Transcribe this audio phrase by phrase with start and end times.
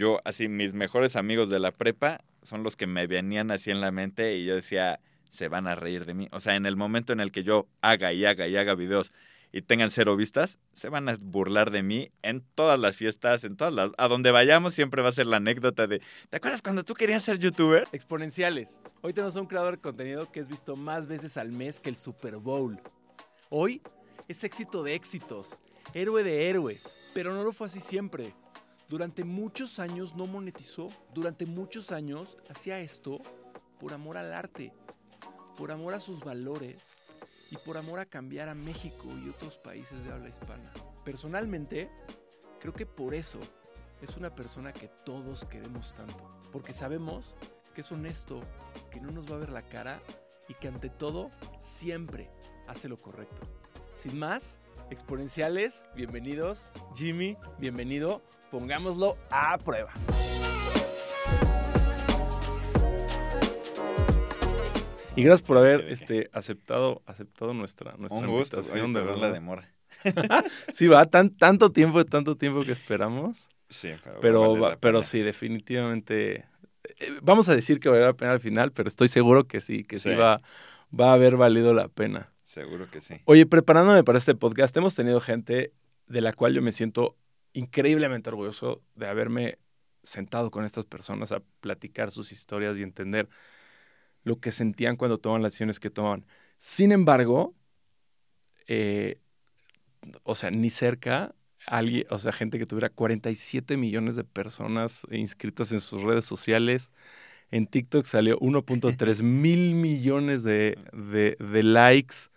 [0.00, 3.82] yo, así, mis mejores amigos de la prepa son los que me venían así en
[3.82, 4.98] la mente y yo decía,
[5.30, 6.26] se van a reír de mí.
[6.32, 9.12] O sea, en el momento en el que yo haga y haga y haga videos
[9.52, 13.58] y tengan cero vistas, se van a burlar de mí en todas las fiestas, en
[13.58, 13.90] todas las...
[13.98, 17.22] A donde vayamos siempre va a ser la anécdota de, ¿te acuerdas cuando tú querías
[17.22, 17.86] ser youtuber?
[17.92, 18.80] Exponenciales.
[19.02, 21.96] Hoy tenemos un creador de contenido que es visto más veces al mes que el
[21.96, 22.80] Super Bowl.
[23.50, 23.82] Hoy
[24.28, 25.58] es éxito de éxitos,
[25.92, 28.32] héroe de héroes, pero no lo fue así siempre.
[28.90, 33.20] Durante muchos años no monetizó, durante muchos años hacía esto
[33.78, 34.72] por amor al arte,
[35.56, 36.82] por amor a sus valores
[37.52, 40.72] y por amor a cambiar a México y otros países de habla hispana.
[41.04, 41.88] Personalmente,
[42.58, 43.38] creo que por eso
[44.02, 47.36] es una persona que todos queremos tanto, porque sabemos
[47.76, 48.42] que es honesto,
[48.90, 50.00] que no nos va a ver la cara
[50.48, 51.30] y que ante todo
[51.60, 52.28] siempre
[52.66, 53.42] hace lo correcto.
[53.94, 54.58] Sin más,
[54.90, 56.70] exponenciales, bienvenidos.
[56.94, 58.22] Jimmy, bienvenido.
[58.50, 59.92] Pongámoslo a prueba.
[65.16, 68.92] Y gracias por haber este, aceptado, aceptado nuestra, nuestra Un gusto, invitación.
[68.92, 69.68] de la demora.
[70.72, 73.48] Sí, va, tan, tanto tiempo, tanto tiempo que esperamos.
[73.68, 76.46] Sí, pero, Pero, vale pero sí, definitivamente.
[77.00, 79.82] eh, Vamos a decir que vale la pena al final, pero estoy seguro que sí,
[79.84, 80.14] que sí, Sí.
[80.16, 80.40] va,
[80.98, 82.32] va a haber valido la pena.
[82.52, 83.14] Seguro que sí.
[83.26, 85.72] Oye, preparándome para este podcast, hemos tenido gente
[86.08, 87.16] de la cual yo me siento
[87.52, 89.58] increíblemente orgulloso de haberme
[90.02, 93.28] sentado con estas personas a platicar sus historias y entender
[94.24, 96.26] lo que sentían cuando toman las acciones que tomaban.
[96.58, 97.54] Sin embargo,
[98.66, 99.20] eh,
[100.24, 101.34] o sea, ni cerca
[101.66, 106.90] alguien, o sea, gente que tuviera 47 millones de personas inscritas en sus redes sociales.
[107.52, 112.29] En TikTok salió 1.3 mil millones de, de- de likes,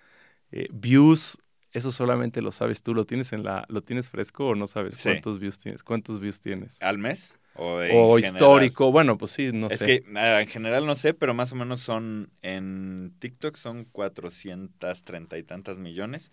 [0.53, 1.39] eh, views.
[1.71, 2.93] Eso solamente lo sabes tú.
[2.93, 5.03] ¿Lo tienes en la, lo tienes fresco o no sabes Sí.
[5.03, 5.83] cuántos views tienes?
[5.83, 6.81] ¿Cuántos views tienes?
[6.81, 7.35] ¿Al mes?
[7.55, 8.91] O, o histórico.
[8.91, 9.85] Bueno, pues sí, no es sé.
[9.85, 15.37] que ah, en general no sé, pero más o menos son en TikTok son 430
[15.37, 16.31] y tantas millones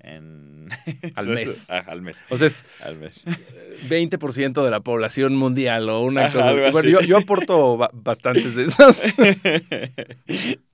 [0.00, 0.68] en
[1.14, 1.68] Al mes.
[1.70, 2.16] Ah, al mes.
[2.30, 3.12] O sea, es Al mes.
[3.88, 6.70] 20% de la población mundial o una cosa.
[6.70, 9.04] Bueno, yo, yo aporto ba- bastantes de esas.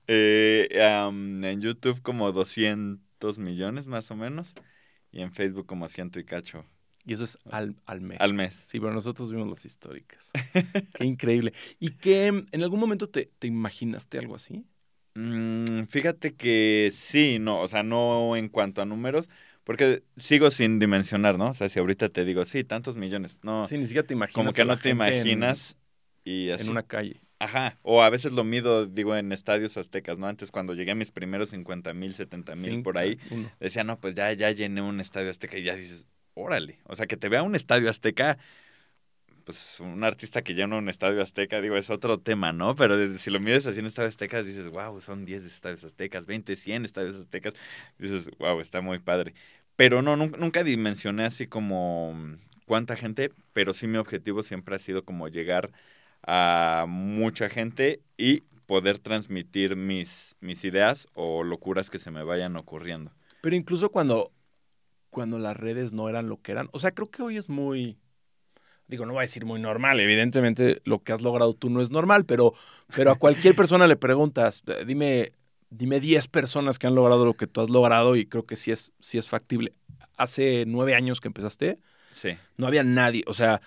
[0.07, 4.53] Eh, en YouTube como 200 millones más o menos.
[5.11, 6.65] Y en Facebook como ciento y cacho
[7.05, 8.19] Y eso es al, al mes.
[8.19, 8.55] al mes.
[8.65, 10.31] Sí, pero nosotros vimos las históricas.
[10.95, 11.53] Qué increíble.
[11.79, 14.65] ¿Y que en algún momento te, te imaginaste algo así?
[15.15, 19.29] Mm, fíjate que sí, no, o sea, no en cuanto a números,
[19.63, 21.49] porque sigo sin dimensionar, ¿no?
[21.49, 24.37] O sea, si ahorita te digo, sí, tantos millones, no, Sí, ni siquiera te imaginas.
[24.37, 25.77] como que no te gente en- imaginas
[26.23, 26.63] y así.
[26.63, 27.21] En, una calle.
[27.39, 30.27] Ajá, o a veces lo mido, digo, en estadios aztecas, ¿no?
[30.27, 33.51] Antes cuando llegué a mis primeros 50 mil, 70 mil por ahí, uno.
[33.59, 37.05] decía, no, pues ya, ya llené un estadio azteca y ya dices, órale, o sea,
[37.05, 38.37] que te vea un estadio azteca,
[39.45, 42.75] pues un artista que llena un estadio azteca, digo, es otro tema, ¿no?
[42.75, 46.55] Pero si lo mides así en estadio azteca, dices, wow, son 10 estadios aztecas, 20,
[46.55, 47.53] 100 estadios aztecas,
[47.97, 49.33] dices, wow, está muy padre.
[49.75, 54.75] Pero no, nunca, nunca dimensioné así como mm, cuánta gente, pero sí mi objetivo siempre
[54.75, 55.71] ha sido como llegar
[56.25, 62.55] a mucha gente y poder transmitir mis, mis ideas o locuras que se me vayan
[62.55, 63.11] ocurriendo.
[63.41, 64.31] Pero incluso cuando,
[65.09, 66.69] cuando las redes no eran lo que eran.
[66.71, 67.97] O sea, creo que hoy es muy.
[68.93, 69.99] Digo, no voy a decir muy normal.
[69.99, 72.53] Evidentemente, lo que has logrado tú no es normal, pero,
[72.95, 75.31] pero a cualquier persona le preguntas, eh, dime,
[75.71, 78.69] dime 10 personas que han logrado lo que tú has logrado, y creo que sí
[78.69, 79.73] es, sí es factible.
[80.15, 81.79] Hace nueve años que empezaste,
[82.11, 82.37] Sí.
[82.55, 83.23] no había nadie.
[83.25, 83.61] O sea,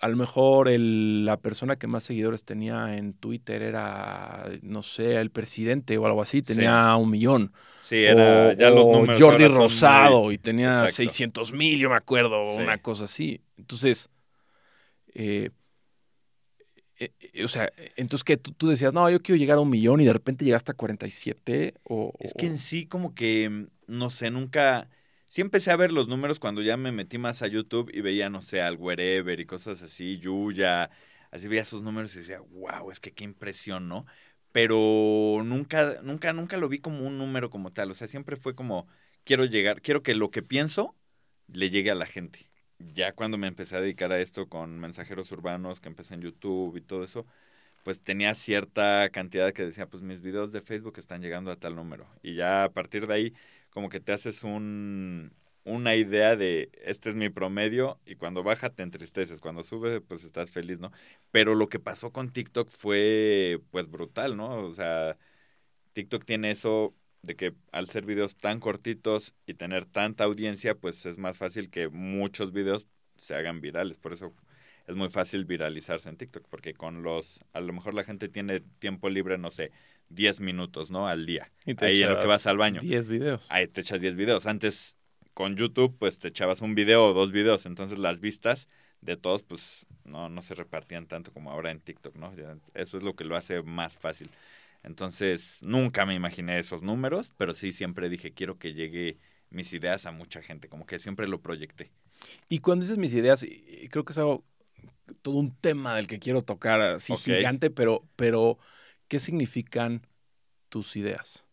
[0.00, 5.16] a lo mejor el- la persona que más seguidores tenía en Twitter era, no sé,
[5.16, 7.52] el presidente o algo así, tenía un millón.
[7.84, 9.20] Sí, era o, ya los números.
[9.20, 10.94] Jordi Rosado muy- y tenía Exacto.
[10.96, 12.62] 600 mil, yo me acuerdo, Sí.
[12.62, 13.42] una cosa así.
[13.58, 14.08] Entonces,
[15.14, 15.50] eh,
[17.02, 19.70] eh, eh, o sea, entonces que tú, tú decías, no, yo quiero llegar a un
[19.70, 22.12] millón y de repente llegaste a 47 o...
[22.20, 24.88] Es que en sí como que, mm, no sé, nunca...
[25.28, 28.28] Sí empecé a ver los números cuando ya me metí más a YouTube y veía,
[28.28, 30.90] no sé, al Wherever y cosas así, Yuya,
[31.30, 34.06] así veía esos números y decía, wow, es que qué impresión, ¿no?
[34.52, 38.54] Pero nunca, nunca, nunca lo vi como un número como tal, o sea, siempre fue
[38.54, 38.86] como,
[39.24, 40.94] quiero llegar, quiero que lo que pienso
[41.48, 42.51] le llegue a la gente.
[42.94, 46.76] Ya cuando me empecé a dedicar a esto con mensajeros urbanos, que empecé en YouTube
[46.76, 47.26] y todo eso,
[47.84, 51.76] pues tenía cierta cantidad que decía, pues mis videos de Facebook están llegando a tal
[51.76, 52.08] número.
[52.22, 53.34] Y ya a partir de ahí,
[53.70, 55.32] como que te haces un,
[55.64, 60.24] una idea de, este es mi promedio, y cuando baja te entristeces, cuando sube, pues
[60.24, 60.92] estás feliz, ¿no?
[61.30, 64.58] Pero lo que pasó con TikTok fue, pues, brutal, ¿no?
[64.64, 65.16] O sea,
[65.92, 71.06] TikTok tiene eso de que al ser videos tan cortitos y tener tanta audiencia, pues
[71.06, 72.86] es más fácil que muchos videos
[73.16, 73.98] se hagan virales.
[73.98, 74.32] Por eso
[74.86, 78.60] es muy fácil viralizarse en TikTok, porque con los, a lo mejor la gente tiene
[78.60, 79.70] tiempo libre, no sé,
[80.08, 81.06] 10 minutos, ¿no?
[81.06, 81.48] Al día.
[81.64, 82.80] Y te Ahí en lo que vas al baño.
[82.80, 83.46] 10 videos.
[83.48, 84.46] Ahí te echas 10 videos.
[84.46, 84.96] Antes,
[85.32, 88.68] con YouTube, pues te echabas un video o dos videos, entonces las vistas
[89.00, 92.34] de todos, pues no, no se repartían tanto como ahora en TikTok, ¿no?
[92.34, 94.30] Ya, Eso es lo que lo hace más fácil.
[94.82, 99.18] Entonces, nunca me imaginé esos números, pero sí siempre dije, quiero que llegue
[99.50, 101.92] mis ideas a mucha gente, como que siempre lo proyecté.
[102.48, 104.44] Y cuando dices mis ideas, y creo que es algo,
[105.22, 108.58] todo un tema del que quiero tocar así gigante, pero, pero,
[109.08, 110.06] ¿qué significan
[110.68, 111.44] tus ideas?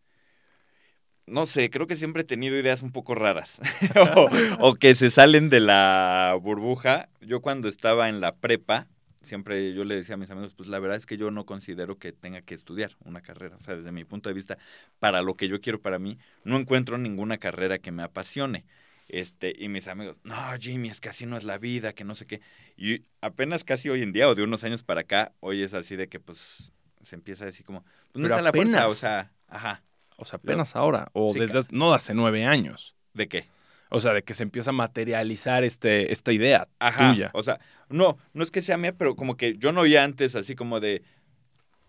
[1.25, 3.59] No sé, creo que siempre he tenido ideas un poco raras
[4.15, 4.29] o,
[4.59, 7.09] o que se salen de la burbuja.
[7.21, 8.87] Yo cuando estaba en la prepa,
[9.29, 11.97] siempre yo le decía a mis amigos, pues la verdad es que yo no considero
[11.97, 13.55] que tenga que estudiar una carrera.
[13.55, 14.57] O sea, desde mi punto de vista,
[14.99, 18.65] para lo que yo quiero para mí, no encuentro ninguna carrera que me apasione.
[19.07, 22.13] Este, y mis amigos, no, Jimmy, es que así no es la vida, que no
[22.13, 22.41] sé qué.
[22.77, 25.95] Y apenas casi hoy en día, o de unos años para acá, hoy es así
[25.95, 28.87] de que pues se empieza a decir como, pues no Pero es a la fuerza,
[28.87, 29.81] o sea, ajá,
[30.17, 32.95] O sea, apenas ahora, o Sí, desde, no de hace nueve años.
[33.13, 33.47] ¿de qué?
[33.89, 37.31] O sea, de que se empieza a materializar este, esta idea Ajá, tuya.
[37.33, 37.59] o sea,
[37.89, 40.79] no, no es que sea mía, pero como que yo no oía antes así como
[40.79, 41.01] de,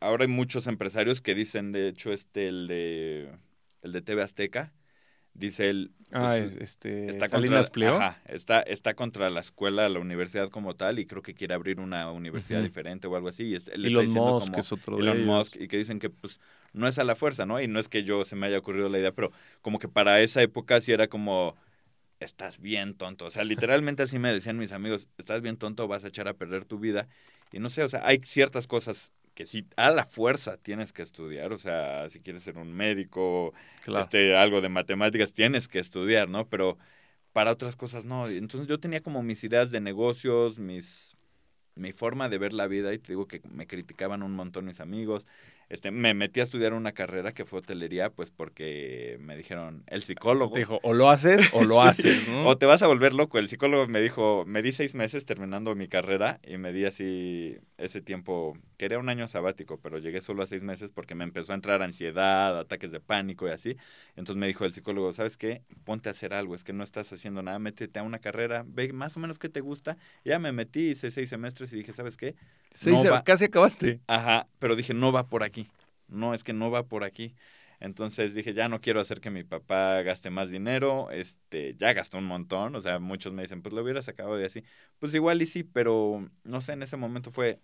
[0.01, 3.31] ahora hay muchos empresarios que dicen, de hecho, este, el de,
[3.83, 4.73] el de TV Azteca,
[5.35, 9.89] dice él, Ah, pues, es- este, está Salinas contra, ajá, está, está contra la escuela,
[9.89, 12.67] la universidad como tal, y creo que quiere abrir una universidad Ujú.
[12.69, 15.27] diferente o algo así, y este- Elon Musk como- es otro de Elon ellos.
[15.27, 16.41] Musk, y que dicen que pues
[16.73, 17.61] no es a la fuerza, ¿no?
[17.61, 19.33] Y no es que yo se me haya ocurrido la idea, pero
[19.63, 21.57] como que para esa época sí era como,
[22.21, 23.27] estás bien tonto.
[23.27, 26.35] O sea, literalmente así me decían mis amigos, estás bien tonto, vas a echar a
[26.35, 27.09] perder tu vida.
[27.53, 31.03] Y no sé, o sea, hay ciertas cosas que sí, a la fuerza tienes que
[31.03, 31.53] estudiar.
[31.53, 34.05] O sea, si quieres ser un médico, Claro.
[34.05, 36.49] este, algo de matemáticas, tienes que estudiar, ¿no?
[36.49, 36.79] Pero
[37.33, 38.29] para otras cosas no.
[38.29, 41.17] Entonces yo tenía como mis ideas de negocios, mis
[41.77, 44.81] mi forma de ver la vida y te digo que me criticaban un montón mis
[44.81, 45.27] amigos.
[45.71, 50.03] Este, me metí a estudiar una carrera que fue hotelería, pues porque me dijeron, el
[50.03, 50.53] psicólogo.
[50.53, 52.45] Te dijo, o lo haces o lo haces, ¿no?
[52.47, 53.39] O te vas a volver loco.
[53.39, 57.57] El psicólogo me dijo, me di seis meses terminando mi carrera y me di así
[57.79, 61.53] ese tiempo, quería un año sabático, pero llegué solo a seis meses porque me empezó
[61.53, 63.77] a entrar ansiedad, ataques de pánico y así.
[64.17, 65.63] Entonces me dijo el psicólogo, ¿sabes qué?
[65.85, 68.93] Ponte a hacer algo, es que no estás haciendo nada, métete a una carrera, ve
[68.93, 69.97] más o menos qué te gusta.
[70.25, 72.35] Ya me metí, hice seis semestres y dije, ¿sabes qué?
[72.73, 73.23] Seis- va.
[73.25, 74.01] casi acabaste.
[74.07, 75.60] Ajá, pero dije, no va por aquí.
[76.11, 77.35] No, es que no va por aquí.
[77.81, 81.11] Entonces dije, ya no quiero hacer que mi papá gaste más dinero.
[81.11, 82.75] Este, ya gastó un montón.
[82.77, 84.63] O sea, muchos me dicen, pues lo hubieras sacado de así.
[84.99, 87.59] Pues igual y sí, pero no sé, en ese momento fue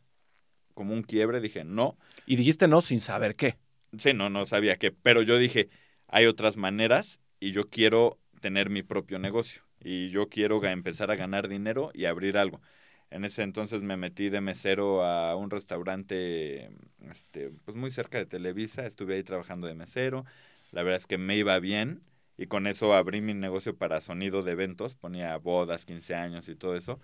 [0.75, 1.41] como un quiebre.
[1.41, 1.99] Dije, no.
[2.25, 3.59] Y dijiste no sin saber qué.
[3.99, 4.91] Sí, no, no sabía qué.
[4.91, 5.69] Pero yo dije,
[6.09, 9.63] hay otras maneras y yo quiero tener mi propio negocio.
[9.81, 12.63] Y yo quiero empezar a ganar dinero y abrir algo.
[13.11, 16.71] En ese entonces me metí de mesero a un restaurante
[17.11, 18.87] este, pues muy cerca de Televisa.
[18.87, 20.25] Estuve ahí trabajando de mesero.
[20.73, 22.03] La verdad es que me iba bien.
[22.39, 24.97] Y con eso abrí mi negocio para sonido de eventos.
[24.97, 27.01] Ponía bodas, 15 años y todo eso.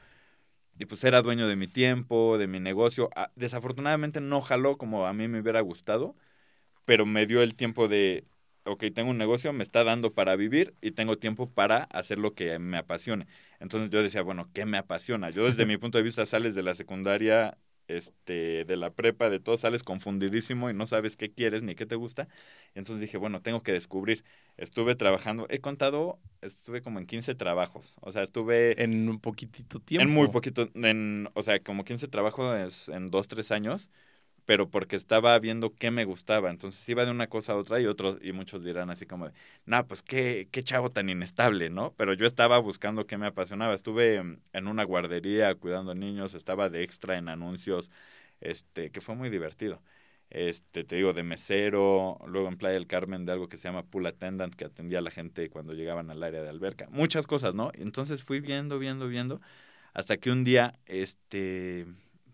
[0.79, 3.11] Y pues era dueño de mi tiempo, de mi negocio.
[3.37, 6.17] Desafortunadamente no jaló como a mí me hubiera gustado
[6.85, 8.25] pero me dio el tiempo de,
[8.65, 12.35] ok, tengo un negocio, me está dando para vivir y tengo tiempo para hacer lo
[12.35, 13.27] que me apasione.
[13.61, 15.31] Entonces yo decía, bueno, ¿qué me apasiona?
[15.31, 19.41] Yo desde mi punto de vista sales de la secundaria, este, de la prepa, de
[19.41, 22.29] todo, sales confundidísimo y no sabes qué quieres ni qué te gusta.
[22.75, 24.25] Entonces dije, bueno, tengo que descubrir.
[24.57, 27.97] Estuve trabajando, he contado, estuve como en 15 trabajos.
[28.01, 30.03] O sea, estuve En un poquitito tiempo.
[30.05, 33.89] en muy poquito, en, o sea, como 15 trabajos en dos, tres años,
[34.45, 36.51] pero porque estaba viendo qué me gustaba.
[36.51, 39.35] Entonces iba de una cosa a otra y otros, y muchos dirán así como de,
[39.67, 41.95] nah, pues qué, qué chavo tan inestable, ¿no?
[41.97, 43.75] Pero yo estaba buscando qué me apasionaba.
[43.75, 47.91] Estuve en, en una guardería cuidando niños, estaba de extra en anuncios,
[48.41, 49.83] este, que fue muy divertido.
[50.31, 53.85] Este, te digo, de mesero, luego en Playa del Carmen de algo que se llama
[53.85, 56.89] pool attendant, que atendía a la gente cuando llegaban al área de alberca.
[56.91, 57.71] Muchas cosas, ¿no?
[57.75, 59.43] Entonces fui viendo, viendo, viendo,
[59.93, 61.87] hasta que un día, este,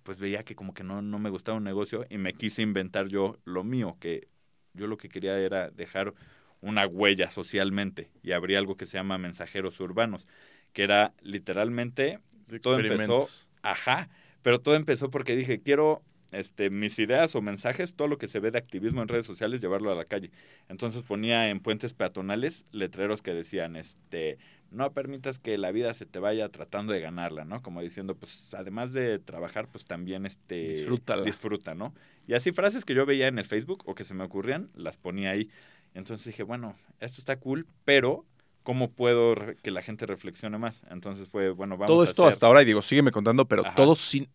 [0.08, 3.08] pues veía que como que no, no me gustaba un negocio y me quise inventar
[3.08, 4.26] yo lo mío, que
[4.72, 6.14] yo lo que quería era dejar
[6.62, 10.26] una huella socialmente y abrí algo que se llama mensajeros urbanos,
[10.72, 12.20] que era literalmente
[12.62, 13.28] todo empezó,
[13.60, 14.08] ajá,
[14.40, 18.40] pero todo empezó porque dije, quiero este, mis ideas o mensajes, todo lo que se
[18.40, 20.30] ve de activismo en redes sociales, llevarlo a la calle.
[20.68, 24.38] Entonces ponía en puentes peatonales letreros que decían, este,
[24.70, 27.62] no permitas que la vida se te vaya tratando de ganarla, ¿no?
[27.62, 31.24] Como diciendo, pues además de trabajar, pues también este Disfrútala.
[31.24, 31.94] disfruta, ¿no?
[32.26, 34.96] Y así frases que yo veía en el Facebook o que se me ocurrían, las
[34.98, 35.50] ponía ahí.
[35.94, 38.24] Entonces dije, bueno, esto está cool, pero
[38.62, 40.82] ¿cómo puedo que la gente reflexione más?
[40.90, 43.64] Entonces fue, bueno, vamos todo a esto hacer- hasta ahora, y digo, sígueme contando, pero
[43.64, 43.66] Ajá.
[43.66, 44.28] todo sin.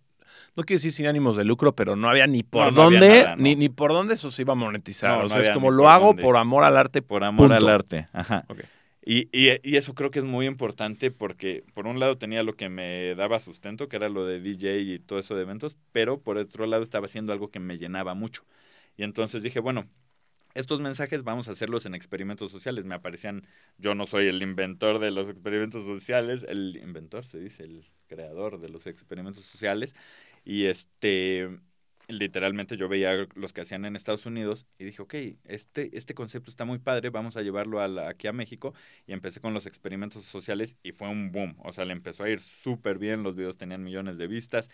[0.56, 3.00] No quiero decir sin ánimos de lucro, pero no había ni por No, no había
[3.00, 5.24] dónde, nada, ni, ni por dónde eso se iba a monetizar.
[5.24, 6.24] O sea, es como lo por hago dónde.
[6.24, 7.02] por amor al arte.
[7.02, 8.08] por amor al arte.
[8.14, 8.46] Ajá.
[9.06, 12.56] Y, y- y eso creo que es muy importante porque por un lado tenía lo
[12.56, 16.22] que me daba sustento, que era lo de DJ y todo eso de eventos, pero
[16.22, 18.44] por otro lado estaba haciendo algo que me llenaba mucho.
[18.96, 19.88] Y entonces dije, bueno,
[20.54, 22.86] estos mensajes vamos a hacerlos en experimentos sociales.
[22.86, 23.46] Me aparecían,
[23.78, 28.60] yo no soy el inventor de los experimentos sociales, el inventor se dice, el creador
[28.60, 29.96] de los experimentos sociales.
[30.44, 31.50] Y este,
[32.08, 35.14] literalmente yo veía los que hacían en Estados Unidos y dije, ok,
[35.46, 38.74] este, este concepto está muy padre, vamos a llevarlo a la- aquí a México.
[39.08, 41.56] Y empecé con los experimentos sociales y fue un boom.
[41.64, 44.70] O sea, le empezó a ir súper bien, los videos tenían millones de vistas,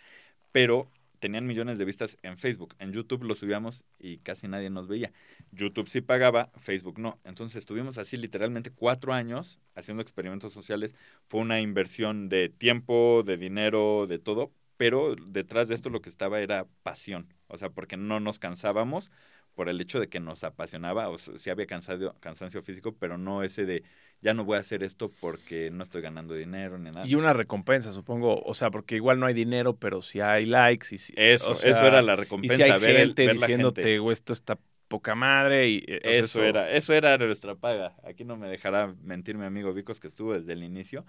[0.52, 2.76] pero tenían millones de vistas en Facebook.
[2.80, 5.12] En YouTube lo subíamos y casi nadie nos veía.
[5.52, 7.20] YouTube sí pagaba, Facebook no.
[7.26, 10.96] Entonces estuvimos así literalmente cuatro años haciendo experimentos sociales.
[11.28, 16.08] Fue una inversión de tiempo, de dinero, de todo, pero detrás de esto lo que
[16.08, 17.28] estaba era pasión.
[17.48, 19.12] O sea, porque no nos cansábamos
[19.54, 23.18] por el hecho de que nos apasionaba, o sea, sí había cansancio, cansancio físico, pero
[23.18, 23.84] no ese de
[24.22, 27.06] ya no voy a hacer esto porque no estoy ganando dinero ni nada.
[27.06, 28.42] Y una recompensa, supongo.
[28.42, 31.14] O sea, porque igual no hay dinero, pero si hay likes y si.
[31.18, 32.56] Eso, o sea, eso era la Y recompensa.
[32.56, 34.12] si hay ver el- gente ver la diciéndote, gente.
[34.14, 34.58] esto está
[34.88, 35.68] poca madre.
[35.68, 37.98] Y, eh, o sea, Eso era, eso era nuestra paga.
[38.06, 41.06] Aquí no me dejará mentir mi amigo Vicos que estuvo desde el inicio.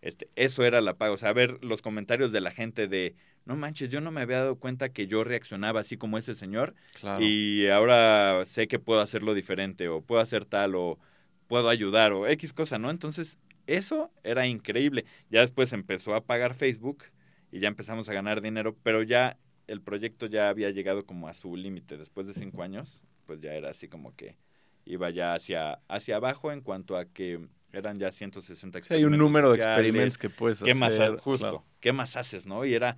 [0.00, 1.12] Este, eso era la paga.
[1.12, 4.38] O sea, ver los comentarios de la gente de no manches, yo no me había
[4.38, 6.74] dado cuenta que yo reaccionaba así como ese señor.
[7.00, 7.24] Claro.
[7.24, 10.98] Y ahora sé que puedo hacerlo diferente, o puedo hacer tal, o
[11.46, 12.90] puedo ayudar, o X cosa, ¿no?
[12.90, 15.04] Entonces, eso era increíble.
[15.30, 17.04] Ya después empezó a pagar Facebook
[17.50, 21.32] y ya empezamos a ganar dinero, pero ya el proyecto ya había llegado como a
[21.34, 21.96] su límite.
[21.96, 24.36] Después de cinco años, pues ya era así como que
[24.84, 29.18] iba ya hacia, hacia abajo en cuanto a que eran ya 160 Sí, hay un
[29.18, 30.92] número de experimentos que puedes ¿Qué hacer.
[31.00, 31.66] ha- justo, claro.
[31.80, 32.64] qué más haces, no?
[32.64, 32.96] Y era,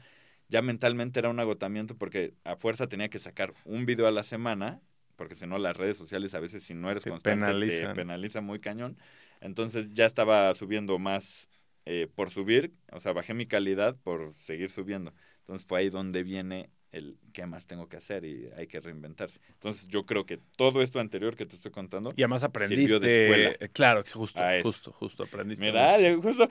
[0.48, 4.24] ya mentalmente era un agotamiento porque a fuerza tenía que sacar un video a la
[4.24, 4.80] semana,
[5.16, 7.88] porque si no las redes sociales a veces si no eres Te constante penalizan.
[7.88, 8.98] te penaliza muy cañón.
[9.40, 11.48] Entonces ya estaba subiendo más
[11.86, 15.12] eh, por subir, o sea, bajé mi calidad por seguir subiendo.
[15.40, 19.40] Entonces fue ahí donde viene el qué más tengo que hacer y hay que reinventarse.
[19.52, 22.96] Entonces yo creo que todo esto anterior que te estoy contando Y además de aprendiste.
[22.96, 23.50] escuela.
[23.60, 25.64] eh, Claro, justo, justo, justo aprendiste.
[25.64, 26.48] Mira, justo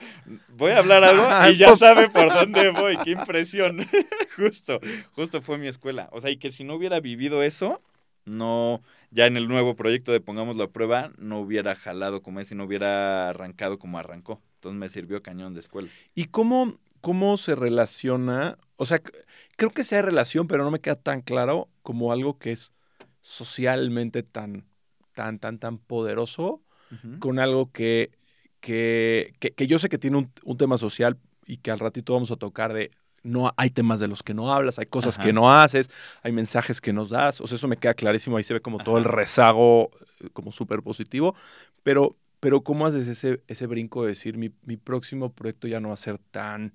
[0.56, 2.96] voy a hablar algo y ya sabe por dónde voy.
[3.04, 3.78] Qué impresión.
[4.36, 4.80] justo,
[5.12, 6.08] justo fue mi escuela.
[6.12, 7.82] O sea, y que si no hubiera vivido eso,
[8.24, 12.50] no, ya en el nuevo proyecto de Pongamos a Prueba, no hubiera jalado como es
[12.52, 14.40] y no hubiera arrancado como arrancó.
[14.56, 15.88] Entonces me sirvió cañón de escuela.
[16.14, 18.58] ¿Y cómo, cómo se relaciona?
[18.76, 19.00] O sea,
[19.60, 22.72] creo que sea relación, pero no me queda tan claro como algo que es
[23.20, 24.64] socialmente tan,
[25.12, 26.62] tan, tan, tan poderoso
[27.18, 28.10] con algo que,
[28.60, 32.14] que, que, que yo sé que tiene un, un tema social y que al ratito
[32.14, 32.90] vamos a tocar de
[33.22, 35.26] no hay temas de los que no hablas, hay cosas Ajá.
[35.26, 35.90] que no haces,
[36.22, 38.78] hay mensajes que nos das, o sea, eso me queda clarísimo, ahí se ve como
[38.78, 39.90] todo el rezago
[40.20, 41.34] eh, como súper positivo,
[41.82, 45.88] pero, pero ¿cómo haces ese, ese brinco de decir mi, mi próximo proyecto ya no
[45.88, 46.72] va a ser tan,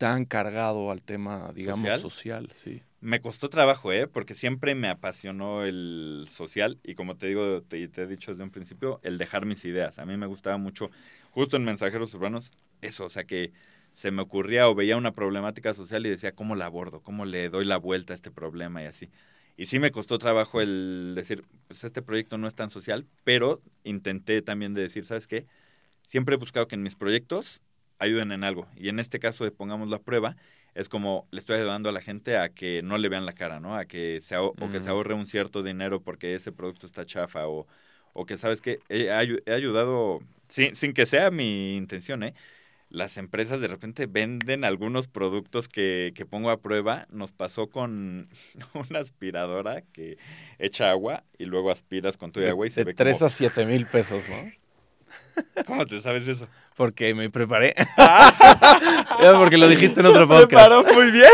[0.00, 2.00] tan cargado al tema, digamos, ¿Social?
[2.00, 2.80] social, sí.
[3.02, 4.06] Me costó trabajo, ¿eh?
[4.06, 8.42] Porque siempre me apasionó el social y como te digo, te, te he dicho desde
[8.42, 9.98] un principio, el dejar mis ideas.
[9.98, 10.90] A mí me gustaba mucho,
[11.32, 13.52] justo en Mensajeros Urbanos, eso, o sea que
[13.92, 17.02] se me ocurría o veía una problemática social y decía, ¿cómo la abordo?
[17.02, 19.10] ¿Cómo le doy la vuelta a este problema y así?
[19.58, 23.60] Y sí me costó trabajo el decir, pues este proyecto no es tan social, pero
[23.84, 25.44] intenté también de decir, ¿sabes qué?
[26.06, 27.60] Siempre he buscado que en mis proyectos
[28.00, 28.68] ayuden en algo.
[28.76, 30.36] Y en este caso de Pongamos la Prueba,
[30.74, 33.60] es como le estoy ayudando a la gente a que no le vean la cara,
[33.60, 33.76] ¿no?
[33.76, 37.48] A que se, o que se ahorre un cierto dinero porque ese producto está chafa
[37.48, 37.66] o,
[38.12, 38.80] o que, ¿sabes qué?
[38.88, 42.34] He, ayu- he ayudado, sin, sin que sea mi intención, ¿eh?
[42.90, 47.06] Las empresas de repente venden algunos productos que, que pongo a prueba.
[47.10, 48.28] Nos pasó con
[48.90, 50.18] una aspiradora que
[50.58, 53.22] echa agua y luego aspiras con tu agua y se de ve 3 como...
[53.22, 54.52] a 7 mil pesos, ¿no?
[55.66, 56.48] ¿Cómo te sabes eso?
[56.76, 57.74] Porque me preparé.
[59.20, 60.48] Ya, porque lo dijiste en otro podcast.
[60.48, 61.30] preparó muy bien.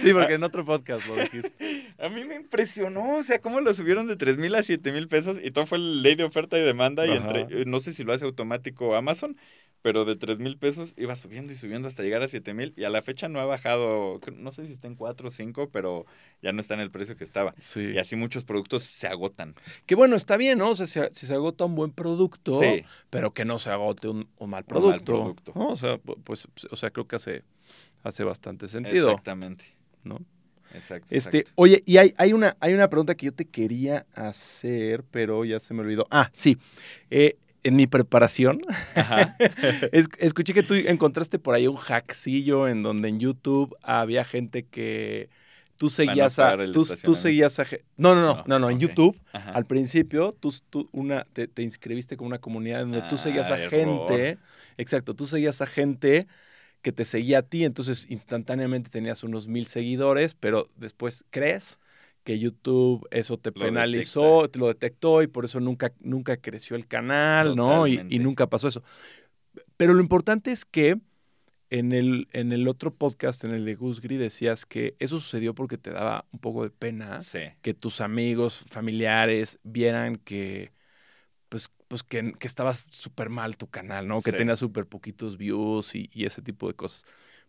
[0.00, 1.52] Sí, porque en otro podcast lo dijiste.
[1.98, 5.08] A mí me impresionó, o sea, cómo lo subieron de 3 mil a 7 mil
[5.08, 8.04] pesos y todo fue ley de oferta y demanda y entre, eh, no sé si
[8.04, 9.36] lo hace automático Amazon,
[9.84, 12.84] pero de 3 mil pesos iba subiendo y subiendo hasta llegar a 7 mil y
[12.84, 16.06] a la fecha no ha bajado, no sé si está en 4 o 5, pero
[16.40, 17.54] ya no está en el precio que estaba.
[17.60, 17.80] Sí.
[17.94, 19.54] Y así muchos productos se agotan.
[19.84, 20.70] Que bueno, está bien, ¿no?
[20.70, 24.08] O sea, si, si se agota un buen producto, Sí, pero que no se agote
[24.08, 25.04] un, un mal Un mal producto.
[25.04, 25.52] producto.
[25.54, 25.68] ¿no?
[25.68, 27.42] O sea, pu- pues, o sea, creo que hace,
[28.02, 29.66] hace bastante sentido, exactamente.
[30.02, 30.18] ¿no?
[30.74, 31.52] Exacto, Este, exacto.
[31.56, 35.60] oye, y hay, hay, una, hay una pregunta que yo te quería hacer, pero ya
[35.60, 36.06] se me olvidó.
[36.10, 36.56] Ah, sí.
[37.10, 38.60] Eh, en mi preparación,
[39.92, 45.30] escuché que tú encontraste por ahí un hackcillo en donde en YouTube había gente que
[45.76, 47.66] tú seguías a, tú, seguías a
[47.96, 50.52] no no no no no, en YouTube al principio tú,
[50.92, 54.38] una te, inscribiste con una comunidad donde tú seguías a ah, gente
[54.76, 56.28] exacto tú seguías a gente
[56.82, 61.80] que te seguía a ti entonces instantáneamente tenías unos mil seguidores pero después crees
[62.24, 66.86] que YouTube eso te penalizó, te lo detectó y por eso nunca, nunca creció el
[66.86, 67.86] canal, ¿no?
[67.86, 68.82] Y, nunca pasó eso.
[69.76, 70.98] Pero lo importante es que
[71.68, 75.76] en el, en el otro podcast, en el de Gusgri, decías que eso sucedió porque
[75.76, 77.20] te daba un poco de pena
[77.60, 80.72] que tus amigos, familiares vieran que,
[81.50, 84.22] pues, pues que, que estabas súper mal tu canal, ¿no?
[84.22, 87.04] Que tenía súper poquitos views y, ese tipo de cosas.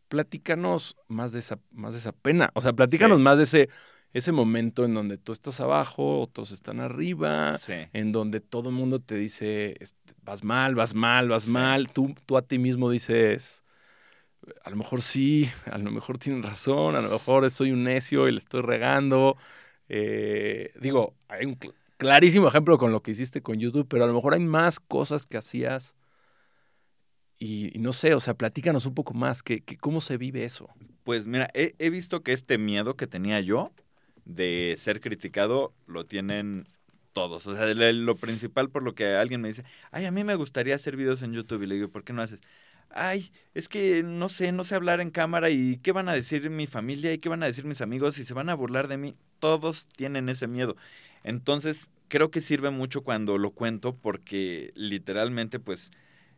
[0.09, 2.51] Platícanos más de esa, más de esa pena.
[2.55, 3.69] O sea, platícanos más de ese
[4.15, 7.59] ese momento en donde tú estás abajo, otros están arriba,
[7.91, 9.77] en donde todo el mundo te dice,
[10.23, 13.65] vas mal, vas mal, vas mal, tú, tú a ti mismo dices,
[14.63, 18.29] a lo mejor sí, a lo mejor tienen razón, a lo mejor soy un necio
[18.29, 19.35] y le estoy regando.
[19.89, 21.59] Eh, digo, hay un
[21.97, 25.25] clarísimo ejemplo con lo que hiciste con YouTube, pero a lo mejor hay más cosas
[25.25, 25.93] que hacías.
[27.37, 30.69] Y, no sé, o sea, platícanos un poco más, que, ¿cómo se vive eso?
[31.03, 33.73] Pues mira, he visto que este miedo que tenía yo,
[34.25, 36.67] de ser criticado lo tienen
[37.13, 37.47] todos.
[37.47, 40.75] O sea, lo principal por lo que alguien me dice, ay, a mí me gustaría
[40.75, 41.63] hacer videos en YouTube.
[41.63, 42.41] Y le digo, ¿por qué no haces?
[42.89, 46.49] Ay, es que no sé, no sé hablar en cámara y qué van a decir
[46.49, 48.97] mi familia y qué van a decir mis amigos y se van a burlar de
[48.97, 49.15] mí.
[49.39, 50.75] Todos tienen ese miedo.
[51.23, 55.91] Entonces, creo que sirve mucho cuando lo cuento porque literalmente, pues,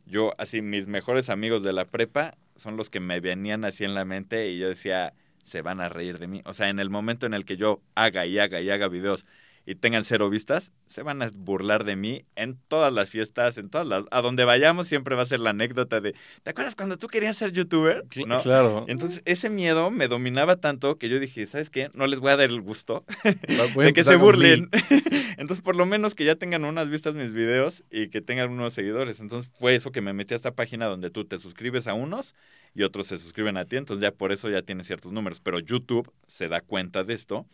[0.06, 3.94] yo, así, mis mejores amigos de la prepa son los que me venían así en
[3.94, 5.14] la mente y yo decía,
[5.48, 6.42] se van a reír de mí.
[6.46, 9.26] O sea, en el momento en el que yo haga y haga y haga videos
[9.68, 13.70] y tengan cero vistas, se van a burlar de mí en todas las fiestas, en
[13.70, 14.06] todas las...
[14.12, 17.36] A donde vayamos siempre va a ser la anécdota de, ¿te acuerdas cuando tú querías
[17.36, 18.06] ser youtuber?
[18.26, 18.40] ¿No?
[18.40, 18.86] Claro.
[18.88, 21.92] Entonces, ese miedo me dominaba tanto que yo dije, ¿sabes qué?
[21.94, 23.04] No les voy a dar el gusto
[23.76, 24.70] de que se burlen.
[25.38, 28.74] Entonces, por lo menos que ya tengan unas vistas mis videos y que tengan unos
[28.74, 29.20] seguidores.
[29.20, 32.36] Entonces, fue eso que me metí a esta página donde tú te suscribes a unos
[32.74, 35.60] y otros se suscriben a ti, entonces ya por eso ya tiene ciertos números, pero
[35.60, 37.48] YouTube se da cuenta de esto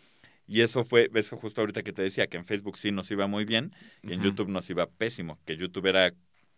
[0.48, 3.28] y eso fue, eso justo ahorita que te decía, que en Facebook sí nos iba
[3.28, 6.14] muy bien y en YouTube nos iba pésimo, que YouTube era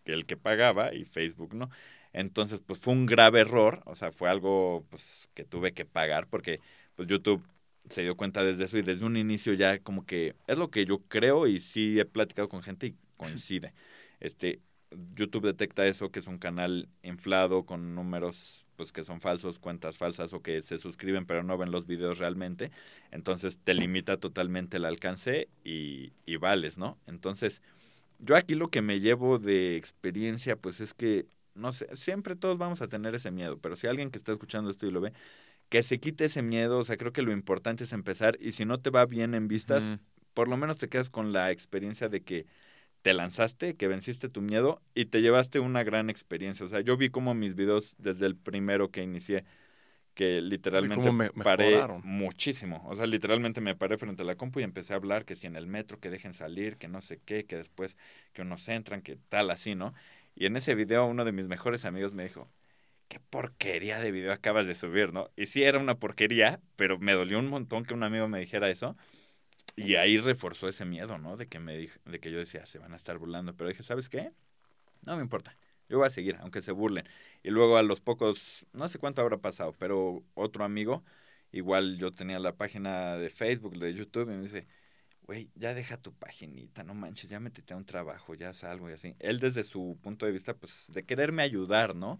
[0.06, 1.70] el que pagaba y Facebook no.
[2.14, 6.28] Entonces, pues fue un grave error, o sea, fue algo pues que tuve que pagar
[6.28, 6.62] porque
[6.96, 7.46] pues YouTube
[7.90, 10.86] se dio cuenta desde eso y desde un inicio ya como que es lo que
[10.86, 13.74] yo creo y sí he platicado con gente y coincide.
[14.20, 14.62] Este,
[15.16, 19.98] YouTube detecta eso, que es un canal inflado con números pues que son falsos, cuentas
[19.98, 22.72] falsas o que se suscriben pero no ven los videos realmente.
[23.12, 26.98] Entonces te limita totalmente el alcance y, y vales, ¿no?
[27.08, 27.62] Entonces,
[28.20, 32.58] yo aquí lo que me llevo de experiencia pues es que, no sé, siempre todos
[32.58, 35.14] vamos a tener ese miedo, pero si alguien que está escuchando esto y lo ve,
[35.70, 38.66] que se quite ese miedo, o sea, creo que lo importante es empezar y si
[38.66, 39.84] no te va bien en vistas,
[40.34, 42.46] por lo menos te quedas con la experiencia de que
[43.06, 46.66] te lanzaste, que venciste tu miedo y te llevaste una gran experiencia.
[46.66, 49.46] O sea, yo vi como mis videos desde el primero que inicié,
[50.16, 52.84] que literalmente me, paré muchísimo.
[52.88, 55.46] O sea, literalmente me paré frente a la compu y empecé a hablar que si
[55.46, 57.96] en el metro, que dejen salir, que no sé qué, que después
[58.34, 59.94] que unos entran, que tal, así, ¿no?
[60.34, 62.50] Y en ese video uno de mis mejores amigos me dijo,
[63.08, 65.30] qué porquería de video acabas de subir, ¿no?
[65.36, 68.72] Y sí era una porquería, pero me dolió un montón que un amigo me dijera
[68.72, 68.98] eso.
[69.76, 71.36] Y ahí reforzó ese miedo, ¿no?
[71.38, 73.56] De que, me de que yo decía, se van a estar burlando.
[73.56, 74.32] Pero dije, ¿sabes qué?
[75.06, 75.58] No me importa.
[75.90, 77.08] Yo voy a seguir, aunque se burlen.
[77.44, 81.04] Y luego a los pocos, no sé cuánto habrá pasado, pero otro amigo,
[81.52, 84.66] igual yo tenía la página de Facebook, de YouTube, y me dice,
[85.22, 88.94] güey, ya deja tu paginita, no manches, ya métete a un trabajo, ya salgo y
[88.94, 89.16] así.
[89.20, 92.20] Él desde su punto de vista, pues, de quererme ayudar, ¿no?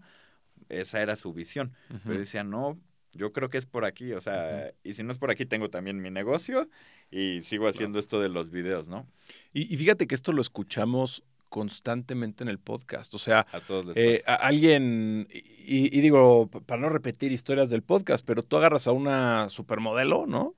[0.68, 1.74] Esa era su visión.
[2.04, 2.78] Pero decía, no,
[3.16, 5.70] yo creo que es por aquí, o sea, y si no es por aquí, tengo
[5.70, 6.68] también mi negocio
[7.10, 9.06] y sigo haciendo esto de los videos, ¿no?
[9.52, 14.22] Y, fíjate que esto lo escuchamos constantemente en el podcast, o sea, a, todos eh,
[14.26, 20.26] alguien, y, digo, para no repetir historias del podcast, pero tú agarras a una supermodelo,
[20.26, 20.54] ¿no?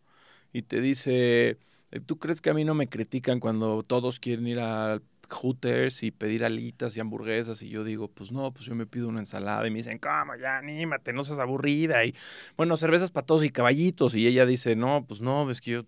[0.52, 1.58] Y te dice,
[1.90, 6.02] eh, ¿tú crees que a mí no me critican cuando todos quieren ir al Hooters
[6.02, 9.20] y pedir alitas y hamburguesas y yo digo, pues no, pues yo me pido una
[9.20, 10.36] ensalada y me dicen, ¿cómo?
[10.36, 12.14] Ya, anímate, no seas aburrida y
[12.56, 15.82] bueno, cervezas para todos y caballitos y ella dice, no, pues no, es que yo,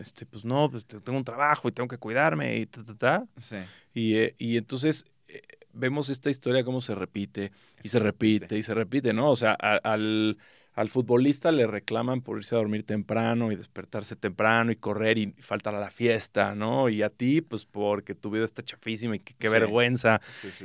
[0.00, 3.26] este, pues no, pues tengo un trabajo y tengo que cuidarme y ta, ta, ta.
[3.42, 3.56] Sí.
[3.94, 7.52] Y, eh, y entonces eh, vemos esta historia cómo se repite
[7.82, 9.30] y se repite y se repite, ¿no?
[9.30, 10.38] O sea, al
[10.74, 15.32] al futbolista le reclaman por irse a dormir temprano y despertarse temprano y correr y
[15.38, 16.88] faltar a la fiesta, ¿no?
[16.88, 20.20] Y a ti, pues porque tu vida está chafísima y qué vergüenza.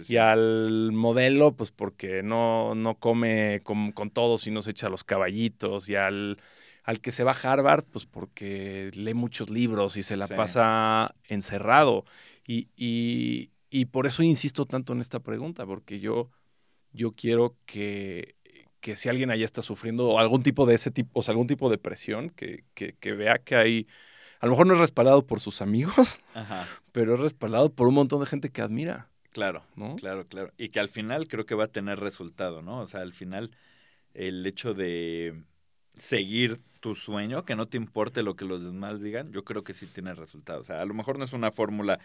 [0.08, 4.89] y al modelo, pues porque no, no come con, con todos y no se echa
[4.89, 5.89] los caballitos.
[5.89, 6.39] Y al,
[6.84, 11.13] al que se va a Harvard, pues porque lee muchos libros y se la pasa
[11.28, 12.06] encerrado.
[12.48, 16.32] Y, y, y por eso insisto tanto en esta pregunta, porque yo,
[16.91, 18.36] yo quiero que
[18.80, 21.70] que si alguien allá está sufriendo algún tipo de ese tipo, o sea, algún tipo
[21.70, 23.88] de presión, que, que, vea que hay,
[24.39, 26.20] a lo mejor no es respaldado por sus amigos,
[26.92, 29.10] pero es respaldado por un montón de gente que admira.
[29.32, 29.96] Claro, ¿no?
[29.96, 30.52] claro, claro.
[30.58, 32.80] Y que al final creo que va a tener resultado, ¿no?
[32.80, 33.52] O sea, al final
[34.13, 35.44] el hecho de
[35.96, 39.74] seguir tu sueño, que no te importe lo que los demás digan, yo creo que
[39.74, 40.62] sí tiene resultado.
[40.62, 42.00] O sea, a lo mejor no es una fórmula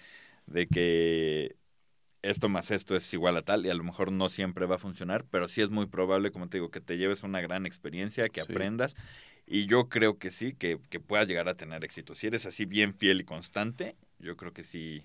[0.46, 1.56] de que
[2.24, 4.78] esto más esto es igual a tal y a lo mejor no siempre va a
[4.78, 8.28] funcionar, pero sí es muy probable, como te digo, que te lleves una gran experiencia,
[8.28, 8.96] que aprendas
[9.46, 12.14] y yo creo que sí, que, que puedas llegar a tener éxito.
[12.14, 15.04] Si eres así bien fiel y constante, yo creo que sí,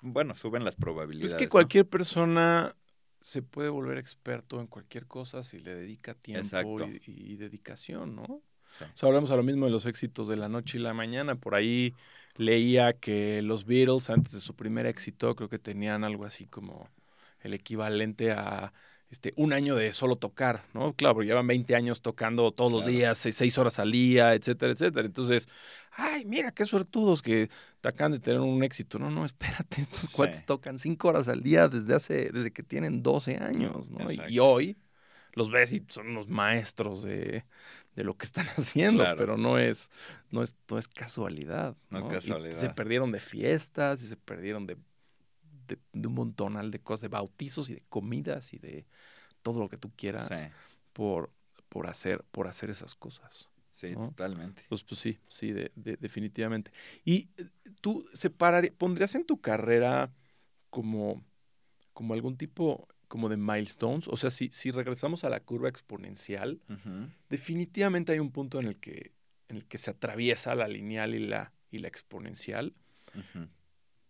[0.00, 1.32] bueno, suben las probabilidades.
[1.32, 2.76] Es que cualquier persona
[3.20, 8.22] se puede volver experto en cualquier cosa si le dedica tiempo y, dedicación, ¿no?
[8.22, 8.42] O
[8.76, 11.54] sea, hablamos a lo mismo de los éxitos de la noche y la mañana, por
[11.54, 11.94] ahí
[12.40, 16.88] leía que los Beatles, antes de su primer éxito, creo que tenían algo así como
[17.40, 18.72] el equivalente a
[19.10, 20.94] este, un año de solo tocar, ¿no?
[20.94, 25.04] Claro, llevan 20 años tocando todos los días, seis, horas al día, etcétera, etcétera.
[25.04, 25.48] Entonces,
[25.90, 27.50] ay, mira, qué suertudos que
[27.80, 29.00] te acaban de tener un éxito.
[29.00, 33.02] No, no, espérate, estos cuates tocan cinco horas al día desde hace, desde que tienen
[33.02, 34.10] 12 años, ¿no?
[34.12, 34.76] Y, hoy
[35.32, 37.44] los ves y son unos maestros de,
[37.94, 39.90] de lo que están haciendo, pero no es,
[40.30, 41.76] no es, no es casualidad.
[41.90, 42.56] No, es casualidad.
[42.56, 44.76] se perdieron de fiestas y se perdieron de,
[45.92, 48.86] de, un montón de cosas, de bautizos y de comidas y de
[49.42, 50.30] todo lo que tú quieras
[50.92, 51.30] por,
[51.68, 53.48] por, hacer, por hacer esas cosas.
[53.72, 54.62] Sí, totalmente.
[54.68, 56.70] Pues, pues sí, sí, de, definitivamente.
[57.02, 57.48] Y eh,
[57.80, 60.12] tú separarías, pondrías en tu carrera
[60.68, 61.24] como,
[61.94, 64.06] como algún tipo, como de milestones.
[64.06, 66.60] O sea, si, si regresamos a la curva exponencial,
[67.28, 69.10] definitivamente hay un punto en el que,
[69.48, 72.72] en el que se atraviesa la lineal y la, y la exponencial.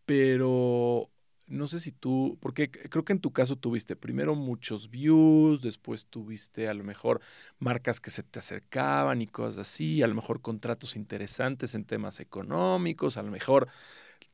[0.05, 1.11] Pero
[1.47, 6.05] no sé si tú, porque creo que en tu caso tuviste primero muchos views, después
[6.05, 7.23] tuviste a lo mejor
[7.59, 12.21] marcas que se te acercaban y cosas así, a lo mejor contratos interesantes en temas
[12.21, 13.69] económicos, a lo mejor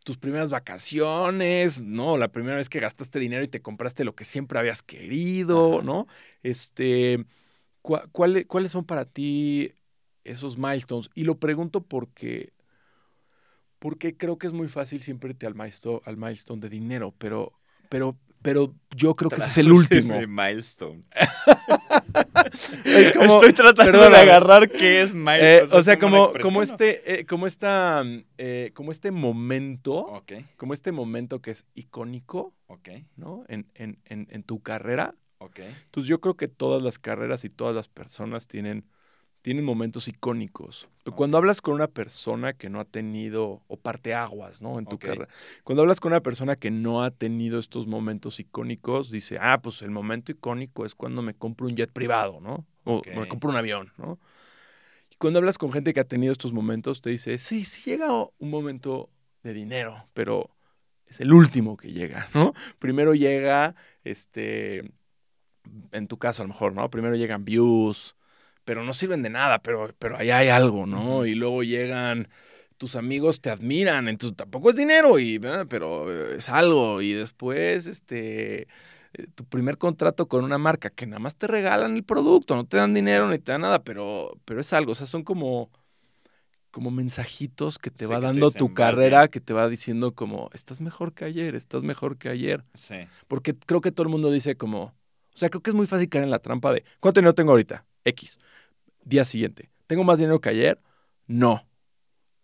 [0.07, 2.17] tus primeras vacaciones, ¿no?
[2.17, 6.07] La primera vez que gastaste dinero y te compraste lo que siempre habías querido, ¿no?
[6.45, 7.27] Este,
[7.83, 9.73] ¿cuáles son para ti
[10.23, 11.11] esos milestones?
[11.17, 12.53] Y lo pregunto porque,
[13.81, 17.53] porque creo que es muy fácil siempre irte al milestone, al milestone de dinero, pero,
[17.89, 20.21] pero, pero yo creo que ese es el último.
[20.29, 21.03] milestone.
[22.85, 25.65] Estoy tratando de agarrar qué es milestone.
[25.65, 28.05] Eh, o sea, como, como este, eh, como esta,
[28.39, 30.23] eh, como este momento,
[30.57, 32.55] como este momento que es icónico,
[33.17, 33.43] ¿no?
[33.49, 35.17] En, en, en, en tu carrera.
[35.41, 38.85] Entonces yo creo que todas las carreras y todas las personas tienen
[39.47, 40.89] tienen momentos icónicos.
[41.15, 44.81] cuando hablas con una persona que no ha tenido, o parteaguas, ¿no?
[44.81, 45.29] En tu carrera.
[45.63, 49.83] Cuando hablas con una persona que no ha tenido estos momentos icónicos, dice, ah, pues
[49.83, 52.67] el momento icónico es cuando me compro un jet privado, ¿no?
[52.83, 54.19] O me compro un avión, ¿no?
[55.13, 58.11] Y cuando hablas con gente que ha tenido estos momentos, te dice, sí, sí llega
[58.13, 59.11] un momento
[59.45, 60.51] de dinero, pero
[61.07, 62.53] es el último que llega, ¿no?
[62.81, 64.91] Primero llega, este,
[65.93, 66.91] en tu caso a lo mejor, ¿no?
[66.91, 68.16] Primero llegan views,
[68.67, 71.25] pero no sirven de nada, pero, pero ahí hay algo, ¿no?
[71.25, 72.29] Y luego llegan,
[72.77, 77.01] tus amigos te admiran, entonces tampoco es dinero, y, pero es algo.
[77.01, 81.95] Y después, este, eh, tu primer contrato con una marca que nada más te regalan
[81.95, 84.95] el producto, no te dan dinero ni te dan nada, pero, pero es algo, o
[84.97, 85.71] sea, son como
[86.73, 91.15] como mensajitos que te va dando tu carrera, que te va diciendo como, estás mejor
[91.15, 92.65] que ayer, estás mejor que ayer.
[92.75, 92.97] Sí.
[93.29, 94.93] Porque creo que todo el mundo dice como, o
[95.33, 97.87] sea, creo que es muy fácil caer en la trampa de, ¿cuánto dinero tengo ahorita?
[98.07, 98.39] X.
[99.05, 99.69] Día siguiente.
[99.87, 100.81] ¿Tengo más dinero que ayer?
[101.27, 101.67] No.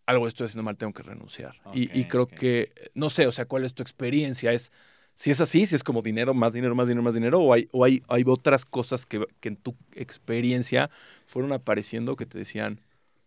[0.07, 1.61] Algo estoy haciendo mal, tengo que renunciar.
[1.73, 4.53] y, creo que, no sé, o sea, ¿cuál es tu experiencia?
[4.53, 4.73] Es,
[5.15, 7.69] si es así, si es como dinero, más dinero, más dinero, más dinero, o hay,
[7.73, 10.91] o hay, hay otras cosas que, en tu experiencia
[11.27, 12.81] fueron apareciendo que te decían,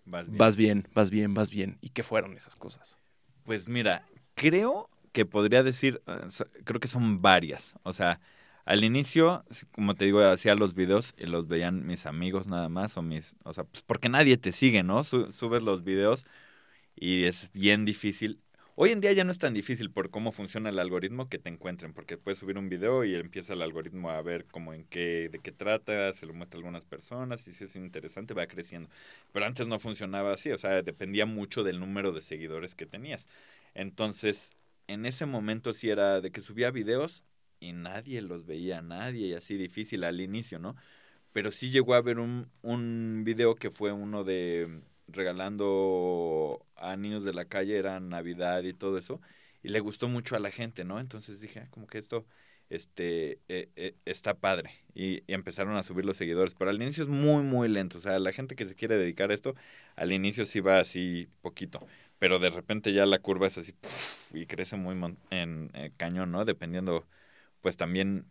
[0.06, 0.38] vas bien.
[0.38, 1.78] vas bien, vas bien, vas bien.
[1.82, 2.98] ¿Y qué fueron esas cosas?
[3.44, 7.76] Pues mira, creo que podría decir, eh, creo que son varias.
[7.84, 8.20] O sea,
[8.66, 12.98] al inicio, como te digo, hacía los videos y los veían mis amigos nada más
[12.98, 15.04] o mis, o sea, pues porque nadie te sigue, ¿no?
[15.04, 16.26] subes los videos
[16.96, 18.42] y es bien difícil.
[18.78, 21.50] Hoy en día ya no es tan difícil por cómo funciona el algoritmo que te
[21.50, 25.30] encuentren, porque puedes subir un video y empieza el algoritmo a ver cómo en qué,
[25.32, 28.90] de qué trata, se lo muestra algunas personas y si es interesante va creciendo.
[29.32, 33.28] Pero antes no funcionaba así, o sea, dependía mucho del número de seguidores que tenías.
[33.76, 34.54] Entonces,
[34.88, 37.24] en ese momento sí era de que subía videos
[37.60, 40.76] y nadie los veía, nadie, y así difícil al inicio, ¿no?
[41.34, 47.24] Pero sí llegó a haber un, un video que fue uno de regalando a niños
[47.24, 49.22] de la calle, era Navidad y todo eso,
[49.64, 51.00] y le gustó mucho a la gente, ¿no?
[51.00, 52.26] Entonces dije, ah, como que esto
[52.70, 57.10] este eh, eh, está padre y, empezaron a subir los seguidores pero al inicio es
[57.10, 59.56] muy muy lento o sea la gente que se quiere dedicar a esto
[59.96, 61.86] al inicio sí va así poquito
[62.18, 63.76] pero de repente ya la curva es así
[64.34, 64.96] y crece muy
[65.30, 67.06] en eh, cañón no dependiendo
[67.66, 68.28] pues también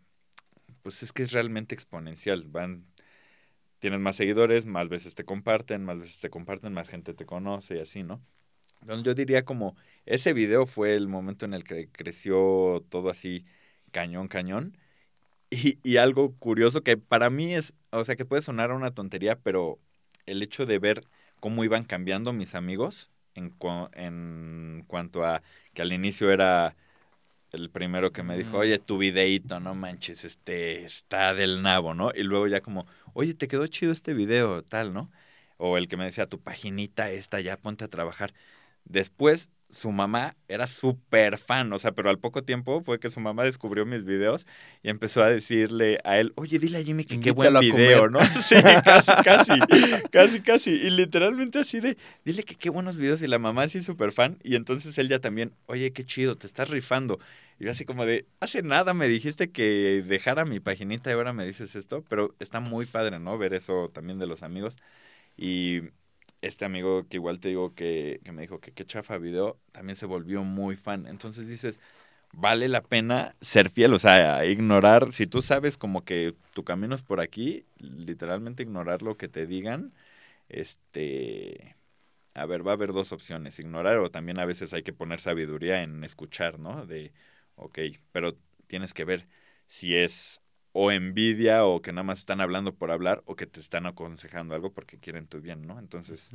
[0.81, 2.85] pues es que es realmente exponencial van
[3.79, 7.75] tienes más seguidores, más veces te comparten, más veces te comparten, más gente te conoce
[7.75, 8.21] y así, ¿no?
[8.79, 13.45] Entonces yo diría como ese video fue el momento en el que creció todo así
[13.91, 14.77] cañón, cañón.
[15.49, 19.37] Y, y algo curioso que para mí es, o sea, que puede sonar una tontería,
[19.37, 19.79] pero
[20.25, 21.03] el hecho de ver
[21.41, 23.53] cómo iban cambiando mis amigos en,
[23.95, 25.43] en cuanto a
[25.73, 26.77] que al inicio era
[27.55, 32.11] el primero que me dijo, oye, tu videíto, no manches, este, está del nabo, ¿no?
[32.13, 35.11] Y luego ya como, oye, te quedó chido este video, tal, ¿no?
[35.57, 38.33] O el que me decía, tu paginita esta, ya ponte a trabajar.
[38.83, 43.19] Después su mamá era súper fan, o sea, pero al poco tiempo fue que su
[43.19, 44.45] mamá descubrió mis videos
[44.83, 48.19] y empezó a decirle a él, oye, dile a Jimmy que qué buen video, ¿no?
[48.41, 49.59] Sí, casi, casi,
[50.11, 50.69] casi, casi.
[50.71, 54.37] Y literalmente así de, dile que qué buenos videos y la mamá así súper fan
[54.43, 57.19] y entonces él ya también, oye, qué chido, te estás rifando.
[57.59, 61.33] Y yo así como de, hace nada me dijiste que dejara mi paginita y ahora
[61.33, 63.37] me dices esto, pero está muy padre, ¿no?
[63.37, 64.75] Ver eso también de los amigos.
[65.37, 65.81] Y
[66.41, 69.95] este amigo que igual te digo que, que me dijo que qué chafa video, también
[69.97, 71.07] se volvió muy fan.
[71.07, 71.79] Entonces dices,
[72.33, 76.95] vale la pena ser fiel, o sea, ignorar, si tú sabes como que tu camino
[76.95, 79.93] es por aquí, literalmente ignorar lo que te digan,
[80.49, 81.75] este,
[82.35, 85.19] a ver, va a haber dos opciones, ignorar o también a veces hay que poner
[85.21, 86.85] sabiduría en escuchar, ¿no?
[86.85, 87.13] De,
[87.55, 87.79] ok,
[88.11, 88.33] pero
[88.67, 89.27] tienes que ver
[89.67, 90.41] si es
[90.71, 94.55] o envidia o que nada más están hablando por hablar o que te están aconsejando
[94.55, 95.79] algo porque quieren tu bien, ¿no?
[95.79, 96.31] Entonces,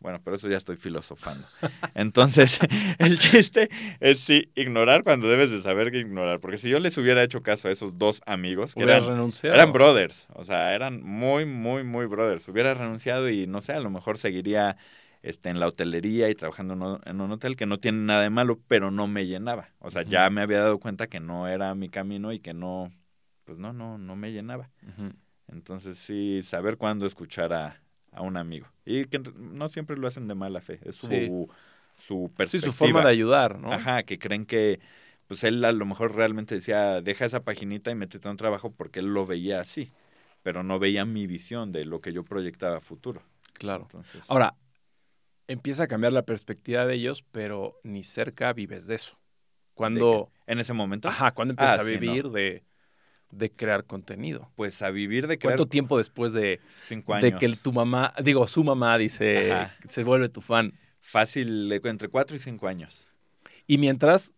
[0.00, 1.46] bueno, pero eso ya estoy filosofando.
[1.94, 2.58] Entonces,
[2.98, 3.68] el chiste
[4.00, 7.42] es sí, ignorar cuando debes de saber que ignorar, porque si yo les hubiera hecho
[7.42, 9.04] caso a esos dos amigos que eran,
[9.42, 13.80] eran brothers, o sea, eran muy, muy, muy brothers, hubiera renunciado y no sé, a
[13.80, 14.76] lo mejor seguiría
[15.26, 18.60] este, en la hotelería y trabajando en un hotel que no tiene nada de malo,
[18.68, 19.70] pero no me llenaba.
[19.80, 22.92] O sea, ya me había dado cuenta que no era mi camino y que no,
[23.44, 24.70] pues no, no, no me llenaba.
[25.48, 28.68] Entonces sí, saber cuándo escuchar a, a, un amigo.
[28.84, 31.48] Y que no siempre lo hacen de mala fe, es su,
[31.96, 32.48] su perspectiva.
[32.48, 33.72] Sí, su forma de ayudar, ¿no?
[33.72, 34.78] Ajá, que creen que,
[35.26, 38.70] pues él a lo mejor realmente decía, deja esa paginita y métete a un trabajo
[38.70, 39.90] porque él lo veía así,
[40.44, 43.22] pero no veía mi visión de lo que yo proyectaba a futuro.
[43.54, 43.84] Claro.
[43.84, 44.54] Entonces, Ahora,
[45.48, 49.18] empieza a cambiar la perspectiva de ellos, pero ni cerca vives de eso.
[49.74, 50.30] Cuando...
[50.46, 51.08] ¿En ese momento?
[51.08, 52.62] Ajá, cuando empiezas ah, a vivir de
[53.30, 54.50] de crear contenido?
[54.56, 55.56] Pues a vivir de crear.
[55.56, 57.22] ¿Cuánto tiempo después de, Cinco años.
[57.22, 59.52] de que tu mamá, digo, su mamá dice,
[59.88, 60.72] se vuelve tu fan?
[61.00, 63.06] Fácil, entre cuatro y cinco años.
[63.66, 64.32] Y mientras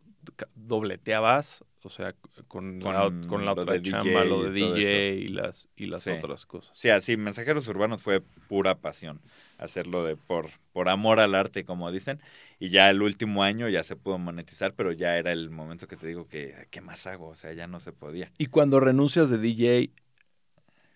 [0.55, 2.15] dobleteabas, o sea,
[2.49, 6.77] con, la, con la otra chamba, lo de DJ y las, y las otras cosas.
[6.77, 9.21] Sí, así, Mensajeros Urbanos fue pura pasión,
[9.59, 12.21] hacerlo de por, por amor al arte, como dicen,
[12.59, 15.97] y ya el último año ya se pudo monetizar, pero ya era el momento que
[15.97, 17.29] te digo que, ¿qué más hago?
[17.29, 18.33] O sea, ya no se podía.
[18.39, 19.91] Y cuando renuncias de DJ,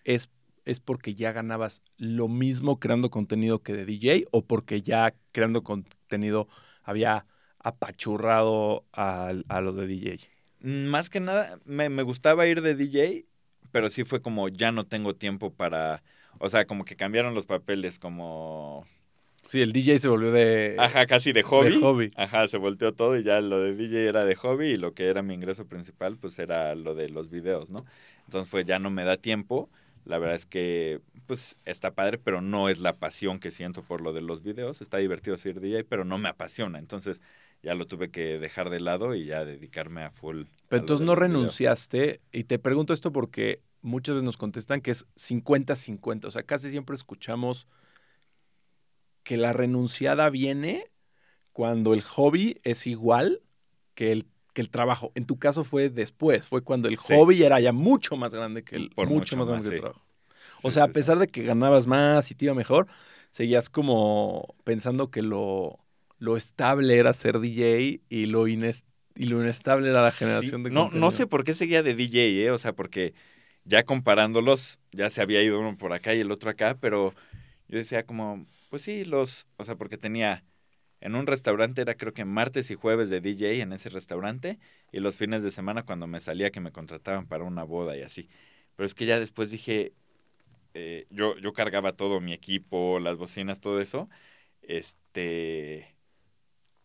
[0.03, 0.29] ¿es,
[0.65, 5.63] es porque ya ganabas lo mismo creando contenido que de DJ o porque ya creando
[5.63, 6.47] contenido
[6.83, 7.25] había
[7.63, 10.19] apachurrado a, a lo de DJ?
[10.59, 13.25] Mm, más que nada, me, me gustaba ir de DJ,
[13.71, 16.03] pero sí fue como ya no tengo tiempo para,
[16.39, 18.85] o sea, como que cambiaron los papeles, como...
[19.45, 20.75] Sí, el DJ se volvió de...
[20.79, 21.71] Ajá, casi de hobby.
[21.71, 22.11] De hobby.
[22.15, 25.07] Ajá, se volteó todo y ya lo de DJ era de hobby y lo que
[25.07, 27.85] era mi ingreso principal pues era lo de los videos, ¿no?
[28.25, 29.69] Entonces fue ya no me da tiempo.
[30.05, 33.99] La verdad es que pues está padre, pero no es la pasión que siento por
[33.99, 34.81] lo de los videos.
[34.81, 36.79] Está divertido ser DJ, pero no me apasiona.
[36.79, 37.21] Entonces
[37.63, 40.43] ya lo tuve que dejar de lado y ya dedicarme a full.
[40.67, 45.07] Pero entonces no renunciaste, y te pregunto esto porque muchas veces nos contestan que es
[45.15, 47.67] 50-50, o sea, casi siempre escuchamos
[49.23, 50.91] que la renunciada viene
[51.53, 53.41] cuando el hobby es igual
[53.95, 55.13] que el, que el trabajo.
[55.15, 58.75] En tu caso fue después, fue cuando el hobby era ya mucho más grande que
[58.75, 60.01] el, mucho, más grande que el trabajo.
[60.63, 62.87] O sea, a pesar de que ganabas más y te iba mejor,
[63.31, 65.82] seguías como pensando que lo
[66.23, 70.69] lo estable era ser DJ y lo, inest y lo inestable era la generación Sí,
[70.69, 72.51] de no, no sé por qué seguía de DJ, ¿eh?
[72.51, 73.13] O sea, porque
[73.65, 77.13] ya comparándolos, ya se había ido uno por acá y el otro acá, pero
[77.67, 80.45] yo decía como, pues sí, los, o sea, porque tenía,
[81.01, 84.59] en un restaurante era creo que martes y jueves de DJ en ese restaurante,
[84.93, 88.01] y los fines de semana cuando me salía que me contrataban para una boda y
[88.01, 88.29] así.
[88.77, 89.93] Pero es que ya después dije,
[90.73, 94.09] eh, yo, yo cargaba todo, mi equipo, las bocinas, todo eso,
[94.61, 95.92] este...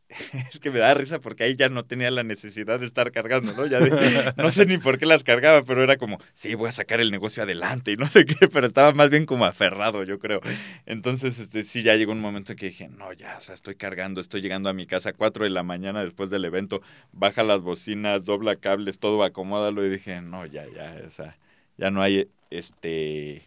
[0.53, 3.53] Es que me da risa porque ahí ya no tenía la necesidad de estar cargando,
[3.53, 3.67] ¿no?
[3.67, 6.73] Ya de- no sé ni por qué las cargaba, pero era como, sí, voy a
[6.73, 10.19] sacar el negocio adelante y no sé qué, pero estaba más bien como aferrado, yo
[10.19, 10.41] creo.
[10.87, 13.75] Entonces, este, sí, ya llegó un momento en que dije, no, ya, o sea, estoy
[13.75, 16.81] cargando, estoy llegando a mi casa a 4 de la mañana después del evento,
[17.13, 21.37] baja las bocinas, dobla cables, todo, acomódalo y dije, no, ya, ya, o sea,
[21.77, 23.43] ya no hay, este,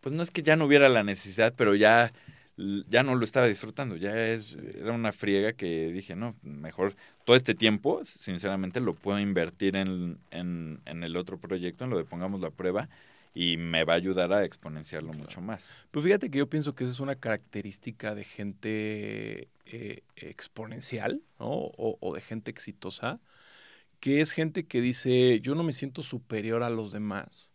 [0.00, 2.12] pues no es que ya no hubiera la necesidad, pero ya
[2.56, 7.36] ya no lo estaba disfrutando, ya es, era una friega que dije, no, mejor todo
[7.36, 12.04] este tiempo, sinceramente, lo puedo invertir en, en, en el otro proyecto, en lo de
[12.04, 12.88] Pongamos la Prueba,
[13.34, 15.70] y me va a ayudar a exponenciarlo mucho más.
[15.90, 21.48] Pues fíjate que yo pienso que esa es una característica de gente eh, exponencial, ¿no?
[21.48, 23.20] O, o de gente exitosa,
[24.00, 27.54] que es gente que dice, yo no me siento superior a los demás.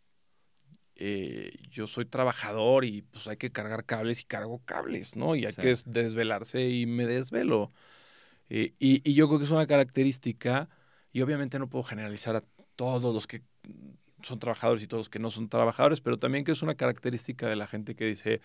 [0.99, 5.36] Eh, yo soy trabajador y pues hay que cargar cables y cargo cables, ¿no?
[5.36, 5.62] Y hay Sí.
[5.62, 7.71] que des- desvelarse y me desvelo.
[8.49, 10.69] Eh, y, y yo creo que es una característica,
[11.13, 12.43] y obviamente no puedo generalizar a
[12.75, 13.43] todos los que
[14.21, 17.47] son trabajadores y todos los que no son trabajadores, pero también que es una característica
[17.47, 18.41] de la gente que dice,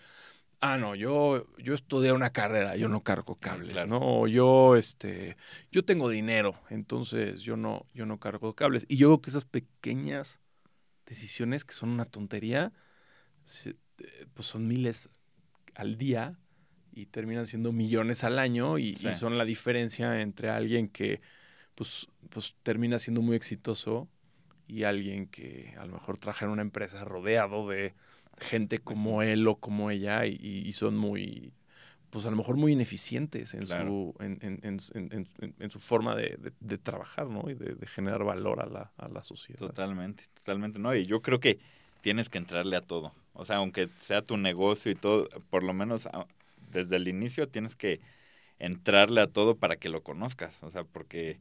[0.61, 3.89] ah, no, yo, yo estudié una carrera, yo no cargo cables, claro.
[3.89, 4.27] ¿no?
[4.27, 5.37] Yo, este,
[5.71, 8.85] yo tengo dinero, entonces yo no, yo no cargo cables.
[8.89, 10.39] Y yo creo que esas pequeñas
[11.05, 12.71] decisiones que son una tontería,
[13.65, 13.75] eh,
[14.33, 15.09] pues son miles
[15.75, 16.37] al día
[16.91, 21.21] y terminan siendo millones al año y, son la diferencia entre alguien que
[21.75, 24.07] pues, pues termina siendo muy exitoso
[24.67, 27.95] y alguien que a lo mejor trabaja en una empresa rodeado de
[28.39, 31.53] gente como él o como ella y son muy
[32.13, 33.85] pues a lo mejor muy ineficientes en Claro.
[33.89, 37.49] su en, en- en- en- en- en su forma de, de- de trabajar ¿no?
[37.49, 39.59] y de, de generar valor a la, a la sociedad.
[39.59, 40.95] Totalmente, totalmente, ¿no?
[40.95, 41.57] Y yo creo que
[42.01, 43.13] tienes que entrarle a todo.
[43.33, 46.27] O sea, aunque sea tu negocio y todo, por lo menos a-
[46.71, 47.99] desde el inicio tienes que
[48.59, 50.61] entrarle a todo para que lo conozcas.
[50.63, 51.39] O sea, porque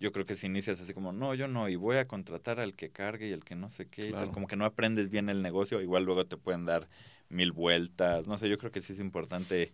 [0.00, 2.74] yo creo que si inicias así como, no, yo no, y voy a contratar al
[2.74, 5.28] que cargue y al que no sé qué, y tal, como que no aprendes bien
[5.28, 6.88] el negocio, igual luego te pueden dar
[7.28, 8.26] mil vueltas.
[8.26, 9.72] No sé, yo creo que sí es importante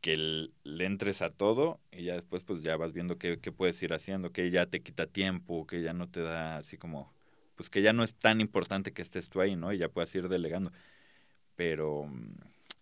[0.00, 0.16] que
[0.64, 3.92] le entres a todo y ya después pues ya vas viendo qué, qué puedes ir
[3.94, 7.12] haciendo, que ya te quita tiempo, que ya no te da así como,
[7.56, 9.72] pues que ya no es tan importante que estés tú ahí, ¿no?
[9.72, 10.72] Y ya puedas ir delegando.
[11.56, 12.34] Pero, mm,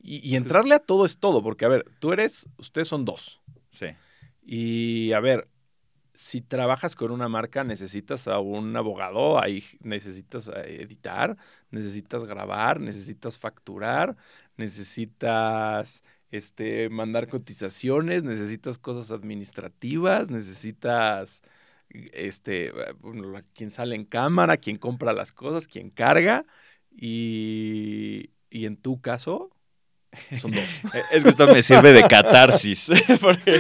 [0.03, 3.41] Y, y entrarle a todo es todo, porque a ver, tú eres, ustedes son dos.
[3.71, 3.87] sí,
[4.45, 5.49] Y a ver,
[6.15, 11.37] si trabajas con una marca, necesitas a un abogado, ahí necesitas eh, editar,
[11.71, 14.17] necesitas grabar, necesitas facturar,
[14.57, 21.43] necesitas este, mandar cotizaciones, necesitas cosas administrativas, necesitas
[21.91, 26.45] este, bueno, la- quien sale en cámara, quien compra las cosas, quien carga.
[26.97, 29.51] Y, y en tu caso,
[30.35, 30.83] son dos.
[30.95, 32.87] Eh, es que esto me sirve de catarsis,
[33.21, 33.53] porque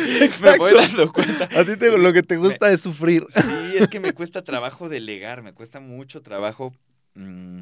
[0.43, 0.77] me voy Exacto.
[0.77, 1.45] dando cuenta.
[1.53, 3.25] A ti te- lo que te gusta es sufrir.
[3.31, 6.73] Sí, es que me cuesta trabajo delegar, me cuesta mucho trabajo.
[7.15, 7.61] mm,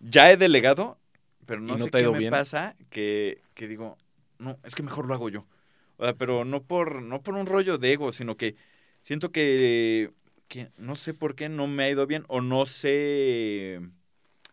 [0.00, 0.98] ya he delegado,
[1.46, 2.30] pero no, ¿Y no sé te qué me bien?
[2.30, 3.96] pasa que, que digo,
[4.40, 5.46] no, es que mejor lo hago yo.
[5.98, 8.56] O sea, pero no por, no por un rollo de ego, sino que
[9.02, 10.12] siento que,
[10.48, 13.80] que no sé por qué no me ha ido bien o no sé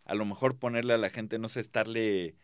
[0.06, 2.36] a lo mejor ponerle a la gente, no sé, estarle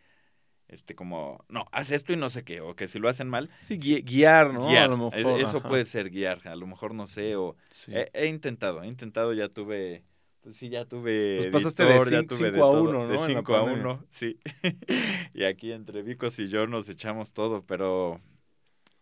[0.68, 3.50] este como, no, haz esto y no sé qué, o que si lo hacen mal,
[3.60, 4.68] Sí, gui- guiar, ¿no?
[4.68, 4.84] guiar.
[4.84, 5.40] A lo mejor.
[5.40, 5.68] Eso ajá.
[5.68, 7.92] puede ser guiar, a lo mejor no sé, o Sí.
[7.94, 10.02] He, he intentado, he intentado, ya tuve,
[10.44, 13.08] pues sí, ya tuve Pues pasaste de editor, ya cin- tuve cinco a todo, uno,
[13.08, 13.26] de ¿no?
[13.26, 13.82] En la 5 a pandemia.
[13.94, 14.38] 1, sí.
[15.34, 18.20] y aquí entre Vicos y yo nos echamos todo, pero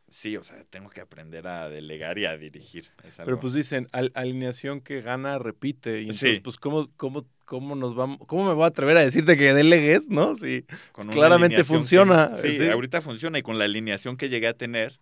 [0.09, 2.87] sí, o sea, tengo que aprender a delegar y a dirigir.
[3.17, 5.99] Pero pues dicen, al- alineación que gana, repite.
[6.01, 6.41] Y entonces, Sí.
[6.41, 8.19] pues, ¿cómo, cómo, ¿cómo nos vamos?
[8.29, 10.35] ¿Cómo me voy a atrever a decirte que delegues, no?
[10.37, 10.65] Sí.
[10.93, 12.69] con claramente que- funciona, sí, sí.
[12.69, 15.01] ahorita funciona y con la alineación que llegué a tener,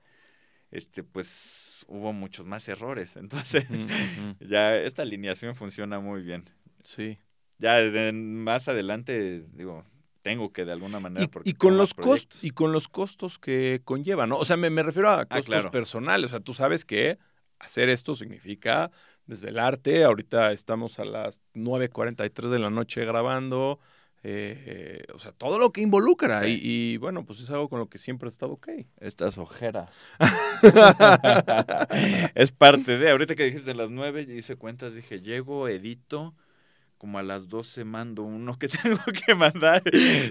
[0.71, 1.29] este, pues
[1.91, 3.17] hubo muchos más errores.
[3.17, 3.67] Entonces,
[4.41, 6.49] ya esta alineación funciona muy bien.
[6.83, 7.19] Sí.
[7.59, 9.85] Ya de- más adelante, digo,
[10.23, 11.25] tengo que de alguna manera.
[11.25, 14.39] Y, porque y con los costos, y con los costos que conlleva, ¿no?
[14.39, 15.71] O sea, me, me refiero a costos claro.
[15.71, 16.27] personales.
[16.27, 17.19] O sea, tú sabes que
[17.59, 18.91] hacer esto significa
[19.27, 20.05] desvelarte.
[20.05, 23.79] Ahorita estamos a las 9.43 de la noche grabando.
[24.23, 26.43] Eh, o sea, todo lo que involucra.
[26.43, 26.61] Sí.
[26.63, 28.69] Y, y, bueno, pues es algo con lo que siempre he estado ok.
[29.01, 29.91] Estas ojeras.
[32.35, 33.11] es parte de.
[33.11, 36.35] Ahorita que dijiste las nueve, hice cuentas, dije, llego, edito,
[36.99, 39.83] como a las 12 mando uno que tengo que mandar.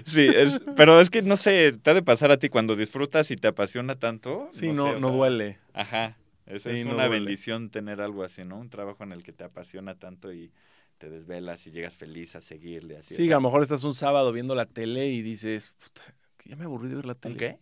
[0.06, 3.30] Sí, es, pero es que no sé, te ha de pasar a ti cuando disfrutas
[3.30, 4.48] y te apasiona tanto.
[4.52, 5.58] Sí, sé, no, no sea, duele.
[5.72, 6.16] Ajá.
[6.46, 7.08] Es, Sí, es no una duele.
[7.08, 8.58] bendición tener algo así, ¿no?
[8.58, 10.52] Un trabajo en el que te apasiona tanto y
[11.00, 12.98] te desvelas y llegas feliz a seguirle.
[12.98, 15.74] Así, Sí, o sea, a lo mejor estás un sábado viendo la tele y dices,
[15.82, 16.02] puta,
[16.36, 17.32] que ya me aburrí de ver la tele.
[17.32, 17.58] ¿Un qué?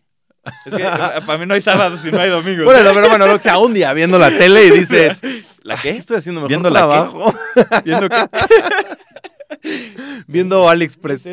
[0.67, 2.65] Es que eh, para mí no hay sábados y no hay domingos.
[2.65, 5.21] Bueno, pero bueno, lo que sea, un día viendo la tele y dices,
[5.63, 5.99] ¿La ¿qué qué?
[5.99, 6.87] estoy haciendo mejor ¿Viendo la qué?
[6.87, 7.35] trabajo?
[7.85, 8.17] ¿Viendo qué?
[10.27, 11.29] viendo AliExpress.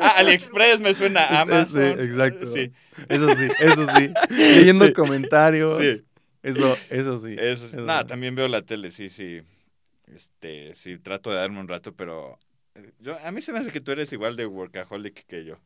[0.00, 2.00] Ah, AliExpress me suena a Sí, Amazon.
[2.00, 2.52] exacto.
[2.52, 2.72] Sí,
[3.08, 4.10] Eso sí, eso sí.
[4.30, 4.92] Leyendo Sí.
[4.92, 5.82] comentarios.
[5.82, 6.04] Sí.
[6.42, 7.34] Eso, eso sí.
[7.38, 8.06] eso, Eso no, sí.
[8.06, 9.42] también veo la tele, sí, sí.
[10.14, 12.38] Este, sí, trato de darme un rato, pero
[12.74, 15.56] eh, yo, a mí se me hace que tú eres igual de workaholic que yo.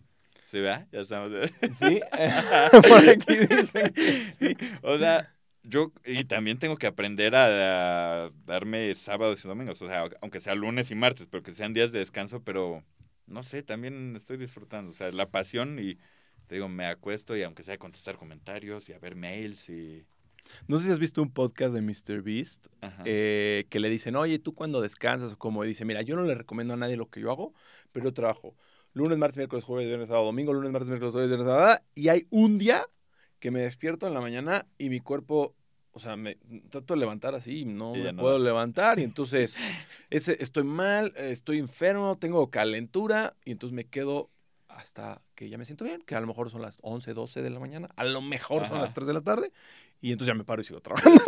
[0.51, 0.87] ¿Sí, verdad?
[0.93, 1.33] Ya estamos.
[1.79, 2.01] Sí,
[2.89, 3.95] por aquí dicen.
[4.39, 9.81] Sí, o sea, yo y también tengo que aprender a, a darme sábados y domingos,
[9.81, 12.85] o sea, aunque sea lunes y martes, pero que sean días de descanso, pero
[13.27, 15.97] no sé, también estoy disfrutando, o sea, la pasión y
[16.47, 20.05] te digo, me acuesto y aunque sea contestar comentarios y a ver mails y
[20.69, 22.23] No sé si has visto un podcast de Mr.
[22.23, 22.67] Beast
[23.05, 25.35] eh, que le dicen, oye, ¿tú cuando descansas?
[25.35, 27.55] O como dice, mira, yo no le recomiendo a nadie lo que yo hago,
[27.93, 28.55] pero yo trabajo
[28.95, 32.27] lunes, martes, miércoles, jueves, viernes, sábado, domingo, lunes, martes, miércoles, jueves, viernes, sábado, y hay
[32.31, 32.87] un día
[33.39, 35.55] que me despierto en la mañana y mi cuerpo,
[35.93, 36.37] o sea, me
[36.71, 39.57] trato de levantar así no me no puedo levantar y entonces
[40.11, 44.31] ese, estoy mal, estoy enfermo, tengo calentura y entonces me quedo
[44.69, 47.51] hasta que ya me siento bien, que a lo mejor son las 11, 12 de
[47.51, 49.53] la mañana, a lo mejor son las 3 de la tarde
[50.03, 51.23] y entonces ya me paro y sigo trabajando.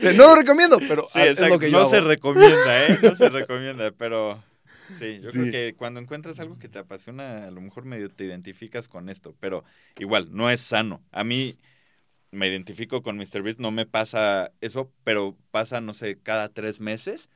[0.00, 2.98] No lo recomiendo, pero Sí, es exacto, lo que yo no se recomienda, ¿eh?
[3.02, 4.42] No se recomienda, pero
[4.98, 5.38] sí, yo Sí.
[5.38, 9.08] creo que cuando encuentras algo que te apasiona, a lo mejor medio te identificas con
[9.08, 9.64] esto, pero
[9.98, 11.02] igual, no es sano.
[11.12, 11.58] A mí
[12.30, 17.28] me identifico con MrBeast, no me pasa eso, pero pasa, no sé, cada tres meses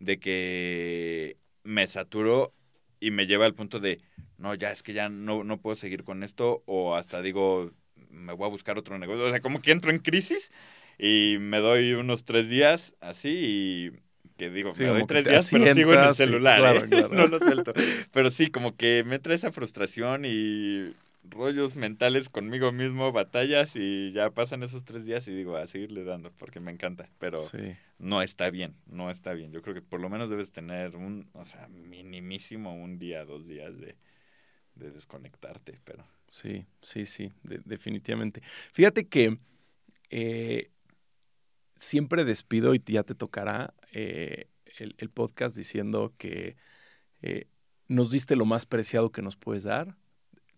[0.00, 2.54] de que me saturo
[3.00, 4.00] y me lleva al punto de,
[4.38, 7.72] no, ya es que ya no, no puedo seguir con esto, o hasta digo,
[8.12, 9.24] me voy a buscar otro negocio.
[9.26, 10.50] O sea, como que entro en crisis
[10.98, 14.00] y me doy unos tres días así y
[14.36, 16.84] que digo, Sí, me doy tres días, pero sigo en el asientas, sí, celular, claro,
[16.84, 16.88] ¿eh?
[16.88, 17.08] claro.
[17.12, 17.72] no lo suelto.
[18.12, 20.88] Pero sí, como que me trae esa frustración y
[21.24, 26.04] rollos mentales conmigo mismo, batallas y ya pasan esos tres días y digo, a seguirle
[26.04, 27.76] dando porque me encanta, pero Sí.
[27.98, 29.52] no está bien, no está bien.
[29.52, 33.46] Yo creo que por lo menos debes tener un, o sea, minimísimo un día, dos
[33.46, 33.96] días de,
[34.74, 36.06] de desconectarte, pero...
[36.32, 38.40] Sí, sí, sí, de- definitivamente.
[38.72, 39.36] Fíjate que
[40.08, 40.70] eh,
[41.76, 46.56] siempre despido y ya te tocará eh, el, el podcast diciendo que
[47.20, 47.48] eh,
[47.86, 49.94] nos diste lo más preciado que nos puedes dar,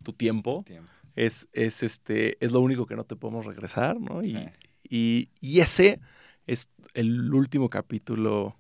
[0.05, 0.63] tu tiempo.
[0.65, 0.93] Tiempo.
[1.17, 4.23] Es, es, este, es lo único que no te podemos regresar, ¿no?
[4.23, 4.47] Y, Sí.
[4.89, 5.99] y, y ese
[6.47, 8.57] es el último capítulo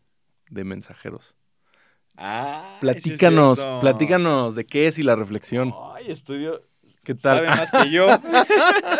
[0.50, 1.36] de Mensajeros.
[2.16, 5.72] Ah, Platícanos, platícanos de qué es y la reflexión.
[5.94, 6.58] Ay, estudio.
[7.04, 7.44] ¿Qué tal?
[7.44, 8.06] Sabe más que yo.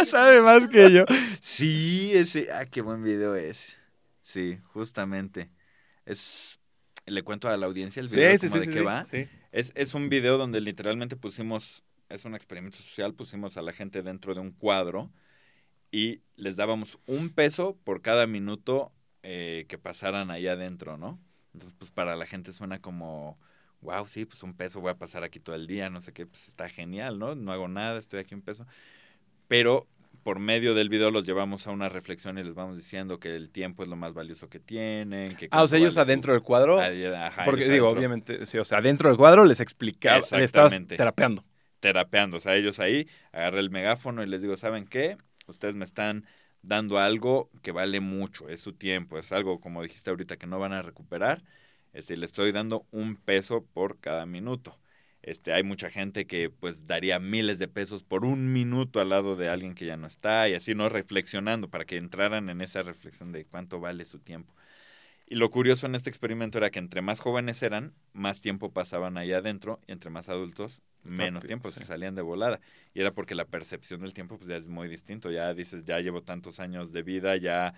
[0.07, 1.05] Sabe más que yo.
[1.41, 2.53] Sí, ese.
[2.53, 3.77] Ah, qué buen video es.
[4.23, 5.51] Sí, justamente.
[6.05, 6.61] Es.
[7.07, 9.05] Le cuento a la audiencia el video sí, como sí, de sí, qué va.
[9.05, 9.29] sí.
[9.53, 14.03] Es, es un video donde literalmente pusimos, es un experimento social, pusimos a la gente
[14.03, 15.13] dentro de un cuadro
[15.93, 18.93] y les dábamos un peso por cada minuto
[19.23, 21.21] eh, que pasaran ahí adentro, ¿no?
[21.53, 23.39] Entonces, pues para la gente suena como,
[23.85, 26.27] wow, sí, pues un peso, voy a pasar aquí todo el día, no sé qué,
[26.27, 27.35] pues está genial, ¿no?
[27.37, 28.67] No hago nada, estoy aquí un peso.
[29.49, 29.87] Pero
[30.23, 33.51] por medio del video los llevamos a una reflexión y les vamos diciendo que el
[33.51, 35.37] tiempo es lo más valioso que tienen.
[35.37, 36.81] Que Ah, o sea, ellos su- adentro del cuadro.
[36.81, 37.99] Ajá, porque digo, adentro.
[37.99, 41.45] obviamente, sí, o sea, dentro del cuadro les explicaba, les estabas terapeando.
[41.81, 42.39] terapeando.
[42.39, 45.17] O sea, ellos ahí, agarré el megáfono y les digo, ¿saben qué?
[45.47, 46.25] Ustedes me están
[46.63, 50.59] dando algo que vale mucho, es su tiempo, es algo, como dijiste ahorita, que no
[50.59, 51.43] van a recuperar.
[51.95, 54.79] Este, le estoy dando un peso por cada minuto.
[55.23, 59.37] Este, hay mucha gente que pues daría miles de pesos por un minuto al lado
[59.37, 62.83] de alguien que ya no está y así no reflexionando para que entraran en esa
[62.83, 64.55] reflexión de cuánto vale su tiempo.
[65.27, 69.17] Y lo curioso en este experimento era que entre más jóvenes eran, más tiempo pasaban
[69.17, 71.81] ahí adentro y entre más adultos, menos Rápido, tiempo, sí.
[71.81, 72.61] se salían de volada.
[72.95, 75.31] Y era porque la percepción del tiempo pues ya es muy distinto.
[75.31, 77.75] Ya dices, ya llevo tantos años de vida, ya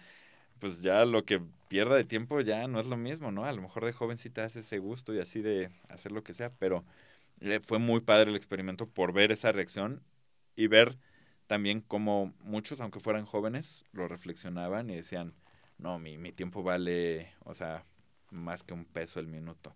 [0.59, 3.45] pues ya lo que pierda de tiempo ya no es lo mismo, ¿no?
[3.45, 6.23] A lo mejor de joven sí te hace ese gusto y así de hacer lo
[6.23, 6.85] que sea, pero
[7.41, 10.03] eh, fue muy padre el experimento por ver esa reacción
[10.57, 10.99] y ver
[11.47, 15.35] también cómo muchos, aunque fueran jóvenes, lo reflexionaban y decían,
[15.79, 17.85] no, mi, mi tiempo vale, o sea,
[18.31, 19.75] más que un peso el minuto.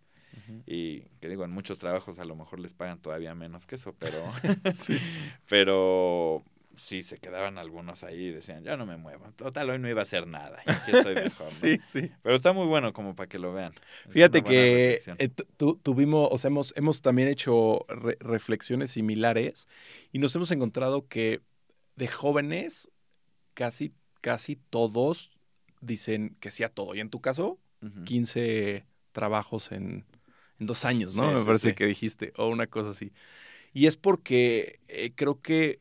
[0.67, 3.95] Y que digo, en muchos trabajos a lo mejor les pagan todavía menos que eso,
[3.99, 4.33] pero...
[4.73, 4.99] Sí.
[5.49, 6.45] Pero
[6.81, 9.31] sí, se quedaban algunos ahí y decían, ya no me muevo.
[9.37, 10.61] Total, hoy no iba a hacer nada.
[10.67, 11.61] Y aquí estoy mejor, ¿no?
[11.61, 12.11] Sí, sí.
[12.23, 13.73] Pero está muy bueno como para que lo vean.
[14.07, 18.91] Es Fíjate que eh, tu- tu- tuvimos, o sea, hemos, hemos también hecho re- reflexiones
[18.91, 19.69] similares
[20.13, 21.41] y nos hemos encontrado que
[21.97, 22.91] de jóvenes
[23.55, 25.33] casi, casi todos
[25.81, 26.95] dicen que sí a todo.
[26.95, 28.05] Y en tu caso, Ujú.
[28.05, 30.05] 15 trabajos en,
[30.59, 31.25] en dos años, ¿no?
[31.25, 31.75] Sí, Me sí, parece sí.
[31.75, 33.13] que dijiste, o una cosa así.
[33.73, 35.81] Y es porque eh, creo que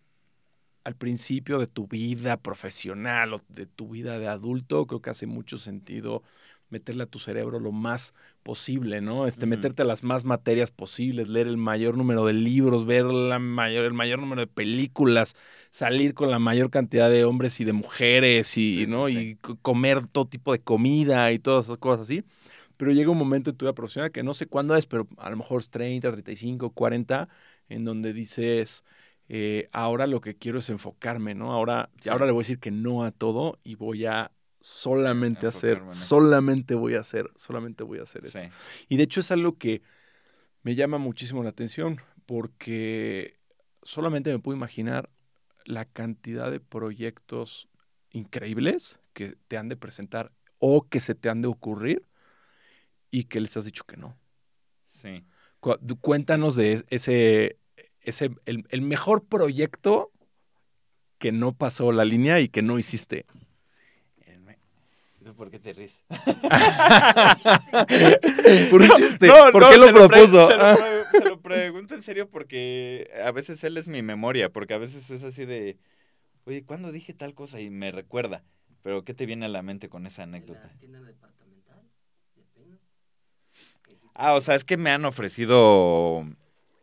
[0.90, 5.28] al principio de tu vida profesional o de tu vida de adulto, creo que hace
[5.28, 6.24] mucho sentido
[6.70, 8.14] meterle a tu cerebro lo más
[8.44, 9.26] posible, ¿no?
[9.28, 13.40] Este, meterte a las más materias posibles, leer el mayor número de libros, ver la
[13.40, 15.36] mayor, el mayor número de películas,
[15.72, 19.10] salir con la mayor cantidad de hombres y de mujeres y, Sí, ¿no?
[19.10, 19.18] sí.
[19.32, 22.24] y co- comer todo tipo de comida y todas esas cosas así.
[22.78, 25.30] Pero llega un momento en tu vida profesional que no sé cuándo es, pero a
[25.30, 27.30] lo mejor es 30, 35, 40,
[27.68, 28.86] en donde dices,
[29.30, 31.54] eh, ahora lo que quiero es enfocarme, ¿no?
[31.54, 32.10] Ahora, Sí.
[32.10, 36.76] ahora le voy a decir que no a todo y voy a solamente hacer, solamente
[36.76, 38.40] voy a hacer, solamente voy a hacer eso.
[38.42, 38.50] Sí.
[38.90, 39.82] Y de hecho es algo que
[40.64, 43.38] me llama muchísimo la atención porque
[43.84, 45.10] solamente me puedo imaginar
[45.66, 47.70] la cantidad de proyectos
[48.12, 52.06] increíbles que te han de presentar o que se te han de ocurrir
[53.12, 54.18] y que les has dicho que no.
[54.88, 55.24] Sí.
[56.02, 57.59] Cuéntanos de es- ese,
[58.10, 60.12] ese el, el mejor proyecto
[61.18, 63.26] que no pasó la línea y que no hiciste.
[65.24, 66.02] ¿Tú ¿Por qué te ríes?
[68.72, 69.28] Por un chiste.
[69.28, 70.48] No, ¿Por no, qué lo pre- propuso?
[70.48, 74.50] se, lo pre- se lo pregunto en serio porque a veces él es mi memoria,
[74.50, 75.78] porque a veces es así de,
[76.46, 77.60] oye, ¿cuándo dije tal cosa?
[77.62, 78.44] Y me recuerda.
[78.82, 80.68] Pero ¿qué te viene a la mente con esa En anécdota?
[80.68, 81.84] la tienda departamental
[84.16, 86.26] Ah, o sea, es que me han ofrecido,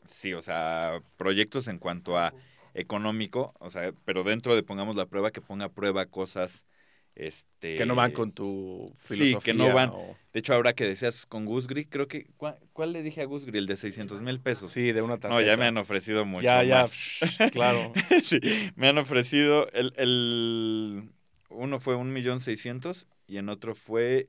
[0.07, 2.34] sí, o sea, proyectos en cuanto a
[2.74, 6.66] económico, o sea, pero dentro de pongamos la prueba, que ponga a prueba cosas,
[7.14, 7.76] este...
[7.76, 9.40] que no van con tu sí, filosofía.
[9.52, 9.90] que no van.
[9.92, 13.24] o- De hecho, ahora que decías con Gusgri, creo que, ¿cuál, cuál le dije a
[13.24, 13.59] Gusgri?
[13.59, 14.70] El de 600 mil pesos.
[14.70, 15.40] Sí, de una tarjeta.
[15.42, 17.50] no, ya me han ofrecido mucho Ya, ya, más.
[17.52, 17.92] claro.
[18.24, 18.40] Sí,
[18.76, 21.11] me han ofrecido, el, el,
[21.50, 24.28] uno fue un millón seiscientos y en otro fue,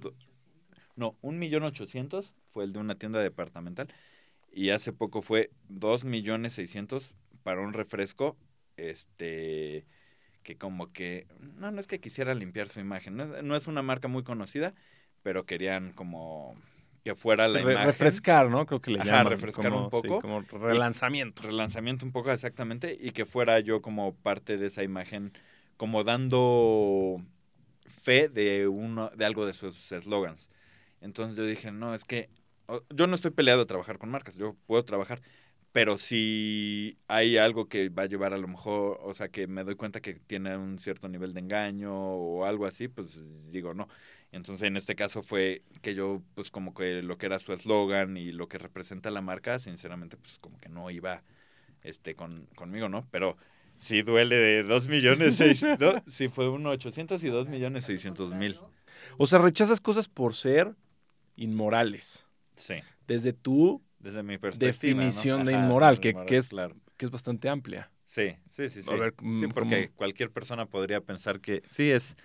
[0.00, 0.14] do-
[0.96, 3.88] no, un millón ochocientos fue el de una tienda departamental
[4.52, 8.36] y hace poco fue dos millones seiscientos para un refresco,
[8.76, 9.86] este,
[10.42, 13.66] que como que, no, no es que quisiera limpiar su imagen, no es, no es
[13.68, 14.74] una marca muy conocida,
[15.22, 16.56] pero querían como
[17.04, 17.86] que fuera la re- imagen.
[17.86, 18.66] refrescar, ¿no?
[18.66, 19.30] Creo que le Ajá, llaman.
[19.30, 20.20] refrescar como- un sí, poco.
[20.20, 21.42] como relanzamiento.
[21.42, 25.32] relanzamiento un poco exactamente y que fuera yo como parte de esa imagen
[25.76, 27.22] como dando
[27.86, 30.50] fe de uno de algo de sus eslogans
[31.00, 32.30] entonces yo dije no es que
[32.90, 35.20] yo no estoy peleado a trabajar con marcas yo puedo trabajar
[35.72, 39.64] pero si hay algo que va a llevar a lo mejor o sea que me
[39.64, 43.88] doy cuenta que tiene un cierto nivel de engaño o algo así pues digo no
[44.32, 48.16] entonces en este caso fue que yo pues como que lo que era su eslogan
[48.16, 51.22] y lo que representa la marca sinceramente pues como que no iba
[51.82, 53.06] este con, conmigo, ¿no?
[53.10, 53.36] Pero
[53.78, 58.32] sí duele de 2 millones, seis, do- sí fue uno 800 y 2 millones 600
[58.34, 58.58] mil.
[59.18, 60.74] O sea, rechazas cosas por ser
[61.36, 62.26] inmorales.
[62.62, 62.74] Sí,
[63.06, 64.94] Desde tu, desde mi perspectiva.
[65.00, 65.04] ¿no?
[65.06, 66.76] Definición de inmoral, que- inmoral, que es- Claro.
[66.96, 67.90] que es bastante amplia.
[68.06, 68.90] Sí, sí, sí, sí.
[68.94, 69.96] Ver, sí, mm, porque ¿cómo?
[69.96, 72.16] cualquier persona podría pensar que sí es...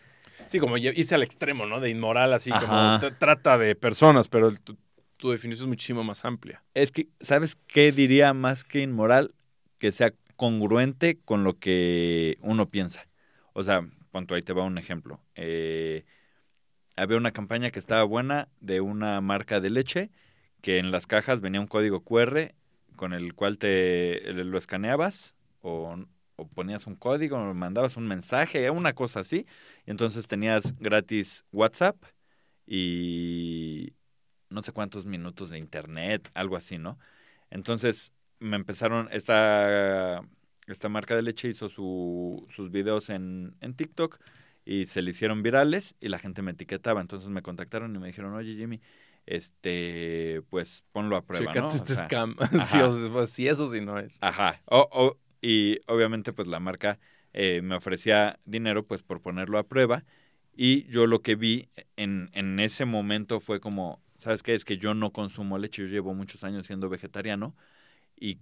[0.46, 1.80] Sí, como irse al extremo, ¿no?
[1.80, 3.18] De inmoral, así como Ajá.
[3.18, 4.78] trata de personas, pero el- tu,
[5.18, 6.64] tu definición es muchísimo más amplia.
[6.74, 9.34] Es que, ¿sabes qué diría más que inmoral?
[9.80, 13.08] Que sea congruente con lo que uno piensa.
[13.54, 13.82] O sea,
[14.12, 15.22] punto, ahí te va un ejemplo.
[15.36, 16.06] Eh,
[16.96, 20.12] había una campaña que estaba buena de una marca de leche
[20.68, 22.54] que en las cajas venía un código QR
[22.98, 25.96] con el cual te lo escaneabas o,
[26.36, 29.46] o ponías un código o mandabas un mensaje, una cosa así.
[29.86, 31.96] Y entonces tenías gratis WhatsApp
[32.66, 33.94] y
[34.50, 37.00] no sé cuántos minutos de internet, algo así, ¿no?
[37.50, 40.22] Entonces me empezaron, esta,
[40.68, 44.20] esta marca de leche hizo su, sus videos en, en TikTok
[44.66, 47.00] y se le hicieron virales y la gente me etiquetaba.
[47.00, 48.82] Entonces me contactaron y me dijeron, oye Jimmy,
[49.28, 51.74] este, pues ponlo a prueba, Chécate ¿no?
[51.74, 52.36] O este sea, scam.
[52.66, 52.88] sí, ajá.
[52.88, 54.18] o sea, pues, sí, eso sí no es.
[54.22, 54.62] Ajá.
[54.66, 57.00] O- o- y obviamente pues la marca
[57.34, 60.04] eh, me ofrecía dinero pues por ponerlo a prueba
[60.56, 64.56] y yo lo que vi en, en ese momento fue como, ¿sabes qué?
[64.56, 67.56] Es que yo no consumo leche, yo llevo muchos años siendo vegetariano
[68.20, 68.40] y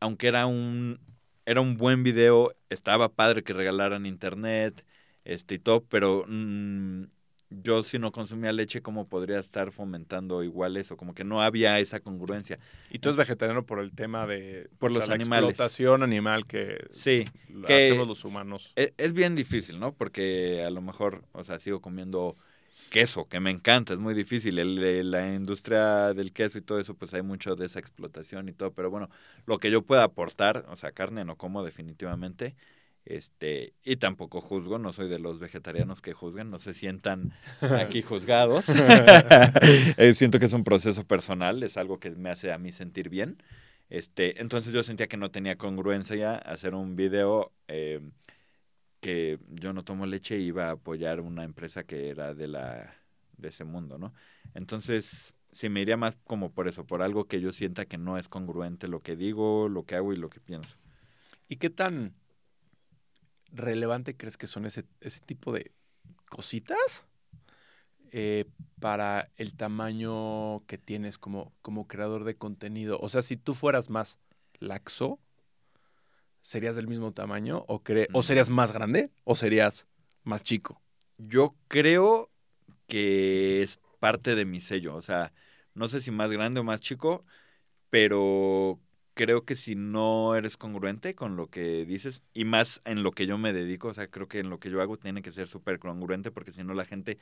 [0.00, 1.00] aunque era un,
[1.46, 4.84] era un buen video, estaba padre que regalaran internet
[5.24, 7.04] este y todo, pero mm,
[7.50, 10.96] yo si no consumía leche, ¿cómo podría estar fomentando igual eso?
[10.96, 12.58] Como que no había esa congruencia.
[12.90, 15.50] Y tú eres vegetariano por el tema de Por sea, los la animales.
[15.50, 17.24] explotación animal que Sí,
[17.66, 18.72] que- hacemos los humanos.
[18.76, 19.92] e- es bien difícil, ¿no?
[19.92, 22.36] Porque a lo mejor, o sea, sigo comiendo
[22.90, 24.58] queso, que me encanta, es muy difícil.
[24.58, 28.52] El- la industria del queso y todo eso, pues hay mucho de esa explotación y
[28.52, 28.72] todo.
[28.72, 29.10] Pero bueno,
[29.46, 32.54] lo que yo pueda aportar, o sea, carne no como definitivamente.
[33.06, 38.02] Este, y tampoco juzgo, no soy de los vegetarianos que juzgan, no se sientan aquí
[38.02, 38.66] juzgados.
[39.96, 43.08] Eh, siento que es un proceso personal, es algo que me hace a mí sentir
[43.08, 43.42] bien.
[43.88, 48.00] Este, entonces yo sentía que no tenía congruencia hacer un video eh,
[49.00, 52.96] que yo no tomo leche y iba a apoyar una empresa que era de la
[53.36, 54.12] de ese mundo, ¿no?
[54.54, 58.18] Entonces, sí me iría más como por eso, por algo que yo sienta que no
[58.18, 60.76] es congruente lo que digo, lo que hago y lo que pienso.
[61.48, 62.14] ¿Y qué tan
[63.56, 65.72] relevante crees que son ese, ese tipo de
[66.28, 67.06] cositas
[68.12, 68.44] eh,
[68.80, 72.98] para el tamaño que tienes como, como creador de contenido?
[73.00, 74.18] O sea, si tú fueras más
[74.60, 75.18] laxo,
[76.40, 77.64] ¿serías del mismo tamaño?
[77.68, 78.22] ¿O, cre- ¿O Mm.
[78.22, 79.10] serías más grande?
[79.24, 79.86] ¿O serías
[80.22, 80.80] más chico?
[81.18, 82.30] Yo creo
[82.86, 85.32] que es parte de mi sello, o sea,
[85.74, 87.24] no sé si más grande o más chico,
[87.90, 88.78] pero
[89.16, 93.26] creo que si no eres congruente con lo que dices y más en lo que
[93.26, 95.48] yo me dedico, o sea, creo que en lo que yo hago tiene que ser
[95.48, 97.18] súper congruente porque si no la gente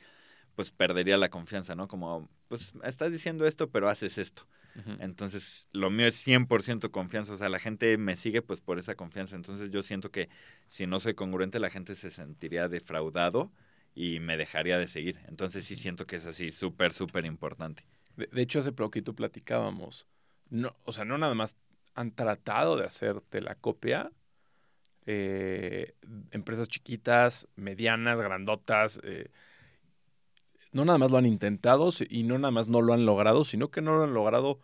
[0.55, 1.87] pues perdería la confianza, ¿no?
[1.87, 4.43] Como, pues estás diciendo esto, pero haces esto.
[4.99, 8.95] Entonces, lo mío es 100% confianza, o sea, la gente me sigue pues por esa
[8.95, 9.37] confianza.
[9.37, 10.27] Entonces, yo siento que
[10.69, 13.53] si no soy congruente, la gente se sentiría defraudado
[13.93, 15.19] y me dejaría de seguir.
[15.29, 17.85] Entonces, sí siento que es así súper, súper importante.
[18.17, 20.07] De, de hecho, hace poquito platicábamos.
[20.49, 21.55] No, o sea, no nada más
[21.95, 24.11] han tratado de hacerte la copia.
[25.07, 25.93] eh,
[26.31, 28.99] empresas chiquitas, medianas, grandotas.
[29.03, 29.29] eh,
[30.71, 33.69] no nada más lo han intentado y no nada más no lo han logrado, sino
[33.69, 34.59] que no lo han logrado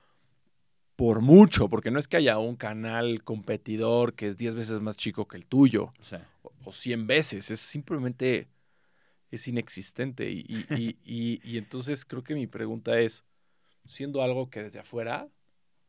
[0.95, 4.97] por mucho, porque no es que haya un canal competidor que es 10 veces más
[4.97, 8.47] chico que el tuyo O sea, o, o 100 veces, es simplemente
[9.31, 10.29] es inexistente.
[10.29, 13.23] Y, y- y- y- y entonces creo que mi pregunta es,
[13.85, 15.29] siendo algo que desde afuera,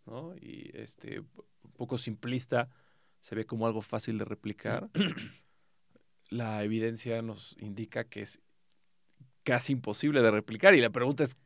[0.07, 0.34] ¿no?
[0.36, 2.68] Y este, un poco simplista,
[3.20, 4.88] se ve como algo fácil de replicar,
[6.30, 8.40] la evidencia nos indica que es
[9.42, 10.74] casi imposible de replicar.
[10.74, 11.36] Y la pregunta es,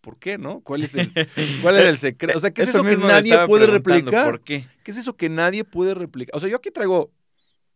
[0.00, 0.60] ¿por qué, no?
[0.60, 1.12] ¿Cuál es el,
[1.62, 2.36] cuál es el secreto?
[2.36, 4.24] O sea, ¿qué es eso que nadie puede replicar?
[4.24, 4.66] ¿Por qué?
[4.84, 6.36] ¿Qué es eso que nadie puede replicar?
[6.36, 7.12] O sea, yo aquí traigo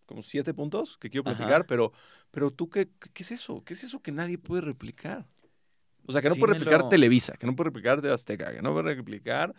[0.07, 1.35] como siete puntos que quiero Ajá.
[1.35, 1.93] platicar, pero,
[2.31, 3.65] pero tú, qué, qué es eso?
[3.65, 5.27] ¿Qué es eso que nadie puede replicar?
[6.07, 8.53] O sea, que no Sí puede replicar lo- Televisa, que no puede replicar de Azteca,
[8.53, 9.55] que no puede replicar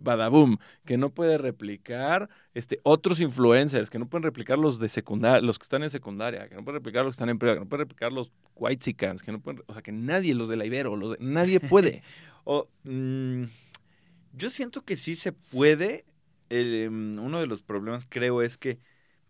[0.00, 5.40] Badaboom, que no puede replicar este, otros influencers, que no pueden replicar los de secundaria,
[5.40, 7.60] los que están en secundaria, que no pueden replicar los que están en prepa, que
[7.60, 10.64] no pueden replicar los white que no pueden, o sea, que nadie, los de la
[10.64, 12.02] Ibero, los nadie puede.
[12.48, 13.42] O, mm,
[14.32, 16.04] yo siento que sí se puede.
[16.48, 18.78] El, em, uno de los problemas creo es que,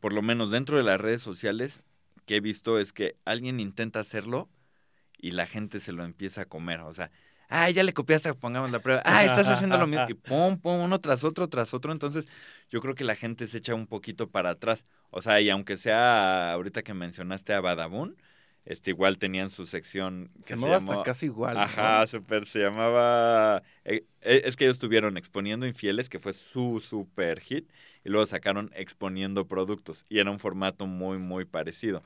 [0.01, 1.83] por lo menos dentro de las redes sociales,
[2.27, 4.51] que he visto es que alguien intenta hacerlo
[5.17, 6.81] y la gente se lo empieza a comer.
[6.81, 7.11] O sea,
[7.49, 9.03] ay, ya le copiaste, pongamos la prueba.
[9.05, 10.07] Ah, estás haciendo lo mismo.
[10.09, 11.93] Y pum, pum, uno tras otro, tras otro.
[11.93, 12.27] Entonces,
[12.71, 14.85] yo creo que la gente se echa un poquito para atrás.
[15.11, 18.17] O sea, y aunque sea ahorita que mencionaste a Badabun,
[18.65, 21.55] este igual tenían su sección que Se llamaba hasta casi igual.
[21.55, 21.61] ¿no?
[21.63, 23.63] Ajá, súper, se llamaba...
[23.85, 27.71] eh, eh, es que ellos estuvieron exponiendo infieles, que fue su super hit,
[28.05, 32.03] y luego sacaron exponiendo productos, y era un formato muy, muy parecido.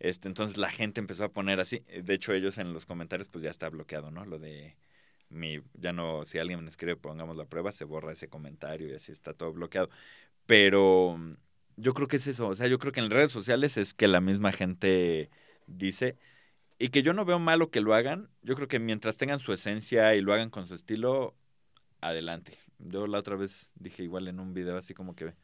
[0.00, 3.44] Este, entonces la gente empezó a poner así, de hecho ellos en los comentarios pues
[3.44, 4.24] ya está bloqueado, ¿no?
[4.24, 4.76] Lo de
[5.28, 8.94] mi, ya no, si alguien me escribe, pongamos la prueba, se borra ese comentario y
[8.94, 9.90] así está todo bloqueado.
[10.46, 11.34] Pero mm,
[11.76, 14.08] yo creo que es eso, o sea, yo creo que en redes sociales es que
[14.08, 15.30] la misma gente
[15.66, 16.16] dice,
[16.78, 18.30] y que yo no veo malo que lo hagan.
[18.42, 21.36] Yo creo que mientras tengan su esencia y lo hagan con su estilo,
[22.00, 22.58] adelante.
[22.78, 25.34] Yo la otra vez dije igual en un video así como que,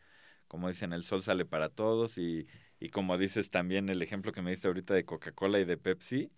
[0.48, 2.48] como dicen, el sol sale para todos y,
[2.81, 6.31] y como dices también el ejemplo que me diste ahorita de Coca-Cola y de Pepsi.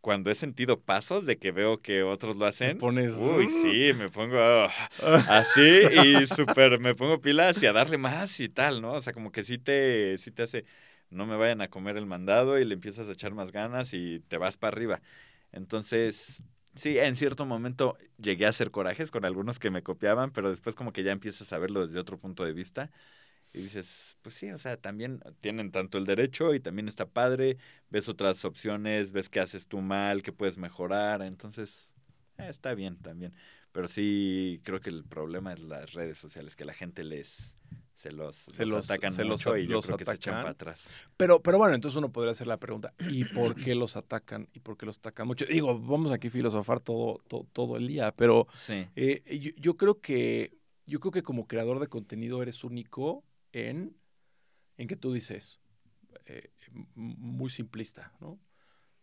[0.00, 3.50] Cuando he sentido pasos de que veo que otros lo hacen, pones, uy, "Uh".
[3.50, 4.38] sí, me pongo
[5.26, 8.94] así y súper, me pongo pilas y a darle más y tal, ¿no?
[8.94, 10.64] O sea, como que sí te, sí te hace,
[11.10, 14.20] no me vayan a comer el mandado y le empiezas a echar más ganas y
[14.28, 15.02] te vas para arriba.
[15.52, 16.42] Entonces,
[16.74, 20.74] sí, en cierto momento llegué a hacer corajes con algunos que me copiaban, pero después
[20.76, 22.90] como que ya empiezas a verlo desde otro punto de vista
[23.52, 27.56] y dices, pues sí, o sea, también tienen tanto el derecho y también está padre,
[27.90, 31.92] ves otras opciones, ves qué haces tú mal, qué puedes mejorar, entonces
[32.38, 33.34] eh, está bien también.
[33.72, 37.54] Pero sí, creo que el problema es las redes sociales, que la gente les
[37.94, 40.14] se los, Se los los- atacan se los- mucho y yo los creo que se
[40.14, 40.88] echan para atrás.
[41.16, 44.48] Pero, pero bueno, entonces uno podría hacer la pregunta, ¿y por qué los atacan?
[44.54, 45.44] ¿Y por qué los atacan mucho?
[45.44, 49.76] Digo, vamos aquí a filosofar todo, todo, todo el día, pero Sí, eh, yo, yo
[49.76, 53.22] creo que yo creo que como creador de contenido eres único
[53.52, 53.96] en,
[54.76, 55.60] en que tú dices,
[56.26, 56.52] eh,
[56.94, 58.38] muy simplista, ¿no?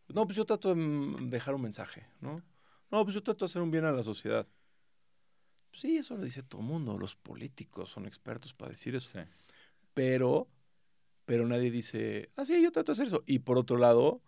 [0.10, 2.41] No, pues yo trato de dejar un mensaje, ¿no?
[2.89, 4.48] No, pues yo trato de hacer un bien a la sociedad.
[5.72, 9.20] Sí, eso lo dice todo el mundo, los políticos son expertos para decir eso sí.
[9.93, 10.48] pero,
[11.26, 13.24] pero nadie dice, ah, sí, yo trato de hacer eso.
[13.26, 14.22] Y por otro lado,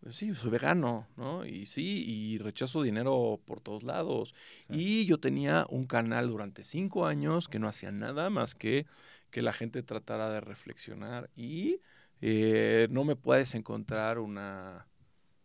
[0.00, 1.46] pues sí, soy vegano, ¿no?
[1.46, 4.34] Y sí, y rechazo dinero por todos lados.
[4.68, 4.74] Sí.
[4.74, 8.86] Y yo tenía un canal durante cinco años que no hacía nada más que
[9.32, 11.30] que la gente tratara de reflexionar.
[11.36, 11.80] Y
[12.20, 14.86] eh, no me puedes encontrar una,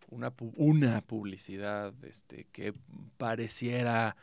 [0.09, 2.73] una, una publicidad este, que
[3.17, 4.15] pareciera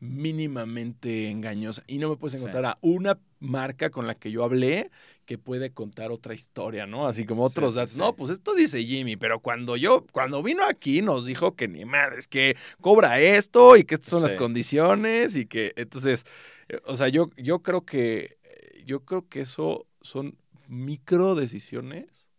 [0.00, 2.38] mínimamente engañosa y no me puedes Sí.
[2.38, 4.90] encontrar a una marca con la que yo hablé
[5.26, 7.06] que puede contar otra historia, ¿no?
[7.06, 7.92] Así como otros sí, datos.
[7.92, 7.98] sí.
[7.98, 11.84] No, pues esto dice Jimmy, pero cuando yo, cuando vino aquí nos dijo que ni
[11.84, 16.24] madres, que cobra esto y que estas son las condiciones y que entonces,
[16.68, 18.38] eh, o sea, yo, yo creo que,
[18.84, 22.30] yo creo que eso son micro decisiones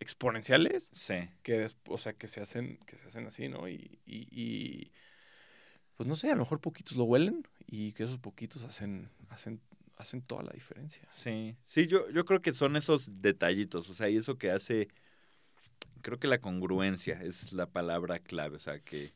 [0.00, 3.68] exponenciales Sí, que o sea, que se hacen, que se hacen así, ¿no?
[3.68, 4.92] Y, y- y,
[5.96, 9.60] pues no sé, a lo mejor poquitos lo huelen y que esos poquitos hacen, hacen,
[9.96, 11.02] hacen toda la diferencia.
[11.12, 11.56] sí.
[11.66, 14.88] Sí, yo, yo creo que son esos detallitos, o sea, y eso que hace,
[16.02, 19.12] creo que la congruencia es la palabra clave, o sea, que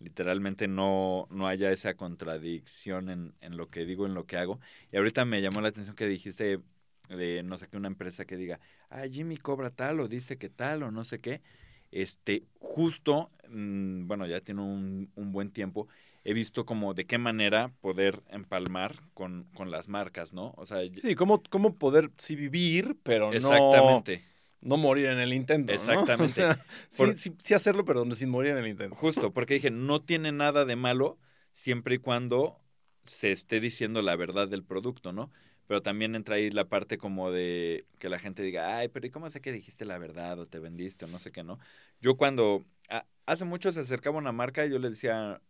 [0.00, 4.60] literalmente no, no haya esa contradicción en, en lo que digo, en lo que hago.
[4.92, 6.60] Y ahorita me llamó la atención que dijiste
[7.08, 10.48] de, no sé qué, una empresa que diga, ah, Jimmy cobra tal, o dice que
[10.50, 11.42] tal, o no sé qué.
[11.90, 15.88] Este, justo, mm, bueno, ya tiene un, un buen tiempo,
[16.24, 20.52] he visto como de qué manera poder empalmar con, con las marcas, ¿no?
[20.56, 24.24] O sea, Sí, cómo, cómo poder sí vivir, pero no, exactamente.
[24.60, 25.72] No morir en el intento.
[25.72, 25.78] ¿no?
[25.78, 26.24] Exactamente.
[26.24, 28.96] O sea, sí, Por- sí, sí hacerlo, pero sin morir en el intento.
[28.96, 31.18] Justo, porque dije, no tiene nada de malo
[31.54, 32.60] siempre y cuando
[33.04, 35.30] se esté diciendo la verdad del producto, ¿no?
[35.66, 39.10] Pero también entra ahí la parte como de que la gente diga, ay, pero ¿y
[39.10, 41.58] cómo sé que dijiste la verdad o te vendiste o no sé qué, no?
[42.00, 45.42] Yo cuando, a- hace mucho se acercaba una marca y yo le decía,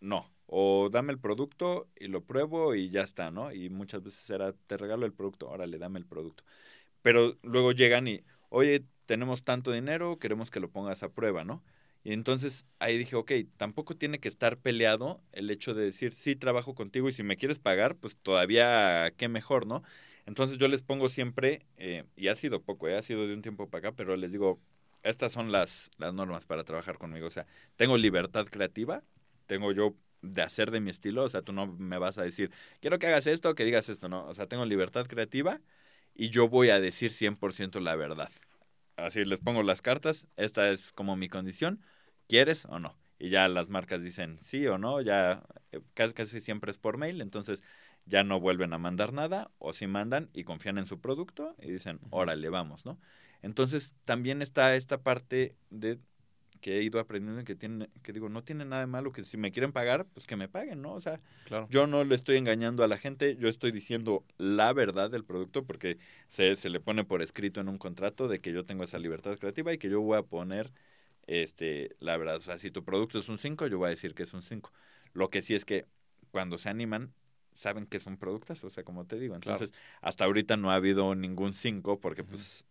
[0.00, 3.52] no, o dame el producto y lo pruebo y ya está, ¿no?
[3.52, 6.44] Y muchas veces era, te regalo el producto, órale, dame el producto.
[7.02, 8.24] Pero luego llegan y,
[8.54, 11.62] oye, tenemos tanto dinero, queremos que lo pongas a prueba, ¿no?
[12.04, 16.36] Y entonces ahí dije, ok, tampoco tiene que estar peleado el hecho de decir, sí,
[16.36, 19.82] trabajo contigo y si me quieres pagar, pues todavía qué mejor, ¿no?
[20.26, 23.42] Entonces yo les pongo siempre, eh, y ha sido poco, eh, ha sido de un
[23.42, 24.60] tiempo para acá, pero les digo,
[25.02, 27.26] estas son las, las normas para trabajar conmigo.
[27.26, 27.46] O sea,
[27.76, 29.02] tengo libertad creativa,
[29.46, 32.50] tengo yo de hacer de mi estilo, o sea, tú no me vas a decir,
[32.80, 35.60] quiero que hagas esto, que digas esto, no, o sea, tengo libertad creativa
[36.14, 38.30] y yo voy a decir 100% la verdad.
[38.96, 41.82] Así les pongo las cartas, esta es como mi condición,
[42.28, 42.96] ¿quieres o no?
[43.18, 45.42] Y ya las marcas dicen sí o no, ya
[45.72, 47.62] eh, casi, casi siempre es por mail, entonces
[48.06, 51.72] ya no vuelven a mandar nada o si mandan y confían en su producto y
[51.72, 53.00] dicen, órale, vamos, ¿no?
[53.42, 55.98] Entonces también está esta parte de
[56.64, 59.36] que he ido aprendiendo que tiene, que digo, no tiene nada de malo que si
[59.36, 60.94] me quieren pagar, pues que me paguen, ¿no?
[60.94, 61.66] O sea, Claro.
[61.68, 65.66] yo no le estoy engañando a la gente, yo estoy diciendo la verdad del producto
[65.66, 65.98] porque
[66.30, 69.38] se, se le pone por escrito en un contrato de que yo tengo esa libertad
[69.38, 70.72] creativa y que yo voy a poner
[71.26, 72.36] este la verdad.
[72.36, 74.40] O sea, si tu producto es un 5, yo voy a decir que es un
[74.40, 74.72] 5.
[75.12, 75.84] Lo que sí es que
[76.30, 77.12] cuando se animan,
[77.52, 79.38] saben que son productos, o sea, como te digo.
[79.38, 79.58] Claro.
[79.58, 82.64] Entonces, hasta ahorita no ha habido ningún 5 porque pues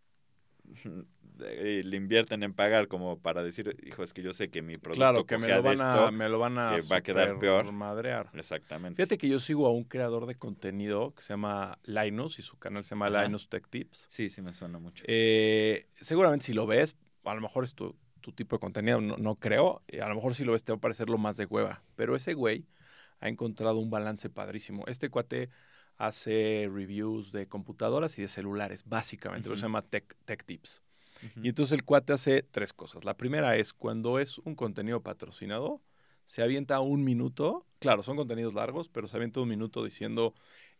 [1.38, 4.96] le invierten en pagar como para decir, hijo, es que yo sé que mi producto
[5.00, 6.12] Claro, que me lo, van a, esto".
[6.12, 7.72] me lo van a, que va a quedar peor.
[7.72, 8.30] madrear.
[8.34, 8.98] Exactamente.
[8.98, 12.58] Fíjate que yo sigo a un creador de contenido que se llama Linus y su
[12.58, 13.24] canal se llama Ajá.
[13.24, 14.08] Linus Tech Tips.
[14.10, 15.04] Sí, sí me suena mucho.
[15.08, 19.18] Eh, seguramente si lo ves, a lo mejor es tu, tu tipo de contenido, no,
[19.18, 19.82] no creo.
[19.88, 21.84] eh, A lo mejor si lo ves te va a parecer lo más de hueva.
[21.96, 22.66] Pero ese güey
[23.20, 24.84] ha encontrado un balance padrísimo.
[24.88, 25.50] Este cuate
[25.98, 29.48] hace reviews de computadoras y de celulares, básicamente.
[29.50, 30.82] Lo se llama Tech, Tech Tips.
[31.42, 33.06] Y entonces el cuate hace tres cosas.
[33.06, 35.82] La primera es cuando es un contenido patrocinado,
[36.26, 37.66] se avienta un minuto.
[37.80, 40.34] Claro, son contenidos largos, pero se avienta un minuto diciendo,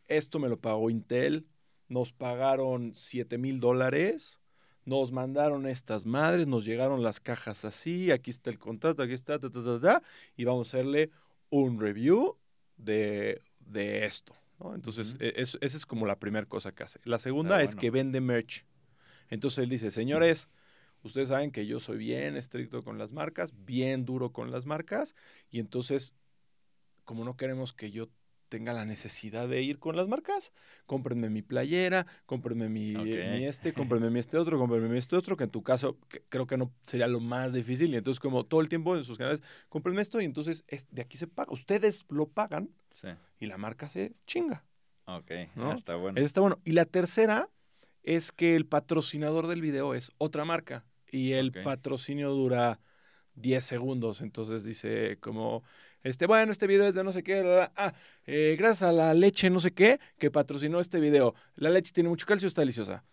[0.08, 1.46] esto me lo pagó Intel,
[1.90, 4.40] nos pagaron 7 mil dólares,
[4.86, 9.40] nos mandaron estas madres, nos llegaron las cajas así, aquí está el contrato, aquí está,
[9.40, 10.04] ta, ta, ta, ta,
[10.36, 11.10] y vamos a hacerle
[11.50, 12.38] un review
[12.78, 14.34] de, de esto.
[14.60, 14.76] ¿no?
[14.76, 17.00] Entonces, e- es- esa es como la primera cosa que hace.
[17.04, 18.66] La segunda es que vende merch.
[19.34, 20.48] Entonces él dice, señores,
[21.02, 25.16] ustedes saben que yo soy bien estricto con las marcas, bien duro con las marcas,
[25.50, 26.14] y entonces,
[27.04, 28.10] como no queremos que yo
[28.50, 30.52] tenga la necesidad de ir con las marcas.
[30.86, 35.36] Cómprenme mi playera, cómprenme mi, mi este, cómprenme mi este otro, cómprenme mi este otro,
[35.36, 37.92] que en tu caso que- creo que no sería lo más difícil.
[37.92, 41.02] Y entonces como todo el tiempo en sus canales, cómprenme esto y entonces es, de
[41.02, 41.52] aquí se paga.
[41.52, 43.08] Ustedes lo pagan Sí.
[43.40, 44.64] y la marca se chinga.
[45.06, 45.32] Ok.
[45.56, 45.74] ¿No?
[45.74, 46.20] está bueno.
[46.20, 46.60] Eso está bueno.
[46.64, 47.50] Y la tercera
[48.04, 51.64] es que el patrocinador del video es otra marca y el Ok.
[51.64, 52.80] patrocinio dura
[53.36, 54.22] 10 segundos.
[54.22, 55.64] Entonces dice como,
[56.04, 57.94] este, bueno, este video es de no sé qué, la, la, ah,
[58.26, 61.34] eh, gracias a la leche no sé qué que patrocinó este video.
[61.56, 63.06] La leche tiene mucho calcio, está deliciosa.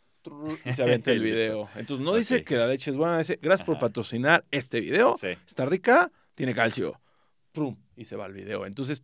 [0.66, 1.68] Y se avienta el video.
[1.76, 5.16] Entonces no dice que la leche es buena, dice, gracias por patrocinar este video.
[5.18, 5.28] Sí.
[5.47, 7.01] Está rica, tiene calcio.
[7.53, 8.66] Prum, y se va al video.
[8.66, 9.03] Entonces,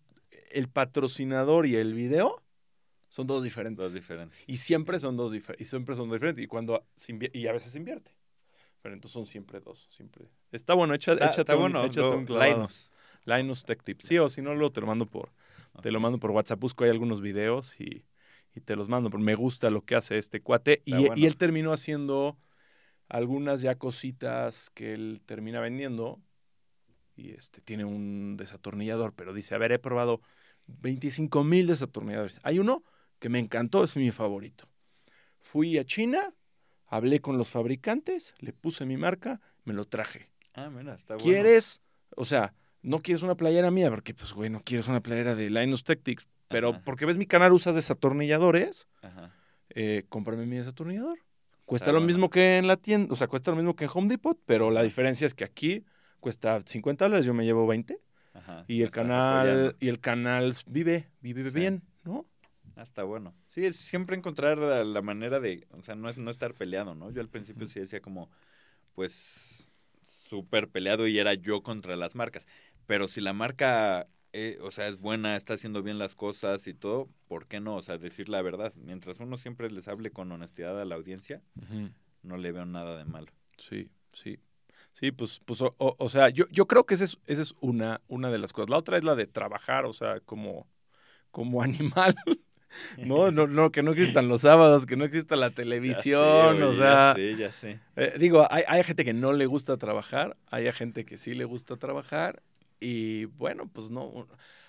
[0.51, 2.43] el patrocinador y el video
[3.09, 3.84] son dos diferentes.
[3.84, 4.38] Dos diferentes.
[4.46, 5.66] Y siempre son dos diferentes.
[5.66, 6.44] Y siempre son dos diferentes.
[6.44, 6.86] Y cuando
[7.32, 8.11] y a veces se invierte.
[8.82, 9.86] Pero entonces son siempre dos.
[9.90, 10.28] Siempre.
[10.52, 11.84] Está bueno, echa, Está, échate, está un, bueno.
[11.84, 12.52] échate lo- un clavado.
[12.54, 12.90] Linus.
[13.24, 14.04] Linus Tech Tips.
[14.07, 15.32] Sí, o si no, luego te lo mando por,
[15.82, 16.61] te lo mando por WhatsApp.
[16.61, 18.04] Busco ahí algunos videos y,
[18.54, 19.11] y te los mando.
[19.11, 20.82] Porque me gusta lo que hace este cuate.
[20.84, 22.38] Y, y él terminó haciendo
[23.09, 26.20] algunas ya cositas que él termina vendiendo.
[27.16, 29.12] Y este tiene un desatornillador.
[29.14, 30.20] Pero dice, a ver, he probado
[30.66, 32.38] 25 mil desatornilladores.
[32.44, 32.84] Hay uno
[33.19, 34.69] que me encantó, es mi favorito.
[35.41, 36.35] Fui a China,
[36.87, 40.29] hablé con los fabricantes, le puse mi marca, me lo traje.
[40.55, 41.25] Ah, mira, está bueno.
[41.25, 41.81] ¿Quieres?
[42.17, 45.51] O sea, no quieres una playera mía, porque pues, güey, no quieres una playera de
[45.51, 46.83] Linus Tactics, pero Ajá.
[46.85, 49.33] porque ves mi canal, usas desatornilladores, Ajá.
[49.71, 51.19] eh, cómprame mi desatornillador.
[51.64, 52.07] Cuesta Está lo bueno.
[52.07, 54.71] mismo que en la tienda, o sea, cuesta lo mismo que en Home Depot, pero
[54.71, 55.85] la diferencia es que aquí
[56.21, 57.99] cuesta 50 dólares, yo me llevo 20,
[58.35, 58.64] Ajá.
[58.69, 59.77] y el canal, apoyando.
[59.81, 61.57] y el canal vive, vive Sí.
[61.59, 62.25] bien, ¿no?
[62.77, 63.35] Ah, está bueno.
[63.49, 66.95] Sí, es siempre encontrar la, la manera de, o sea, no, es- no estar peleado,
[66.95, 67.11] ¿no?
[67.11, 68.31] Yo al principio sí decía como,
[68.95, 69.70] pues,
[70.03, 72.47] súper peleado y era yo contra las marcas.
[72.87, 76.74] Pero si la marca, eh, o sea, es buena, está haciendo bien las cosas y
[76.74, 77.77] todo, ¿por qué no?
[77.77, 78.72] O sea, decir la verdad.
[78.77, 81.43] Mientras uno siempre les hable con honestidad a la audiencia,
[82.22, 83.33] no le veo nada de malo.
[83.59, 84.39] Sí, sí.
[84.93, 87.55] Sí, pues, pues o, o- o sea, yo, yo creo que esa es, esa es
[87.61, 88.70] una, una de las cosas.
[88.70, 90.68] La otra es la de trabajar, o sea, como,
[91.31, 92.16] como animal.
[92.99, 96.72] No, no, no, que no existan los sábados, que no exista la sé, televisión, o
[96.72, 97.81] sea, Ya sé, ya sé.
[97.97, 101.45] eh, digo, hay, hay gente que no le gusta trabajar, hay gente que sí le
[101.45, 102.43] gusta trabajar
[102.81, 104.27] y bueno, pues no,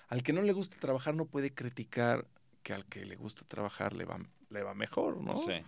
[0.08, 2.26] al que no le gusta trabajar no puede criticar
[2.62, 4.18] que al que le gusta trabajar le va,
[4.50, 5.38] le va mejor, ¿no?
[5.46, 5.62] Sí.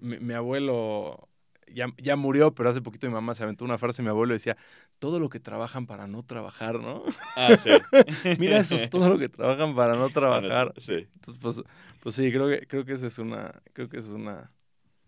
[0.00, 1.28] Mi abuelo
[1.74, 4.56] ya, ya murió, pero hace poquito mi mamá se aventó una frase, mi abuelo decía,
[4.98, 7.04] todo lo que trabajan para no trabajar, ¿no?
[7.36, 7.70] Ah, sí.
[8.38, 10.74] Mira, eso es todo lo que trabajan para no trabajar.
[10.78, 11.62] Sí, Entonces, pues,
[12.00, 14.52] pues sí, creo que, creo que esa es una, creo que esa es una,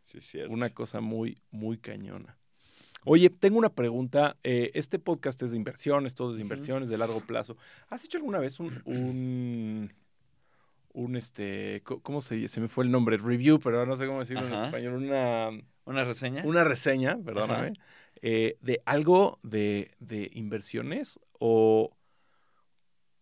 [0.06, 0.52] sí, cierto.
[0.52, 2.36] una cosa muy, muy cañona.
[3.04, 4.36] Oye, tengo una pregunta.
[4.42, 7.56] eh, este podcast es de inversiones, todo es de inversiones de largo plazo.
[7.88, 9.92] ¿Has hecho alguna vez un, un,
[10.92, 13.16] un este, ¿cómo se, se me fue el nombre?
[13.16, 14.94] Review, pero no sé cómo decirlo en español.
[14.94, 15.50] Una,
[15.84, 16.42] ¿Una reseña?
[16.44, 17.74] una reseña, perdóname,
[18.22, 21.96] eh, de algo de, de inversiones o,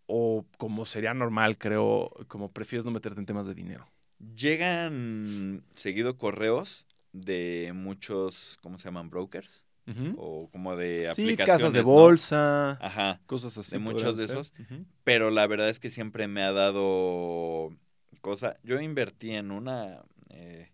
[0.07, 3.87] o como sería normal, creo, como prefieres no meterte en temas de dinero.
[4.35, 9.11] Llegan seguido correos de muchos, ¿cómo se llaman?
[9.11, 9.65] Brokers.
[10.15, 11.45] O como de Sí, aplicaciones.
[11.45, 11.83] casas de ¿no?
[11.83, 13.21] bolsa, Ajá.
[13.27, 13.79] cosas así.
[13.79, 14.45] de muchos de ser.
[14.45, 14.53] esos.
[15.05, 17.71] Pero la verdad es que siempre me ha dado
[18.21, 18.59] cosa.
[18.63, 20.73] Yo invertí en una eh,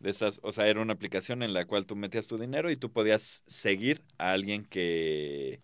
[0.00, 2.76] de esas, o sea, era una aplicación en la cual tú metías tu dinero y
[2.76, 5.62] tú podías seguir a alguien que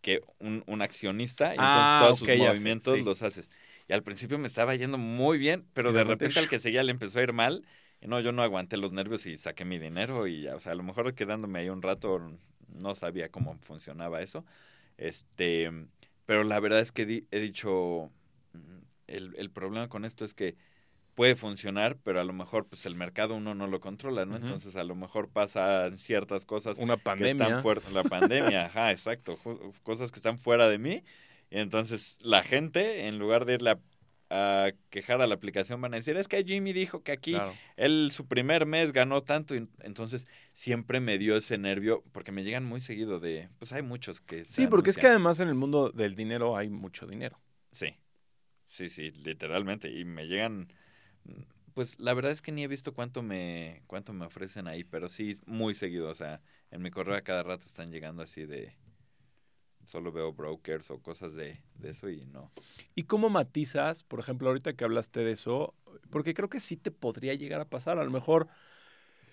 [0.00, 3.02] que un, un accionista y entonces Ah, todos ok, sus movimientos sí.
[3.02, 3.50] los haces.
[3.88, 6.92] Y al principio me estaba yendo muy bien, pero de repente al que seguía le
[6.92, 7.64] empezó a ir mal.
[8.06, 10.74] No, yo no aguanté los nervios y saqué mi dinero y ya, o sea, a
[10.76, 12.20] lo mejor quedándome ahí un rato
[12.68, 14.44] no sabía cómo funcionaba eso.
[14.96, 15.70] Este,
[16.24, 18.10] pero la verdad es que di- he dicho,
[18.52, 18.78] mm,
[19.08, 20.56] el, el problema con esto es que
[21.14, 24.36] puede funcionar, pero a lo mejor pues el mercado uno no lo controla, ¿no?
[24.36, 27.48] Entonces a lo mejor pasan ciertas cosas Una que pandemia.
[27.48, 29.38] están fuera, la pandemia, ajá, exacto,
[29.82, 31.02] cosas que están fuera de mí.
[31.50, 33.78] Y entonces la gente, en lugar de irle a,
[34.30, 37.54] a quejar a la aplicación, van a decir, es que Jimmy dijo que aquí Claro.
[37.76, 42.42] él su primer mes ganó tanto, y entonces siempre me dio ese nervio, porque me
[42.42, 44.44] llegan muy seguido de, pues hay muchos que...
[44.44, 47.40] Sí, porque es que además en el mundo del dinero hay mucho dinero.
[47.70, 47.94] Sí,
[48.64, 50.72] sí, sí, literalmente, y me llegan,
[51.24, 51.42] mm,
[51.74, 55.08] pues la verdad es que ni he visto cuánto me, cuánto me ofrecen ahí, pero
[55.08, 58.74] sí, muy seguido, o sea, en mi correo a cada rato están llegando así de,
[59.86, 62.50] solo veo brokers o cosas de, de eso y no.
[62.94, 65.74] ¿Y cómo matizas, por ejemplo, ahorita que hablaste de eso?
[66.10, 67.98] Porque creo que sí te podría llegar a pasar.
[67.98, 68.48] A lo mejor,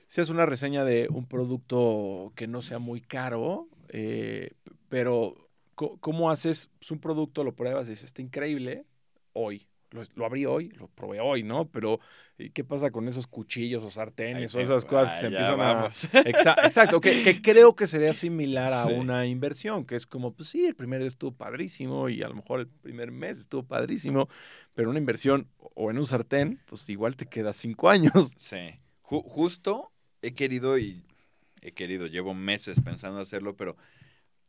[0.07, 4.51] si es una reseña de un producto que no sea muy caro, eh,
[4.89, 6.69] pero ¿cómo haces?
[6.79, 8.85] Pues un producto lo pruebas y dices, está increíble,
[9.33, 9.67] hoy.
[9.93, 11.65] Lo, lo abrí hoy, lo probé hoy, ¿no?
[11.69, 11.99] Pero
[12.37, 15.57] ¿y ¿qué pasa con esos cuchillos o sartenes o esas cosas que ah, se empiezan
[15.59, 16.05] vamos.
[16.05, 16.07] a...
[16.23, 18.91] Exa- exacto, que, que creo que sería similar a Sí.
[18.93, 22.33] una inversión, que es como, pues sí, el primer día estuvo padrísimo y a lo
[22.35, 24.27] mejor el primer mes estuvo padrísimo,
[24.73, 28.33] pero una inversión o en un sartén, pues igual te queda cinco años.
[28.39, 28.79] Sí.
[29.03, 29.91] Ju- justo
[30.23, 31.03] he querido y
[31.61, 33.77] he querido, llevo meses pensando hacerlo, pero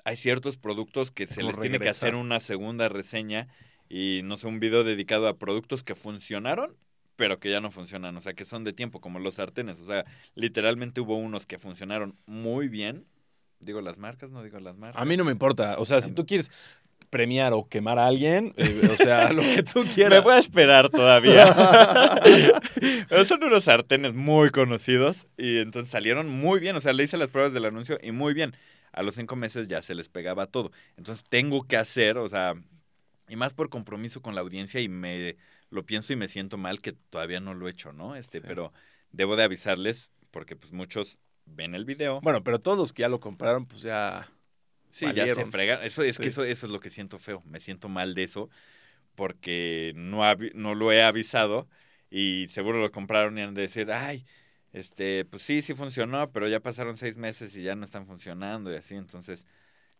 [0.05, 3.49] hay ciertos productos que se Como les tiene que hacer una segunda reseña
[3.89, 6.77] y no sé, un video dedicado a productos que funcionaron,
[7.17, 9.87] pero que ya no funcionan, o sea, que son de tiempo, como los sartenes, o
[9.87, 10.05] sea,
[10.35, 13.07] literalmente hubo unos que funcionaron muy bien.
[13.61, 15.01] Digo las marcas, no digo las marcas.
[15.01, 16.51] A mí no me importa, o sea, si tú quieres
[17.15, 20.19] premiar o quemar a alguien, eh, o sea, lo que tú quieras.
[20.19, 21.47] Me voy a esperar todavía.
[23.29, 26.75] Son unos sartenes muy conocidos y entonces salieron muy bien.
[26.75, 28.57] O sea, le hice las pruebas del anuncio y muy bien.
[28.91, 30.73] A los cinco meses ya se les pegaba todo.
[30.97, 32.55] Entonces tengo que hacer, o sea,
[33.29, 35.37] y más por compromiso con la audiencia y me
[35.71, 38.17] lo pienso y me siento mal que todavía no lo he hecho, ¿no?
[38.17, 38.45] Este, Sí.
[38.47, 38.73] pero
[39.13, 42.21] debo de avisarles porque pues muchos ven el video.
[42.21, 44.31] Bueno, pero todos los que ya lo compraron, pues ya...
[44.91, 45.83] Sí, ya se fregan.
[45.83, 47.43] Eso es que eso, eso es lo que siento feo.
[47.47, 48.49] Me siento mal de eso
[49.17, 50.23] porque no,
[50.55, 51.69] no lo he avisado
[52.11, 54.25] y seguro lo compraron y han de decir, ay,
[54.73, 58.73] este, pues sí, sí funcionó, pero ya pasaron seis meses y ya no están funcionando
[58.73, 58.95] y así.
[58.95, 59.47] Entonces,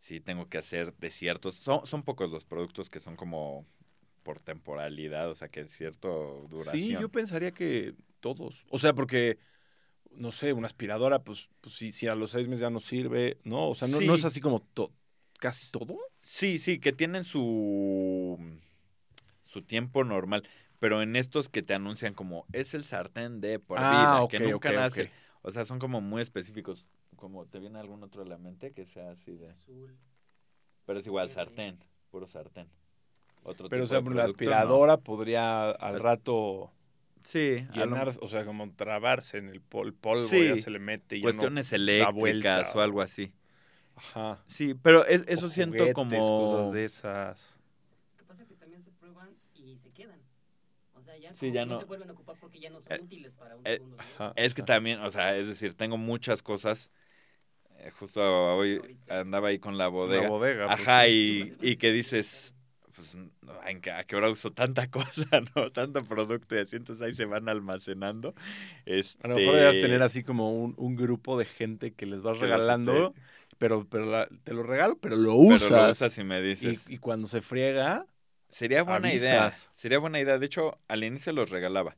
[0.05, 1.57] sí tengo que hacer de ciertos.
[1.57, 3.65] Son, son pocos los productos que son como
[4.23, 6.81] por temporalidad, o sea, que es cierto duración.
[6.81, 8.65] Sí, yo pensaría que todos.
[8.71, 9.39] O sea, porque,
[10.11, 13.39] no sé, una aspiradora, pues, pues si, si a los seis meses ya no sirve,
[13.45, 13.69] ¿no?
[13.71, 14.27] O sea, no, no es Sí.
[14.27, 14.93] así como to-
[15.39, 15.99] casi todo.
[16.23, 18.39] Sí, sí, que tienen su,
[19.45, 20.47] su tiempo normal.
[20.81, 24.39] Pero en estos que te anuncian como es el sartén de por Ah, vida, que
[24.41, 25.11] nunca nace.
[25.43, 26.87] O sea, son como muy específicos.
[27.25, 29.49] Como te viene algún otro a la mente que sea así de.
[29.49, 29.97] Azul.
[30.85, 31.79] Pero es igual, sartén,
[32.11, 32.69] puro sartén.
[33.43, 34.29] Otro Pero, o tipo sea, de la no.
[34.29, 36.71] aspiradora podría al rato
[37.23, 40.79] Sí, lo- llenar, o sea, como trabarse en el pol polvo, Sí, ya se le
[40.79, 43.33] mete y no- cuestiones da eléctricas vuelta o algo así.
[43.97, 44.43] Ajá.
[44.47, 46.51] Sí, pero es- eso O siento juguetes, como.
[46.51, 47.59] cosas de esas.
[48.13, 50.21] Lo que pasa es que también se prueban y se quedan.
[50.95, 51.79] O sea, ya, Sí, ya no.
[51.81, 53.97] se vuelven a ocupar porque ya no son Eh, útiles para un eh, segundo.
[53.99, 54.33] Ajá.
[54.37, 54.67] Es que ajá.
[54.75, 56.91] también, o sea, es decir, tengo muchas cosas.
[57.85, 58.21] Eh, justo
[58.57, 60.29] hoy andaba ahí con la bodega.
[60.29, 60.67] bodega.
[60.69, 62.55] pues, Ajá, y, y que dices,
[62.95, 63.31] pues, no,
[63.67, 65.71] ¿en qué- ¿a qué hora uso tanta cosa, no?
[65.73, 68.35] Tanto producto y así, entonces ahí se van almacenando.
[68.87, 72.23] Este, A lo mejor debes tener así como un, un grupo de gente que les
[72.23, 73.15] vas regalando,
[73.59, 75.71] pero, pero la- te lo regalo, pero lo pero usas.
[75.71, 76.85] lo usas y me dices.
[76.89, 78.07] y cuando se friega,
[78.51, 79.51] Sería buena idea.
[79.75, 80.39] Sería buena idea.
[80.39, 81.97] De hecho, al inicio los regalaba.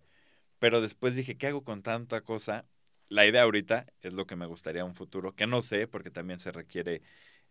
[0.59, 2.65] Pero después dije, ¿qué hago con tanta cosa?
[3.09, 6.11] La idea ahorita es lo que me gustaría en un futuro, que no sé, porque
[6.11, 7.03] también se requiere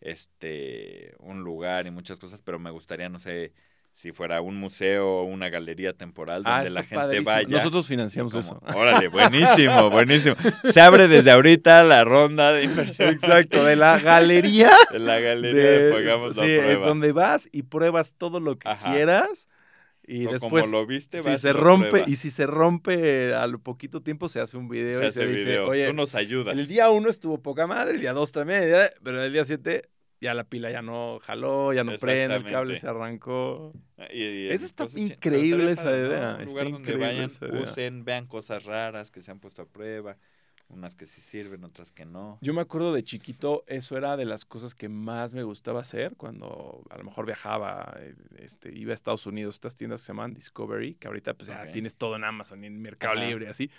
[0.01, 3.53] este un lugar y muchas cosas, pero me gustaría, no sé,
[3.93, 7.31] si fuera un museo o una galería temporal ah, donde la gente padrísimo.
[7.31, 7.47] vaya.
[7.47, 8.61] Nosotros financiamos como, eso.
[8.77, 10.35] Órale, buenísimo, buenísimo.
[10.71, 13.09] Se abre desde ahorita la ronda de inversión.
[13.09, 14.71] Exacto, de la galería.
[14.91, 16.87] De la galería de- Pongamos la sí, prueba.
[16.87, 18.91] donde vas y pruebas todo lo que Ajá.
[18.91, 19.47] quieras.
[20.07, 22.09] Y O después, como lo viste, si se rompe, pruebas.
[22.09, 25.27] y si se rompe al poquito tiempo, se hace un video se y hace se
[25.27, 25.67] dice, video.
[25.67, 26.55] oye, Tú nos ayudas.
[26.57, 28.63] el día uno estuvo poca madre, el día dos también,
[29.03, 29.89] pero el día siete
[30.21, 33.73] ya la pila ya no jaló, ya no prende, el cable se arrancó.
[34.13, 37.29] Y- y Esa está entonces, increíble esa idea, Un lugar donde vayan,
[37.61, 40.17] usen, vean cosas raras que se han puesto a prueba,
[40.69, 42.37] unas que sí sirven, otras que no.
[42.41, 46.15] Yo me acuerdo de chiquito, eso era de las cosas que más me gustaba hacer
[46.17, 50.13] cuando a lo mejor viajaba, eh, este, iba a Estados Unidos, estas tiendas que se
[50.13, 51.71] llaman Discovery, que ahorita pues ya Ok.
[51.71, 53.25] tienes todo en Amazon y en Mercado Ajá.
[53.27, 53.69] Libre, así.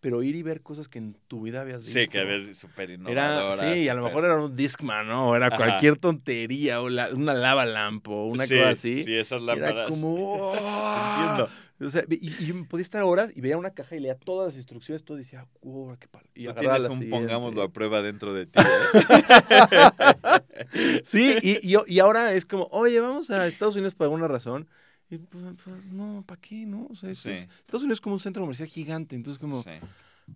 [0.00, 2.00] Pero ir y ver cosas que en tu vida habías visto.
[2.00, 3.58] Sí, que ves súper Era, innovadoras.
[3.58, 5.28] sí, y a lo mejor era un Discman, ¿no?
[5.28, 5.56] O era Ajá.
[5.58, 9.04] cualquier tontería, o la- una lava lampo, o una Sí, cosa así.
[9.04, 9.74] Sí, esas lámparas.
[9.76, 10.08] Era como...
[10.32, 10.94] ¡oh!
[10.96, 11.48] Entiendo.
[11.80, 14.56] O sea, y, y podía estar horas y veía una caja y leía todas las
[14.56, 16.26] instrucciones, todo y decía, wow, qué palo.
[16.34, 17.10] Y Tú tienes un siguiente.
[17.18, 18.60] pongámoslo a prueba dentro de ti.
[18.60, 18.60] ¿eh?
[21.04, 24.68] Sí, y, y, y ahora es como, oye, vamos a Estados Unidos por alguna razón.
[25.08, 26.86] Y pues, pues, no, ¿para qué, no?
[26.90, 27.30] O sea, Sí.
[27.30, 29.70] es- Estados Unidos es como un centro comercial gigante, entonces como, Sí,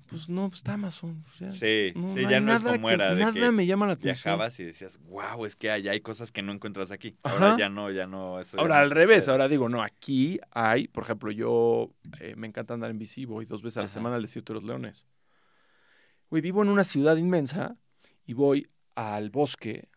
[0.06, 1.24] pues no, pues está Amazon.
[1.26, 3.50] o sea, sí, no, sí, no ya no es como que- era de Nada que
[3.50, 4.32] me llama la atención.
[4.34, 7.16] viajabas y decías, wow, es que allá hay cosas que no encuentras aquí.
[7.22, 7.34] Ajá.
[7.36, 8.40] Ahora ya no, ya no.
[8.40, 11.90] Eso ya Ahora no al revés, ahora digo, no, aquí hay, por ejemplo, yo
[12.20, 13.94] eh, me encanta andar en bici, voy dos veces a la Ajá.
[13.94, 15.06] semana al desierto de los leones.
[16.30, 17.76] Güey, vivo en una ciudad inmensa
[18.26, 19.88] y voy al bosque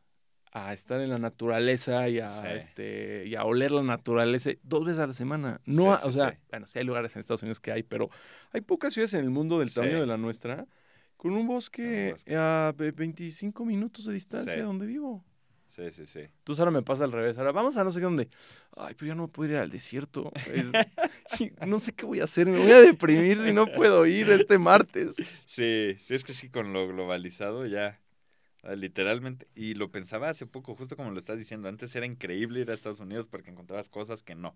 [0.66, 2.48] a estar en la naturaleza y a, Sí.
[2.56, 5.62] este, y a oler la naturaleza dos veces a la semana.
[5.66, 8.10] No, Sí, a- o sea, bueno, sí hay lugares en Estados Unidos que hay, pero
[8.52, 10.66] hay pocas ciudades en el mundo del tamaño de la nuestra
[11.18, 12.36] con un bosque bosque.
[12.36, 15.24] a ve- 25 minutos de distancia de donde vivo.
[15.76, 16.20] Sí, sí, sí.
[16.22, 17.38] Entonces ahora me pasa al revés.
[17.38, 18.30] Ahora vamos a no sé qué dónde.
[18.76, 20.32] Ay, pero ya no puedo ir al desierto.
[20.52, 20.72] Es-
[21.68, 22.48] no sé qué voy a hacer.
[22.48, 25.16] Me voy a deprimir si no puedo ir este martes.
[25.46, 28.00] Sí, sí, es que sí, con lo globalizado ya,
[28.76, 29.48] literalmente.
[29.56, 31.70] Y lo pensaba hace poco, justo como lo estás diciendo.
[31.70, 34.56] Antes era increíble ir a Estados Unidos porque encontrabas cosas que no,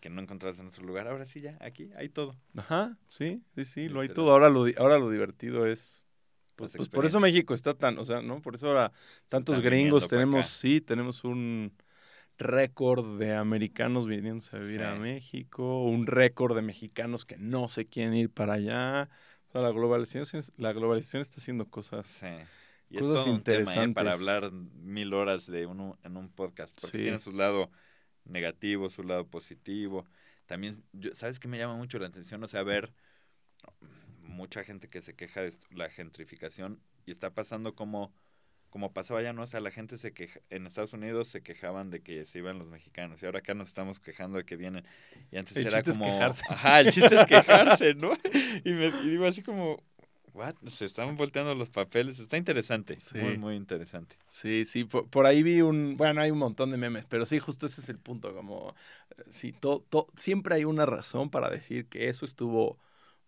[0.00, 1.08] que no encontrabas en otro lugar.
[1.08, 2.36] Ahora sí, ya, aquí hay todo.
[2.56, 4.32] Ajá, sí, sí, sí, lo hay todo.
[4.32, 6.04] Ahora lo, ahora lo divertido es.
[6.56, 7.20] Pues, pues por eso.
[7.20, 8.42] México está tan, o sea, ¿no?
[8.42, 8.92] Por eso ahora
[9.28, 11.72] tantos Están gringos tenemos, sí, tenemos un
[12.36, 14.94] récord de americanos viniendo a vivir a.
[14.96, 19.08] México, un récord de mexicanos que no se quieren ir para allá.
[19.48, 22.06] O sea, la globalización, la globalización está haciendo cosas.
[22.06, 22.26] Sí.
[22.90, 23.88] Y es todo un tema, ¿eh?
[23.92, 26.78] para hablar mil horas de uno en un podcast.
[26.80, 27.02] Porque Sí.
[27.04, 27.70] tiene su lado
[28.24, 30.06] negativo, su lado positivo.
[30.46, 32.42] También, yo, ¿sabes qué me llama mucho la atención?
[32.42, 32.94] O sea, ver
[34.22, 38.12] mucha gente que se queja de la gentrificación y está pasando como,
[38.70, 39.42] como pasaba ya, ¿no?
[39.42, 42.58] O sea, la gente se queja, en Estados Unidos se quejaban de que se iban
[42.58, 44.84] los mexicanos y ahora acá nos estamos quejando de que vienen.
[45.30, 46.10] Y antes El era chiste es como...
[46.10, 46.44] quejarse.
[46.48, 48.12] Ajá, el chiste es quejarse, ¿no?
[48.64, 49.82] Y, me, y digo así como,
[50.38, 50.54] ¿what?
[50.68, 52.18] Se están volteando los papeles.
[52.18, 53.18] Está interesante, Sí.
[53.18, 54.16] muy, muy interesante.
[54.28, 57.38] Sí, sí, por, por ahí vi un, bueno, hay un montón de memes, pero sí,
[57.38, 58.74] justo ese es el punto, como,
[59.16, 62.78] eh, sí, to- to- siempre hay una razón para decir que eso estuvo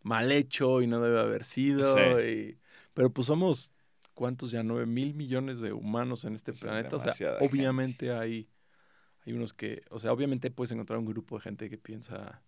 [0.02, 2.24] mal hecho y no debe haber sido, Sí.
[2.26, 2.58] y-
[2.94, 3.72] pero pues somos,
[4.14, 4.62] ¿cuántos ya?
[4.62, 7.44] Nueve mil millones de humanos en este Es planeta, o sea, gente.
[7.44, 8.48] obviamente hay,
[9.26, 12.42] hay unos que, o sea, obviamente puedes encontrar un grupo de gente que piensa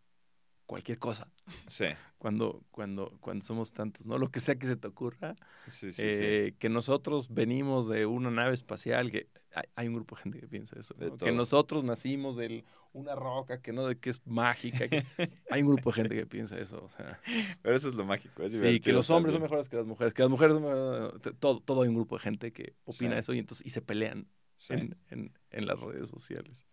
[0.73, 1.31] cualquier cosa
[1.68, 1.87] Sí,
[2.18, 4.18] cuando, cuando, cuando somos tantos, ¿no?
[4.18, 5.37] Lo que sea que se te ocurra,
[5.70, 6.11] sí, sí.
[6.12, 6.25] sí.
[6.27, 10.41] eh, que nosotros venimos de una nave espacial, que hay, hay un grupo de gente
[10.41, 14.89] que piensa eso, que nosotros nacimos de una roca que no de que es mágica,
[14.89, 15.05] que
[15.51, 17.20] hay un grupo de gente que piensa eso, o sea,
[17.62, 18.43] Pero eso es lo mágico.
[18.45, 21.20] Es sí, que los hombres son mejores que las mujeres, que las mujeres son mejores,
[21.23, 23.83] t- todo, todo hay un grupo de gente que opina eso y entonces y se
[23.83, 24.29] pelean
[24.68, 26.66] en, en, en las redes sociales.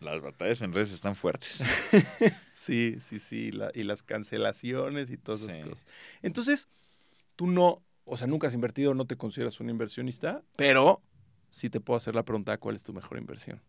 [0.00, 1.60] Las batallas en redes están fuertes.
[2.50, 5.62] Sí, sí, sí, la- y las cancelaciones y todas esas Sí.
[5.62, 5.86] cosas.
[6.22, 6.68] Entonces,
[7.36, 11.00] tú no, o sea, nunca has invertido, no te consideras un inversionista, pero
[11.50, 13.60] sí te puedo hacer la pregunta, ¿cuál es tu mejor inversión?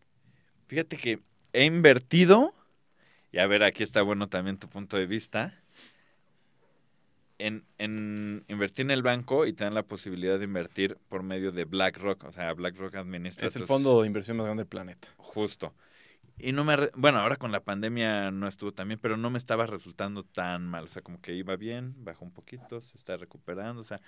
[0.66, 1.20] Fíjate que
[1.52, 2.54] he invertido,
[3.32, 5.54] y a ver, aquí está bueno también tu punto de vista,
[7.38, 11.52] en, en invertir en el banco y te dan la posibilidad de invertir por medio
[11.52, 12.24] de BlackRock.
[12.24, 13.46] O sea, BlackRock administra...
[13.48, 15.08] Es el fondo de inversión más grande del planeta.
[15.16, 15.74] Justo.
[16.42, 16.76] Y no me...
[16.96, 20.66] Bueno, ahora con la pandemia no estuvo tan bien, pero no me estaba resultando tan
[20.68, 20.84] mal.
[20.84, 23.80] O sea, como que iba bien, bajó un poquito, se está recuperando.
[23.82, 24.00] O sea,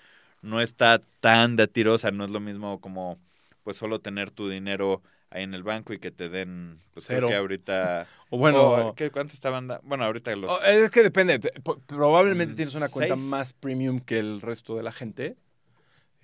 [0.43, 1.95] no está tan de tiro.
[1.95, 3.19] O sea, no es lo mismo como
[3.63, 6.81] pues solo tener tu dinero ahí en el banco y que te den...
[6.93, 8.09] Pues creo que ahorita...
[8.31, 9.87] O bueno, o, ¿qué, ¿Cuánto estaban dando?
[9.87, 10.55] Bueno, ahorita los...
[10.67, 11.41] es que depende.
[11.87, 13.17] Probablemente Mm, tienes una cuenta seis.
[13.17, 15.37] más premium que el resto de la gente.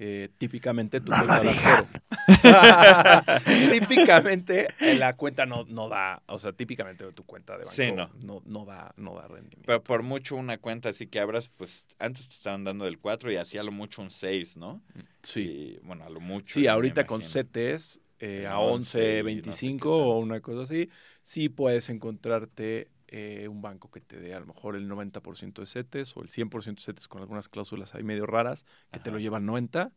[0.00, 1.88] Eh, típicamente tu No cuenta da cero.
[3.72, 7.90] típicamente eh, la cuenta no, no da, o sea, típicamente tu cuenta de banco Sí,
[7.90, 8.08] no.
[8.22, 9.66] no, no da, no da rendimiento.
[9.66, 13.32] Pero por mucho una cuenta así que abras, pues antes te estaban dando del 4
[13.32, 14.82] y así a lo mucho un 6, ¿no?
[15.22, 15.40] sí.
[15.40, 16.54] Y, bueno, a lo mucho.
[16.54, 17.20] Sí, ahorita con.
[17.20, 20.90] CETES eh, a 11 y no sé 11, qué 25 o una cosa así,
[21.22, 25.66] sí puedes encontrarte eh, un banco que te dé a lo mejor el 90% de
[25.66, 29.16] CETES o el 100% de CETES con algunas cláusulas ahí medio raras que te lo
[29.16, 29.22] Ajá.
[29.22, 29.92] lleva al 90.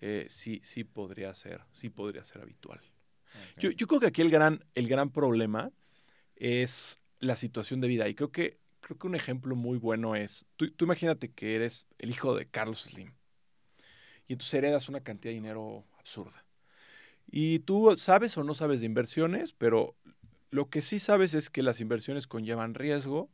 [0.00, 2.80] eh, sí, sí podría ser, sí podría ser habitual.
[3.58, 5.72] Yo, yo creo que aquí el gran, el gran problema
[6.36, 8.08] es la situación de vida.
[8.08, 11.86] Y creo que, creo que un ejemplo muy bueno es, tú, tú imagínate que eres
[11.98, 13.12] el hijo de Carlos Slim.
[14.26, 16.44] Y entonces heredas una cantidad de dinero absurda.
[17.26, 19.96] Y tú sabes o no sabes de inversiones, pero
[20.54, 23.28] lo que sí sabes es que las inversiones conllevan riesgo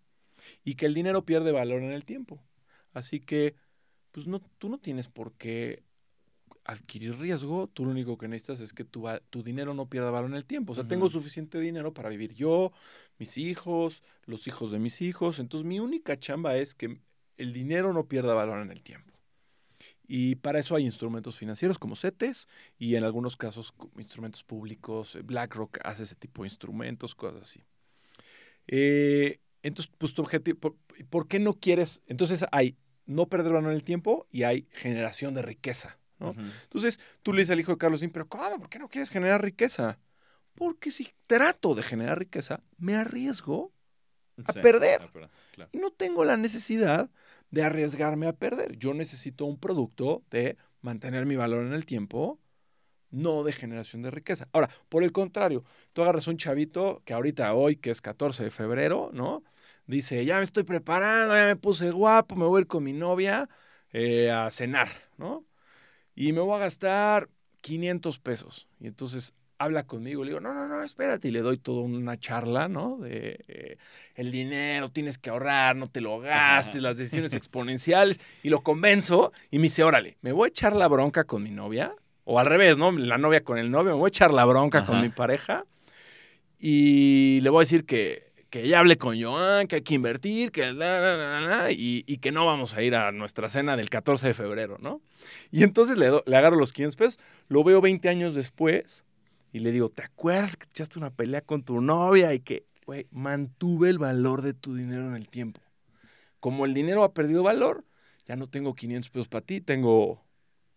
[0.64, 2.42] y que el dinero pierde valor en el tiempo.
[2.94, 3.56] Así que,
[4.10, 5.82] pues no, tú no tienes por qué
[6.64, 10.30] adquirir riesgo, tú lo único que necesitas es que tu, tu dinero no pierda valor
[10.30, 10.72] en el tiempo.
[10.72, 12.72] O sea, tengo suficiente dinero para vivir yo,
[13.18, 15.40] mis hijos, los hijos de mis hijos.
[15.40, 17.02] Entonces, mi única chamba es que
[17.36, 19.12] el dinero no pierda valor en el tiempo.
[20.12, 25.14] Y para eso hay instrumentos financieros como CETES y en algunos casos instrumentos públicos.
[25.14, 27.62] eh, BlackRock hace ese tipo de instrumentos, cosas así.
[28.66, 30.76] Eh, entonces, pues tu objetivo, por,
[31.10, 32.02] por qué no quieres?
[32.06, 32.76] Entonces hay
[33.06, 35.98] no perder valor en el tiempo y hay generación de riqueza.
[36.18, 36.30] ¿no?
[36.30, 36.40] Ujú.
[36.64, 38.58] Entonces tú le dices al hijo de Carlos Slim, pero ¿cómo?
[38.58, 40.00] ¿Por qué no quieres generar riqueza?
[40.56, 43.72] Porque si trato de generar riqueza, me arriesgo
[44.44, 44.98] a Sí, perder.
[45.52, 45.70] claro.
[45.72, 47.10] y no tengo la necesidad
[47.50, 48.76] de arriesgarme a perder.
[48.78, 52.40] Yo necesito un producto de mantener mi valor en el tiempo,
[53.10, 54.48] no de generación de riqueza.
[54.52, 58.50] Ahora, por el contrario, tú agarras un chavito que ahorita hoy, que es 14 de
[58.50, 59.42] febrero, ¿no?
[59.86, 62.92] Dice, ya me estoy preparando, ya me puse guapo, me voy a ir con mi
[62.92, 63.48] novia
[63.92, 65.44] eh, a cenar, ¿no?
[66.14, 67.28] Y me voy a gastar
[67.60, 68.68] 500 pesos.
[68.78, 72.18] Y entonces habla conmigo, le digo, no, no, no, espérate, y le doy toda una
[72.18, 72.96] charla, ¿no?
[72.96, 73.76] De eh,
[74.14, 79.34] el dinero, tienes que ahorrar, no te lo gastes, las decisiones exponenciales, y lo convenzo,
[79.50, 81.92] y me dice, órale, me voy a echar la bronca con mi novia,
[82.24, 82.90] o al revés, ¿no?
[82.92, 85.66] La novia con el novio, me voy a echar la bronca con mi pareja,
[86.58, 90.52] y le voy a decir que, que ya hable con Joan, que hay que invertir,
[90.52, 93.76] que la, la, la, la, y, y que no vamos a ir a nuestra cena
[93.76, 95.02] del 14 de febrero, ¿no?
[95.50, 97.18] Y entonces le, do- le agarro los 500 pesos,
[97.48, 99.04] lo veo 20 años después
[99.52, 102.64] y le digo, ¿te acuerdas que te echaste una pelea con tu novia y que,
[102.86, 105.60] güey, mantuve el valor de tu dinero en el tiempo?
[106.38, 107.84] Como el dinero ha perdido valor,
[108.26, 110.24] ya no tengo 500 pesos para ti, tengo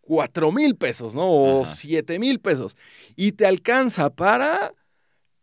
[0.01, 1.23] 4 mil pesos, ¿no?
[1.25, 1.73] O Ajá.
[1.73, 2.75] 7 mil pesos.
[3.15, 4.73] Y te alcanza para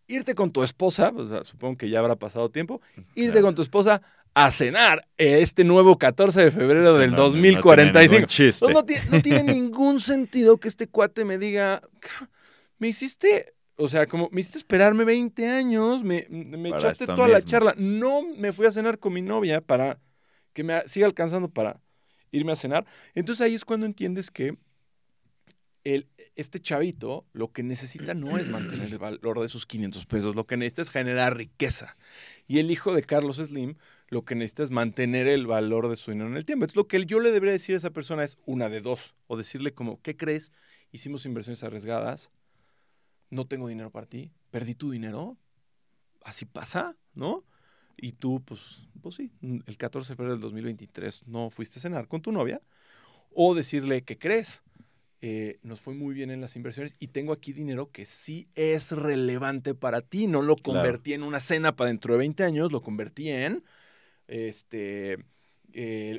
[0.07, 2.81] irte con tu esposa, o sea, supongo que ya habrá pasado tiempo,
[3.15, 3.47] irte Claro.
[3.47, 4.03] con tu esposa
[4.35, 8.27] a cenar este nuevo 14 de febrero del no, no, no tiene 2045.
[8.27, 12.29] Entonces, no, tiene, no tiene ningún sentido que este cuate me diga, "Ca-
[12.81, 17.43] me hiciste, o sea, como me hiciste esperarme 20 años, me, me echaste toda la
[17.43, 17.75] charla.
[17.79, 20.01] No me fui a cenar con mi novia para
[20.53, 21.81] que me siga alcanzando para
[22.33, 22.87] irme a cenar.
[23.15, 24.59] Entonces ahí es cuando entiendes que
[25.85, 30.35] el, este chavito lo que necesita no es mantener el valor de sus 500 pesos,
[30.35, 31.97] lo que necesita es generar riqueza.
[32.49, 33.77] Y el hijo de Carlos Slim
[34.09, 36.65] lo que necesita es mantener el valor de su dinero en el tiempo.
[36.65, 39.15] Entonces, lo que yo le debería decir a esa persona es una de dos.
[39.29, 40.51] O decirle como, ¿qué crees?
[40.91, 42.31] Hicimos inversiones arriesgadas,
[43.31, 45.37] no tengo dinero para ti, perdí tu dinero,
[46.25, 47.45] así pasa, ¿no?
[47.97, 52.09] Y tú, pues, pues sí, el 14 de febrero del 2023 no fuiste a cenar
[52.09, 52.61] con tu novia.
[53.33, 54.63] O decirle, ¿qué crees?
[55.23, 58.91] Eh, nos fue muy bien en las inversiones y tengo aquí dinero que sí es
[58.93, 60.27] relevante para ti.
[60.27, 60.81] No lo Claro.
[60.81, 63.63] convertí en una cena para dentro de 20 años, lo convertí en
[64.27, 65.19] este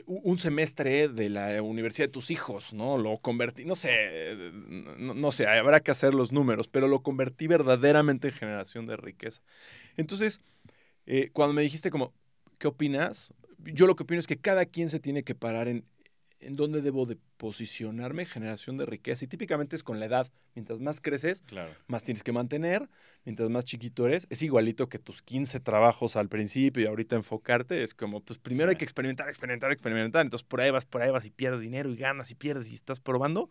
[0.06, 2.98] un semestre de la universidad de tus hijos, ¿no?
[2.98, 4.52] Lo convertí, no sé, eh,
[4.98, 8.98] no, no sé, habrá que hacer los números, pero lo convertí verdaderamente en generación de
[8.98, 9.42] riqueza.
[9.98, 10.42] Entonces,
[11.06, 12.14] eh, cuando me dijiste como,
[12.58, 13.34] ¿qué opinas?
[13.60, 15.86] Yo lo que opino es que cada quien se tiene que parar en,
[16.42, 19.26] en dónde debo de posicionarme, generación de riqueza.
[19.26, 20.32] Y típicamente es con la edad.
[20.56, 21.74] Mientras más creces, Claro.
[21.88, 22.90] más tienes que mantener.
[23.24, 27.84] Mientras más chiquito eres, es igualito que tus 15 trabajos al principio y ahorita enfocarte.
[27.84, 30.26] Es como, pues primero hay que experimentar, experimentar, experimentar.
[30.26, 32.76] Entonces por ahí vas, por ahí vas y pierdes dinero y ganas y pierdes y
[32.76, 33.50] estás probando.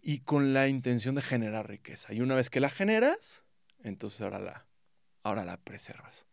[0.00, 2.12] Y con la intención de generar riqueza.
[2.12, 3.42] Y una vez que la generas,
[3.82, 4.66] entonces ahora la,
[5.22, 6.26] ahora la preservas.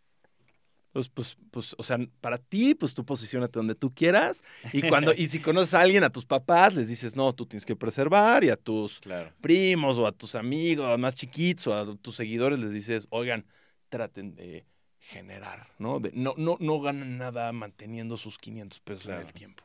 [0.93, 4.43] Entonces, pues, pues, o sea, para ti, pues tú posicionate donde tú quieras.
[4.73, 7.65] Y cuando, y si conoces a alguien, a tus papás, les dices, no, tú tienes
[7.65, 9.31] que preservar, y a tus Claro.
[9.39, 13.45] primos o a tus amigos más chiquitos o a tus seguidores les dices, oigan,
[13.87, 14.65] traten de
[14.99, 16.01] generar, ¿no?
[16.01, 19.63] De- no, no, no ganan nada manteniendo sus 500 pesos en el tiempo.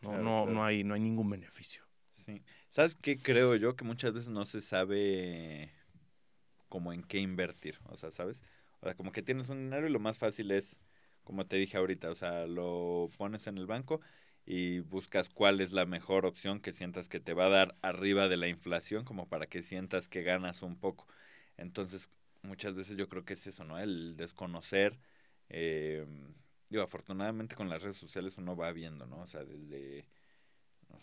[0.00, 1.82] No, Claro, no, no, hay, no hay ningún beneficio.
[2.24, 2.40] Sí.
[2.70, 3.74] ¿Sabes qué creo yo?
[3.74, 5.72] Que muchas veces no se sabe
[6.68, 7.78] como en qué invertir.
[7.88, 8.42] O sea, ¿sabes?
[8.82, 10.80] O sea, como que tienes un dinero y lo más fácil es,
[11.24, 14.00] como te dije ahorita, o sea, lo pones en el banco
[14.46, 18.28] y buscas cuál es la mejor opción que sientas que te va a dar arriba
[18.28, 21.06] de la inflación, como para que sientas que ganas un poco.
[21.56, 22.10] Entonces,
[22.42, 23.78] muchas veces yo creo que es eso, ¿no?
[23.78, 24.98] El desconocer.
[25.48, 26.06] eh,
[26.68, 29.20] digo, afortunadamente con las redes sociales uno va viendo, ¿no?
[29.20, 30.06] O sea, desde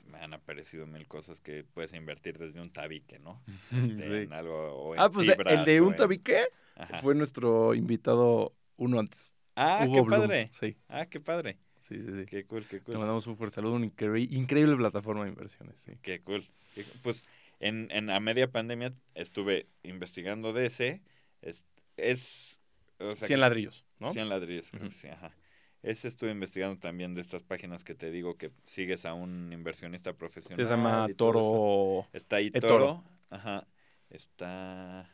[0.06, 3.42] me han aparecido mil cosas que puedes invertir desde un tabique, ¿no?
[3.72, 6.98] Este, En algo, o en Ah, pues el de un en- tabique Ajá.
[7.02, 9.36] fue nuestro invitado uno antes.
[9.56, 10.50] Ah, Hugo qué padre.
[10.54, 11.58] Sí, Ah, qué padre.
[11.82, 12.12] sí, sí.
[12.22, 12.26] sí.
[12.28, 12.98] Qué cool, qué Le cool.
[12.98, 15.78] mandamos un fuerte saludo, una increíble, increíble plataforma de inversiones.
[15.80, 15.94] Sí.
[16.02, 16.48] Qué cool.
[16.76, 17.00] Qué cool.
[17.02, 17.26] Pues
[17.60, 21.02] en, en a media pandemia estuve investigando de ese.
[21.42, 21.64] Es,
[21.98, 22.58] es
[23.00, 24.14] o sea, 100 que- ladrillos, ¿no?
[24.14, 25.32] 100 ladrillos, creo que sí, ajá.
[25.82, 30.14] Ese estuve investigando también de estas páginas que te digo que sigues a un inversionista
[30.14, 30.66] profesional.
[30.66, 31.08] Se llama.
[31.16, 32.08] Toro.
[32.12, 32.68] Está ahí eToro.
[32.68, 33.04] Toro.
[33.30, 33.68] Ajá.
[34.10, 35.10] Está.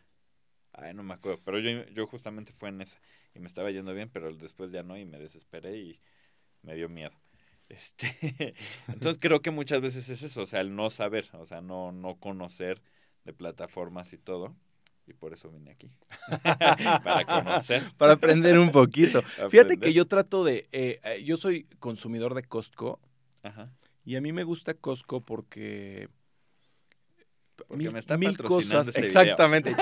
[0.73, 1.39] Ay, no me acuerdo.
[1.45, 2.97] Pero yo, yo justamente fue en esa.
[3.35, 4.97] Y me estaba yendo bien, pero después ya no.
[4.97, 6.01] Y me desesperé y
[6.61, 7.11] me dio miedo.
[7.67, 8.53] Este.
[8.87, 10.43] Entonces creo que muchas veces es eso.
[10.43, 11.29] O sea, el no saber.
[11.33, 12.79] O sea, no, no conocer
[13.23, 14.55] de plataformas y todo.
[15.07, 15.91] Y por eso vine aquí.
[17.03, 17.83] Para conocer.
[17.97, 19.21] Para aprender un poquito.
[19.49, 20.67] Fíjate que yo trato de.
[20.71, 22.99] eh, eh, yo soy consumidor de Costco
[23.43, 23.71] Ajá.
[24.03, 26.09] y a mí me gusta Costco porque.
[27.55, 28.87] Porque me está patrocinando cosas.
[28.89, 29.75] este exactamente.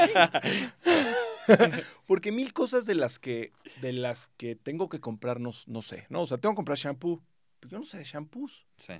[2.05, 3.51] porque mil cosas de las que
[3.81, 6.21] de las que tengo que comprar no, no sé, ¿no?
[6.21, 7.23] O sea, tengo que comprar shampoo.
[7.59, 8.67] Pero yo no sé de shampoos.
[8.77, 8.93] Sí.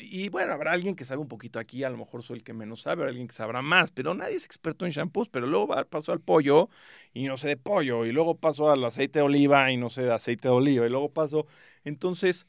[0.00, 2.52] Y bueno, habrá alguien que sabe un poquito aquí, a lo mejor soy el que
[2.52, 5.68] menos sabe, habrá alguien que sabrá más, pero nadie es experto en shampoos, pero luego
[5.86, 6.68] paso al pollo
[7.14, 10.02] y no sé de pollo, y luego paso al aceite de oliva y no sé
[10.02, 11.46] de aceite de oliva, y luego paso...
[11.84, 12.46] Entonces,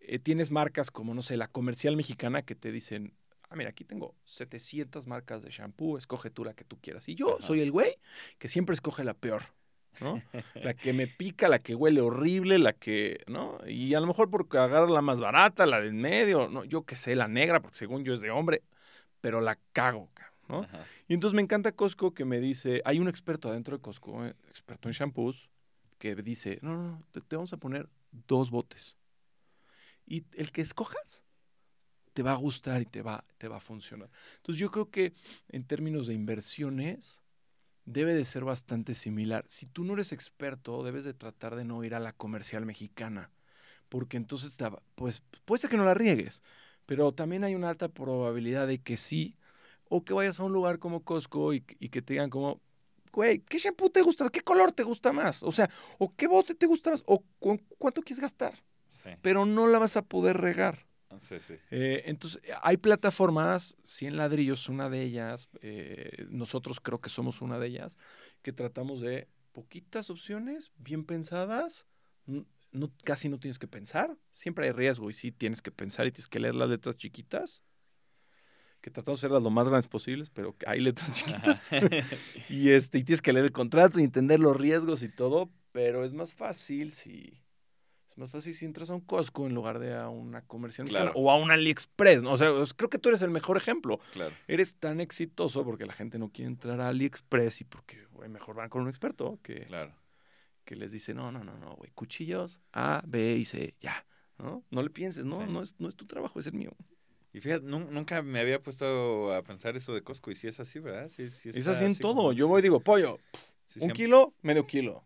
[0.00, 3.14] eh, tienes marcas como, no sé, la comercial mexicana que te dicen,
[3.48, 7.08] ah, mira, aquí tengo 700 marcas de shampoo, escoge tú la que tú quieras.
[7.08, 7.46] Y yo Ajá.
[7.46, 7.98] soy el güey
[8.38, 9.42] que siempre escoge la peor,
[10.00, 10.22] ¿no?
[10.54, 13.58] la que me pica, la que huele horrible, la que, ¿no?
[13.66, 16.64] Y a lo mejor porque agarro la más barata, la del medio, ¿no?
[16.64, 18.62] Yo que sé, la negra, porque según yo es de hombre,
[19.20, 20.08] pero la cago,
[20.48, 20.60] ¿no?
[20.60, 20.84] Ajá.
[21.08, 24.34] Y entonces me encanta Costco que me dice, hay un experto adentro de Costco, eh,
[24.48, 25.50] experto en shampoos,
[25.98, 27.88] que dice, no, no, no, te, te vamos a poner
[28.26, 28.96] dos botes.
[30.06, 31.22] Y el que escojas
[32.12, 34.10] te va a gustar y te va, te va a funcionar.
[34.36, 35.12] Entonces yo creo que
[35.48, 37.22] en términos de inversiones
[37.92, 39.44] debe de ser bastante similar.
[39.48, 43.30] Si tú no eres experto, debes de tratar de no ir a la comercial mexicana,
[43.88, 44.56] porque entonces
[44.94, 46.42] pues, puede ser que no la riegues,
[46.86, 49.36] pero también hay una alta probabilidad de que sí,
[49.88, 52.60] o que vayas a un lugar como Costco y, y que te digan como,
[53.12, 54.28] güey, ¿qué shampoo te gusta?
[54.30, 55.42] ¿Qué color te gusta más?
[55.42, 55.68] O sea,
[55.98, 58.54] o qué bote te gusta más, o cu- cuánto quieres gastar,
[59.02, 59.10] Sí.
[59.22, 60.86] pero no la vas a poder regar.
[61.20, 61.54] Sí, sí.
[61.70, 67.58] Eh, entonces, hay plataformas, 100 ladrillos, una de ellas, eh, nosotros creo que somos una
[67.58, 67.98] de ellas,
[68.42, 71.86] que tratamos de poquitas opciones, bien pensadas,
[72.26, 76.12] no, casi no tienes que pensar, siempre hay riesgo y sí tienes que pensar y
[76.12, 77.62] tienes que leer las letras chiquitas,
[78.80, 81.70] que tratamos de hacerlas lo más grandes posibles, pero hay letras chiquitas.
[82.48, 86.04] y, este, y tienes que leer el contrato y entender los riesgos y todo, pero
[86.04, 87.39] es más fácil si...
[88.20, 91.12] Más fácil si entras a un Costco en lugar de a una comercial Claro.
[91.14, 92.22] o a un AliExpress.
[92.22, 92.32] ¿no?
[92.32, 93.98] O sea, creo que tú eres el mejor ejemplo.
[94.12, 94.34] Claro.
[94.46, 98.54] Eres tan exitoso porque la gente no quiere entrar a AliExpress y porque güey, mejor
[98.56, 99.94] van con un experto que, Claro.
[100.66, 104.04] que les dice, no, no, no, no, güey, cuchillos A, B y C, ya.
[104.38, 104.64] ¿no?
[104.70, 105.50] No le pienses, no, Sí.
[105.52, 106.72] no, es, no es tu trabajo, es el mío.
[107.32, 110.60] Y fíjate, nun- nunca me había puesto a pensar eso de Costco y sí es
[110.60, 111.10] así, ¿verdad?
[111.14, 112.32] Sí, sí es así en todo.
[112.32, 113.18] Yo voy y digo, pollo,
[113.68, 115.04] Sí, un siempre- kilo, medio kilo.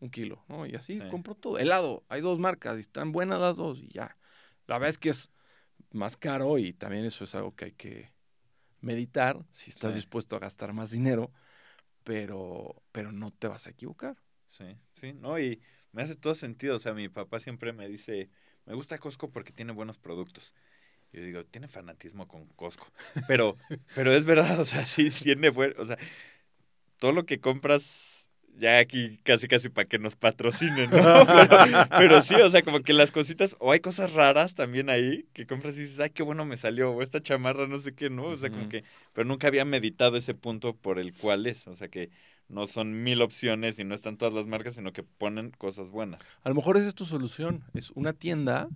[0.00, 0.66] Un kilo, ¿no?
[0.66, 1.02] Y así Sí.
[1.10, 1.58] compro todo.
[1.58, 4.16] Helado, hay dos marcas y están buenas las dos y ya.
[4.66, 5.32] La verdad es que es
[5.90, 8.12] más caro y también eso es algo que hay que
[8.80, 10.00] meditar si estás Sí.
[10.00, 11.32] dispuesto a gastar más dinero,
[12.04, 14.16] pero, pero no te vas a equivocar.
[14.48, 15.60] Sí, sí, no, y
[15.92, 16.76] me hace todo sentido.
[16.76, 18.30] O sea, mi papá siempre me dice,
[18.66, 20.54] me gusta Costco porque tiene buenos productos.
[21.12, 22.86] Yo digo, tiene fanatismo con Costco.
[23.28, 23.56] Pero,
[23.94, 25.98] pero es verdad, o sea, sí tiene buen, o sea,
[26.98, 28.17] todo lo que compras
[28.58, 30.98] ya aquí casi casi para que nos patrocinen, ¿no?
[31.26, 35.26] Pero, pero sí, o sea, como que las cositas, o hay cosas raras también ahí
[35.32, 38.10] que compras y dices, ay, qué bueno me salió, o esta chamarra, no sé qué,
[38.10, 38.24] ¿no?
[38.24, 41.76] O sea, como que, pero nunca había meditado ese punto por el cual es, o
[41.76, 42.10] sea, que
[42.48, 46.20] no son mil opciones y no están todas las marcas, sino que ponen cosas buenas.
[46.42, 47.62] A lo mejor esa es tu solución.
[47.74, 48.68] Es una tienda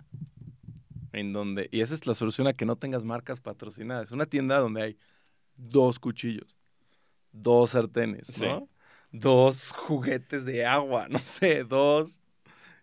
[1.11, 4.11] en donde, y esa es la solución a que no tengas marcas patrocinadas.
[4.11, 4.97] Una tienda donde hay
[5.55, 6.55] dos cuchillos,
[7.31, 8.45] dos sartenes, Sí.
[9.13, 12.19] Dos juguetes de agua, no sé, dos.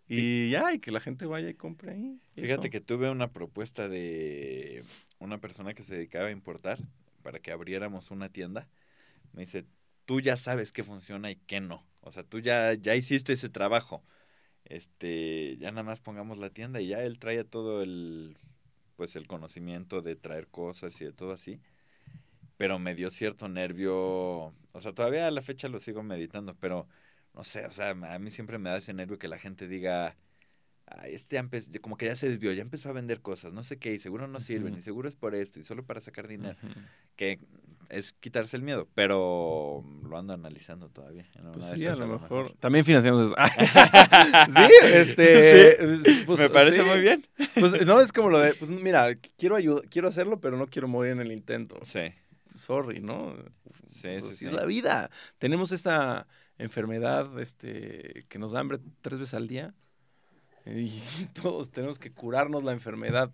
[0.08, 2.20] Y ya, y que la gente vaya y compre ahí.
[2.36, 2.70] Fíjate Eso.
[2.70, 4.84] que tuve una propuesta de
[5.18, 6.78] una persona que se dedicaba a importar
[7.22, 8.68] para que abriéramos una tienda.
[9.32, 9.66] Me dice,
[10.06, 11.86] tú ya sabes qué funciona y qué no.
[12.02, 14.04] O sea, tú ya, ya hiciste ese trabajo.
[14.64, 18.38] Este, ya nada más pongamos la tienda y ya él traía todo el,
[18.96, 21.60] pues el conocimiento de traer cosas y de todo así.
[22.60, 23.96] Pero me dio cierto nervio,
[24.72, 26.86] o sea, todavía a la fecha lo sigo meditando, pero
[27.34, 30.14] no sé, o sea, a mí siempre me da ese nervio que la gente diga,
[30.84, 33.78] "Ay, este empe- como que ya se desvió, ya empezó a vender cosas, no sé
[33.78, 36.54] qué, y seguro no sirven, y seguro es por esto, y solo para sacar dinero,
[36.62, 36.80] Ujú.
[37.16, 37.38] que
[37.88, 41.24] es quitarse el miedo, pero lo ando analizando todavía.
[41.54, 42.54] Pues sí, a lo mejor.
[42.60, 43.34] También financiamos eso.
[43.38, 43.56] sí,
[44.54, 45.78] Sí, este.
[46.26, 46.82] pues, me parece sí.
[46.84, 47.26] muy bien.
[47.58, 50.88] Pues no, es como lo de, pues mira, quiero ayudar, quiero hacerlo, pero no quiero
[50.88, 51.78] morir en el intento.
[51.84, 52.00] Sí,
[52.54, 53.34] sorry, ¿no?
[53.90, 54.46] Sí, Pues sí, así sí.
[54.46, 55.10] es la vida.
[55.38, 56.26] Tenemos esta
[56.58, 59.74] enfermedad este, que nos da hambre tres veces al día.
[60.66, 61.00] Y
[61.42, 63.30] todos tenemos que curarnos la enfermedad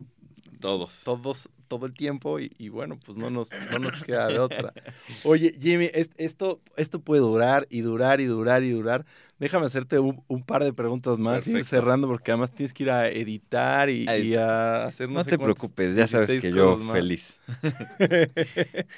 [0.60, 1.02] todos.
[1.04, 4.72] todos, todo el tiempo y, y bueno, pues no nos, no nos queda de otra.
[5.24, 9.04] Oye, Jimmy, es- esto, esto puede durar y durar y durar y durar.
[9.38, 12.84] Déjame hacerte un, un par de preguntas más y ir cerrando porque además tienes que
[12.84, 16.42] ir a editar y, A y a hacer No sé te preocupes, ya sabes 16
[16.42, 16.92] que yo más.
[16.96, 17.38] feliz.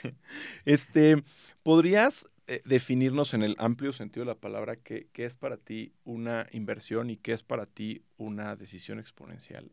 [0.65, 1.23] este,
[1.63, 5.93] ¿podrías eh, definirnos en el amplio sentido de la palabra qué, qué es para ti
[6.05, 9.71] una inversión y qué es para ti una decisión exponencial?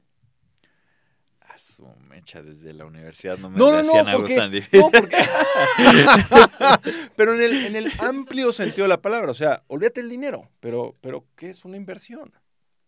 [1.40, 4.82] A su mecha desde la universidad no me No, no, algo porque- tan difícil.
[4.82, 5.16] No, porque...
[7.16, 10.50] pero en el, en el amplio sentido de la palabra, o sea, olvídate el dinero,
[10.60, 12.34] pero, pero ¿qué es una inversión?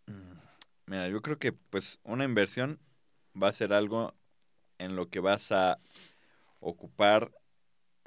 [0.08, 0.34] Mm,
[0.88, 2.80] Mira, yo creo que pues una inversión
[3.42, 4.16] va a ser algo
[4.80, 5.80] en lo que vas a
[6.60, 7.32] ocupar,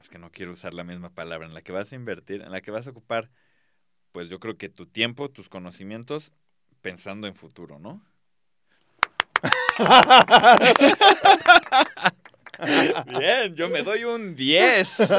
[0.01, 2.51] es que no quiero usar la misma palabra, en la que vas a invertir, en
[2.53, 3.31] la que vas a ocupar,
[4.13, 6.33] pues yo creo que tu tiempo, tus conocimientos,
[6.81, 8.03] pensando en futuro, ¿no?
[13.07, 15.01] Bien, yo me doy un 10.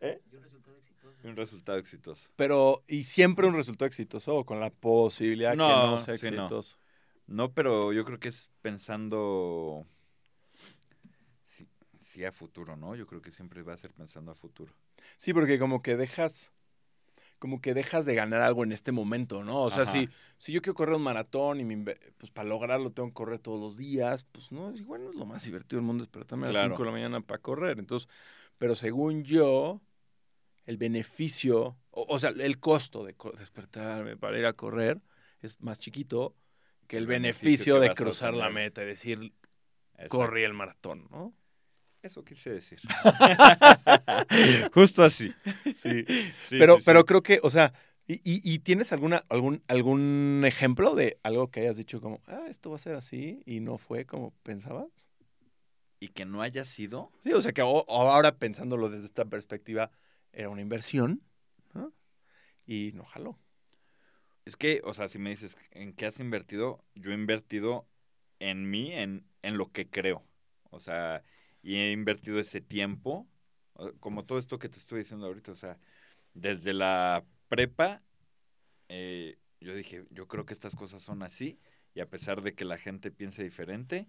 [0.00, 0.20] ¿Eh?
[0.30, 1.14] Y un resultado exitoso.
[1.24, 2.28] un resultado exitoso.
[2.36, 6.44] Pero, y siempre un resultado exitoso, o con la posibilidad que No, sea sí, no.
[6.44, 6.78] exitoso.
[7.26, 9.86] No, pero yo creo que es pensando
[12.16, 12.94] sí, a futuro, ¿no?
[12.94, 14.72] Yo creo que siempre va a ser pensando a futuro.
[15.18, 16.52] Sí, porque como que dejas,
[17.38, 19.62] como que dejas de ganar algo en este momento, ¿no?
[19.62, 19.92] O sea, Ajá.
[19.92, 23.38] si, si yo quiero correr un maratón y me pues para lograrlo tengo que correr
[23.38, 26.48] todos los días, pues no, igual no es lo más divertido del mundo despertarme a
[26.48, 26.74] las Claro.
[26.74, 27.78] 5 de la mañana para correr.
[27.78, 28.08] Entonces,
[28.58, 29.82] pero según yo,
[30.64, 35.00] el beneficio, o, o sea, el costo de despertarme para ir a correr
[35.42, 36.34] es más chiquito
[36.86, 39.32] que el, El beneficio beneficio, que de cruzar la meta y decir,
[39.94, 40.08] Exacto.
[40.08, 41.34] corrí el maratón, ¿no?
[42.06, 42.78] Eso quise decir.
[44.72, 45.34] Justo así.
[45.74, 46.04] Sí.
[46.06, 46.84] Sí, pero, sí, sí.
[46.86, 47.72] pero creo que, o sea,
[48.06, 52.44] ¿y, y- y tienes alguna, algún, algún ejemplo de algo que hayas dicho como, ah,
[52.48, 55.10] esto va a ser así y no fue como pensabas?
[55.98, 57.10] Y que no haya sido.
[57.24, 59.90] Sí, o sea que o ahora pensándolo desde esta perspectiva,
[60.32, 61.22] era una inversión
[61.74, 61.92] ¿no?
[62.66, 63.38] y no jaló.
[64.44, 67.88] Es que, o sea, si me dices en qué has invertido, yo he invertido
[68.38, 70.22] en mí, en, en lo que creo.
[70.70, 71.24] O sea,
[71.62, 73.28] y he invertido ese tiempo,
[74.00, 75.78] como todo esto que te estoy diciendo ahorita, o sea,
[76.34, 78.02] desde la prepa,
[78.88, 81.58] eh, yo dije, yo creo que estas cosas son así,
[81.94, 84.08] y a pesar de que la gente piense diferente,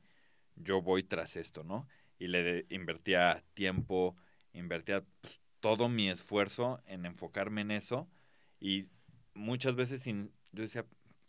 [0.55, 1.87] yo voy tras esto, ¿no?
[2.19, 4.15] Y le invertía tiempo,
[4.53, 8.09] invertía pues, todo mi esfuerzo en enfocarme en eso,
[8.59, 8.87] y
[9.33, 10.85] muchas veces sin, yo decía,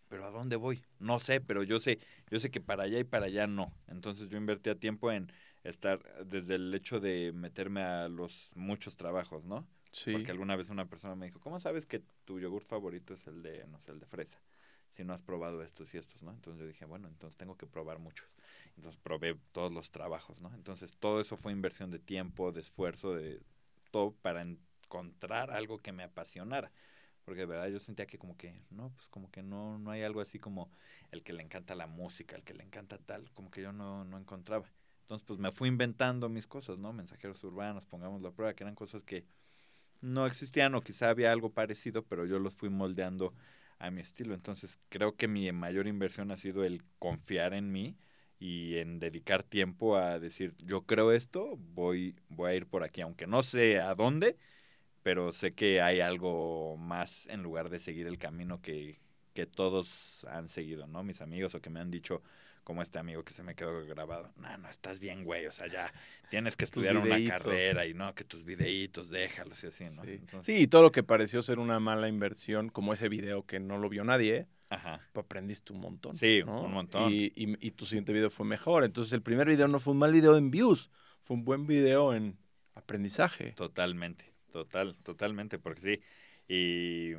[0.09, 0.83] pero ¿a dónde voy?
[0.99, 1.99] No sé, pero yo sé,
[2.31, 3.75] yo sé que para allá y para allá no.
[3.87, 5.31] Entonces yo invertía tiempo en
[5.71, 9.67] estar desde el hecho de meterme a los muchos trabajos, ¿no?
[9.93, 10.13] Sí.
[10.13, 13.43] Porque alguna vez una persona me dijo, ¿cómo sabes que tu yogur favorito es el
[13.43, 14.41] de, no sé, el de fresa?
[14.93, 16.33] Si no has probado estos y estos, ¿no?
[16.33, 18.27] Entonces yo dije, bueno, entonces tengo que probar muchos.
[18.77, 20.53] Entonces probé todos los trabajos, ¿no?
[20.55, 23.41] Entonces todo eso fue inversión de tiempo, de esfuerzo, de
[23.91, 26.73] todo para encontrar algo que me apasionara.
[27.25, 30.03] Porque de verdad yo sentía que como que, no, pues como que no, no hay
[30.03, 30.71] algo así como
[31.11, 34.05] el que le encanta la música, el que le encanta tal, como que yo no,
[34.05, 34.67] no encontraba.
[35.09, 36.93] Entonces pues me fui inventando mis cosas, ¿no?
[36.93, 39.25] Mensajeros urbanos, pongámoslo a prueba, que eran cosas que
[40.03, 43.35] no existían o quizá había algo parecido, pero yo los fui moldeando
[43.79, 44.35] a mi estilo.
[44.35, 47.97] Entonces creo que mi mayor inversión ha sido el confiar en mí
[48.39, 53.01] y en dedicar tiempo a decir, yo creo esto, voy, voy a ir por aquí,
[53.01, 54.37] aunque no sé a dónde,
[55.03, 59.01] pero sé que hay algo más en lugar de seguir el camino que,
[59.35, 61.03] que todos han seguido, ¿no?
[61.05, 62.23] Mis amigos o que me han dicho,
[62.69, 65.69] como este amigo que se me quedó grabado, no, no, estás bien, güey, o sea,
[65.69, 65.91] ya
[66.29, 70.05] tienes que estudiar una carrera y no, que tus videitos, déjalos y así, ¿no?
[70.05, 70.11] Sí.
[70.11, 73.59] Entonces, Sí, y todo lo que pareció ser una mala inversión, como ese video que
[73.59, 75.01] no lo vio nadie, Ajá.
[75.15, 76.19] pues aprendiste un montón.
[76.19, 76.61] Sí, ¿no?
[76.65, 77.11] un montón.
[77.11, 78.85] Y, y- y tu siguiente video fue mejor.
[78.85, 80.91] Entonces el primer video no fue un mal video en views,
[81.23, 82.37] fue un buen video en
[82.75, 83.53] aprendizaje.
[83.53, 86.01] Totalmente, total, totalmente, porque sí.
[86.47, 87.15] Y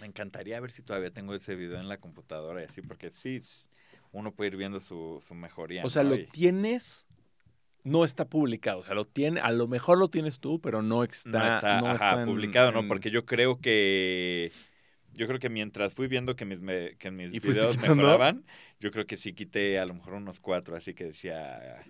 [0.00, 3.42] me encantaría ver si todavía tengo ese video en la computadora y así, porque sí,
[4.12, 5.84] uno puede ir viendo su, su mejoría.
[5.84, 6.10] O sea, ¿no?
[6.10, 7.06] lo Y- tienes,
[7.84, 8.80] no está publicado.
[8.80, 11.80] O sea, lo tiene, a lo mejor lo tienes tú, pero no está, no está,
[11.80, 12.86] no ajá, está en- publicado, ¿no?
[12.88, 14.52] Porque yo creo que
[15.12, 18.44] yo creo que mientras fui viendo que mis me- que mis ¿Y fuiste videos mejoraban,
[18.78, 21.84] yo creo que sí quité a lo mejor unos cuatro, así que decía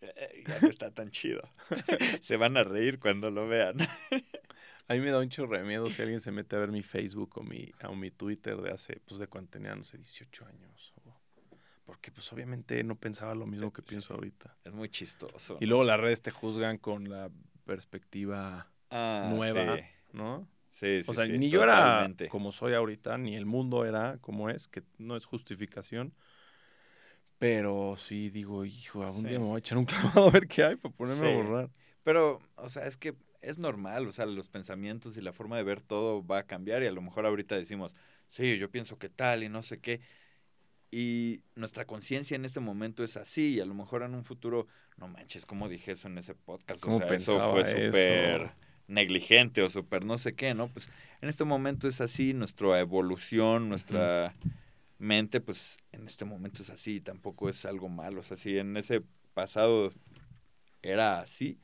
[0.00, 1.42] "Eh, ya no está tan chido.
[2.22, 3.76] Se van a reír cuando lo vean.
[4.88, 6.82] A mí me da un chorro de miedo si alguien se mete a ver mi
[6.82, 10.44] Facebook o mi, o mi Twitter de hace, pues de cuando tenía, no sé, 18
[10.44, 10.92] años.
[11.84, 14.56] Porque pues obviamente no pensaba lo mismo que pienso ahorita.
[14.64, 15.58] Es muy chistoso.
[15.60, 17.30] Y luego las redes te juzgan con la
[17.64, 19.84] perspectiva Ah, nueva, sí.
[20.12, 20.48] ¿no?
[20.72, 22.28] Sí, sí, O sea, sí, ni yo era totalmente.
[22.28, 26.14] como soy ahorita, ni el mundo era como es, que no es justificación.
[27.38, 30.64] Pero sí digo, hijo, algún día me voy a echar un clavado a ver qué
[30.64, 31.70] hay para ponerme a borrar.
[32.04, 35.64] Pero, o sea, es que es normal, o sea, los pensamientos y la forma de
[35.64, 37.92] ver todo va a cambiar y a lo mejor ahorita decimos,
[38.28, 40.00] sí, yo pienso que tal y no sé qué.
[40.94, 44.66] Y nuestra conciencia en este momento es así y a lo mejor en un futuro,
[44.98, 46.80] no manches, ¿cómo dije eso en ese podcast?
[46.82, 48.52] ¿Cómo o sea, eso fue súper
[48.88, 50.68] negligente o súper no sé qué, ¿no?
[50.68, 50.92] Pues
[51.22, 54.34] en este momento es así, nuestra evolución, nuestra
[54.98, 58.76] mente, pues en este momento es así, tampoco es algo malo, o sea, si en
[58.76, 59.02] ese
[59.32, 59.92] pasado
[60.82, 61.58] era así,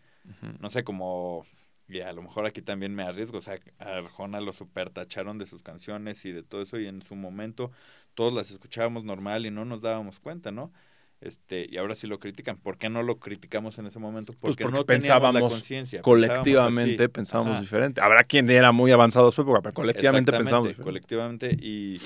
[0.59, 1.44] no sé, como,
[1.86, 5.36] y a lo mejor aquí también me arriesgo, o sea, a Arjona lo super tacharon
[5.36, 7.70] de sus canciones y de todo eso, y en su momento
[8.18, 10.72] todos las escuchábamos normal y no nos dábamos cuenta, ¿no?
[11.20, 12.56] Este, y ahora sí lo critican.
[12.56, 14.32] ¿Por qué no lo criticamos en ese momento?
[14.32, 16.02] Pues Porque, porque no teníamos la pensábamos conciencia.
[16.02, 18.00] colectivamente pensábamos pensábamos diferente.
[18.00, 22.00] Habrá quien era muy avanzado a su época, pero colectivamente pensábamos colectivamente y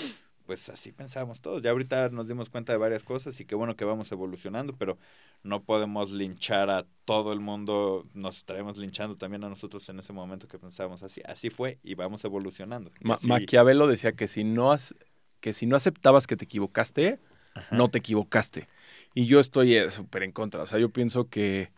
[0.45, 1.63] pues así pensábamos todos.
[1.63, 4.99] Ya ahorita nos dimos cuenta de varias cosas y qué bueno que vamos evolucionando, pero
[5.43, 8.05] no podemos linchar a todo el mundo.
[8.15, 11.23] Nos estaremos linchando también a nosotros en ese momento que pensábamos así.
[11.27, 12.91] Así fue y vamos evolucionando.
[13.01, 14.95] Ma- Así- Maquiavelo decía que si no has-
[15.43, 17.21] que si no aceptabas que te equivocaste,
[17.55, 17.77] Ajá.
[17.77, 18.69] no te equivocaste.
[19.13, 20.63] Y yo estoy eh, súper en contra.
[20.63, 21.71] O sea, yo pienso que,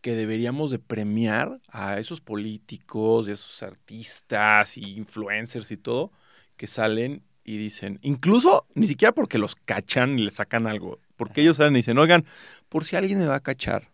[0.00, 6.10] que deberíamos de premiar a esos políticos, a esos artistas y influencers y todo,
[6.56, 11.34] que salen y dicen, incluso ni siquiera porque los cachan y le sacan algo, porque
[11.34, 11.40] Ajá.
[11.42, 12.24] ellos salen y dicen, oigan,
[12.70, 13.90] por si alguien me va a cachar,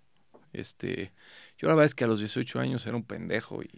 [0.52, 1.12] este,
[1.58, 3.68] yo la verdad es que a los 18 años era un pendejo y...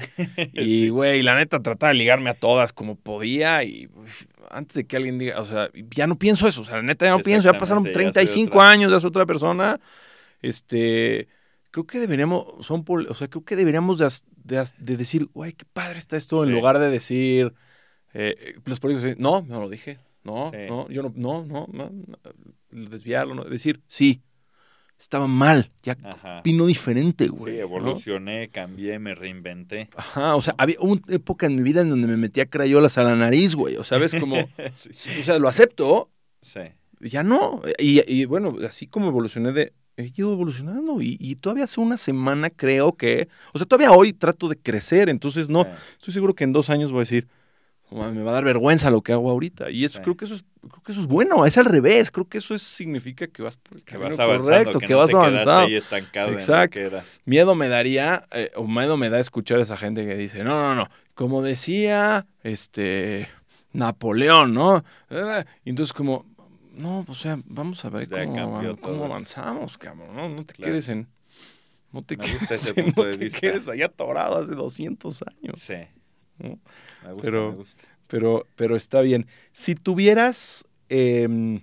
[0.54, 3.88] Y, güey, la neta, trataba de ligarme a todas como podía y
[4.50, 7.06] antes de que alguien diga, o sea, ya no pienso eso, o sea, la neta
[7.06, 8.70] ya no pienso, ya pasaron Exactamente, ya soy 35 otra.
[8.70, 9.80] años, ya soy otra persona.
[10.42, 11.28] Este,
[11.70, 16.16] creo que deberíamos, son, o sea, creo que deberíamos de, decir, güey, qué padre está
[16.16, 17.54] esto, en lugar de decir,
[18.14, 20.58] eh, los políticos no, no lo dije, no, Sí.
[20.68, 22.18] no, yo no, no, no, no, no,
[22.88, 24.22] desviarlo, no, decir, sí,
[25.00, 26.42] estaba mal, ya Ajá.
[26.44, 27.54] vino diferente, güey.
[27.54, 27.62] Sí, ¿no?
[27.64, 29.88] evolucioné, cambié, me reinventé.
[29.96, 33.04] Ajá, o sea, había una época en mi vida en donde me metía crayolas a
[33.04, 33.76] la nariz, güey.
[33.76, 34.36] O sea, ves como,
[34.92, 35.10] sí.
[35.18, 36.10] o sea, lo acepto,
[36.42, 36.60] sí.
[37.00, 37.62] ya no.
[37.78, 41.96] Y, y, bueno, así como evolucioné de, he ido evolucionando y, y todavía hace una
[41.96, 45.70] semana creo que, o sea, todavía hoy trato de crecer, entonces no, sí.
[45.92, 47.38] estoy seguro que en dos años voy a decir, "No mames,
[47.90, 49.70] me va a dar vergüenza lo que hago ahorita.
[49.70, 50.02] Y eso Sí.
[50.04, 52.54] creo que eso es, creo que eso es bueno, es al revés, creo que eso
[52.54, 55.14] es, significa que vas por el Que camino vas avanzando, correcto, que, que, no vas
[55.14, 55.76] avanzando.
[56.32, 56.80] Exacto.
[57.24, 60.60] Miedo me daría, eh, o miedo me da escuchar a esa gente que dice, no,
[60.60, 63.28] no, no, como decía este
[63.72, 64.84] Napoleón, ¿no?
[65.64, 66.26] Y entonces como,
[66.72, 70.28] no, o sea, vamos a ver Ya cómo, cómo avanzamos, cabrón, ¿no?
[70.28, 70.72] No te Claro.
[70.72, 71.08] quedes en...
[71.92, 75.60] No te Me en- no quedes allá atorado hace 200 años.
[75.60, 75.74] Sí.
[76.42, 76.58] ¿No?
[77.04, 77.82] Me gusta, Pero- me gusta.
[78.06, 79.26] Pero, pero está bien.
[79.52, 80.66] Si tuvieras...
[80.88, 81.60] em,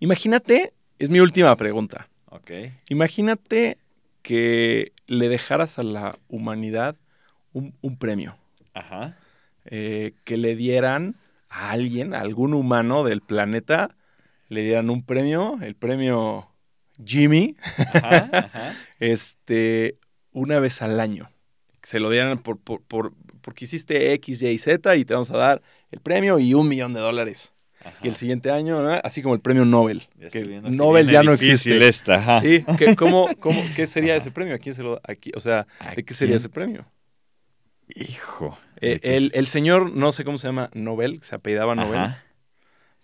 [0.00, 2.08] imagínate, es mi última pregunta.
[2.26, 2.50] Ok.
[2.88, 3.78] Imagínate
[4.22, 6.96] que le dejaras a la humanidad
[7.52, 8.36] un, un premio,
[8.74, 9.16] Ajá.
[9.64, 11.16] eh, que le dieran
[11.50, 13.96] a alguien, a algún humano del planeta,
[14.48, 16.48] le dieran un premio, el premio
[17.04, 17.56] Jimmy,
[17.94, 18.30] Ajá.
[18.32, 18.74] Ajá.
[19.00, 19.98] este,
[20.32, 21.30] una vez al año.
[21.82, 23.12] Se lo dieran por, por, por-
[23.42, 26.94] porque hiciste X, Y, Z y te vamos a dar el premio y un millón
[26.94, 27.54] de dólares.
[27.84, 27.98] ajá.
[28.04, 28.90] Y el siguiente año, ¿no?
[29.04, 30.02] así como el premio Nobel.
[30.18, 31.86] Ya que que Nobel viene ya no existe.
[31.88, 32.40] esta, ajá.
[32.40, 34.22] Sí, ¿qué, cómo, cómo, ¿qué sería Ajá.
[34.22, 34.54] ese premio?
[34.54, 36.38] ¿A quién se lo aquí, O sea, ¿A ¿de qué sería quién?
[36.38, 36.86] ese premio?
[37.94, 38.58] Hijo.
[38.80, 42.14] Eh, el, el señor, no sé cómo se llama, Nobel, que se apellidaba Nobel,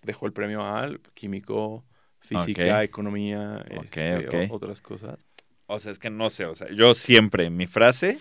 [0.01, 1.85] dejó el premio al químico,
[2.19, 2.83] física, Ok.
[2.83, 4.51] economía, Ok, este, ok.
[4.51, 5.19] o- otras cosas.
[5.67, 8.17] O sea, es que no sé, o sea, yo siempre, mi frase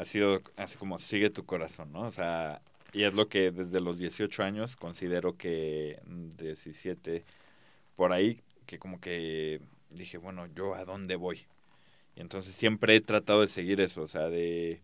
[0.00, 2.02] ha sido así como sigue tu corazón, ¿no?
[2.06, 2.62] O sea,
[2.94, 7.22] y es lo que desde los 18 años considero que mm, 17
[7.96, 9.60] por ahí, que como que
[9.90, 11.46] dije, bueno, yo a dónde voy.
[12.16, 14.80] Y entonces siempre he tratado de seguir eso, o sea, de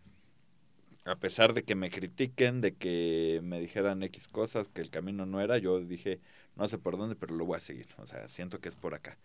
[1.07, 5.25] a pesar de que me critiquen, de que me dijeran X cosas, que el camino
[5.25, 6.21] no era, yo dije,
[6.57, 7.87] no sé por dónde, pero lo voy a seguir.
[7.99, 9.17] O sea, siento que es por acá.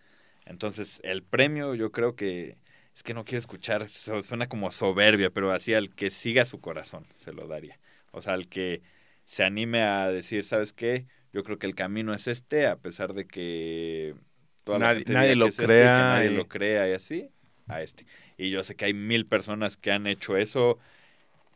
[0.45, 2.57] Entonces, el premio yo creo que
[2.95, 6.59] es que no quiero escuchar, su- suena como soberbia, pero así al que siga su
[6.61, 7.79] corazón se lo daría.
[8.11, 8.81] O sea, al que
[9.25, 11.07] se anime a decir, ¿sabes qué?
[11.33, 14.15] Yo creo que el camino es este, a pesar de que
[14.63, 17.29] toda la Nadie- gente nadie lo este, crea que nadie y- lo crea y así,
[17.67, 18.05] a este.
[18.37, 20.77] Y yo sé que hay mil personas que han hecho eso,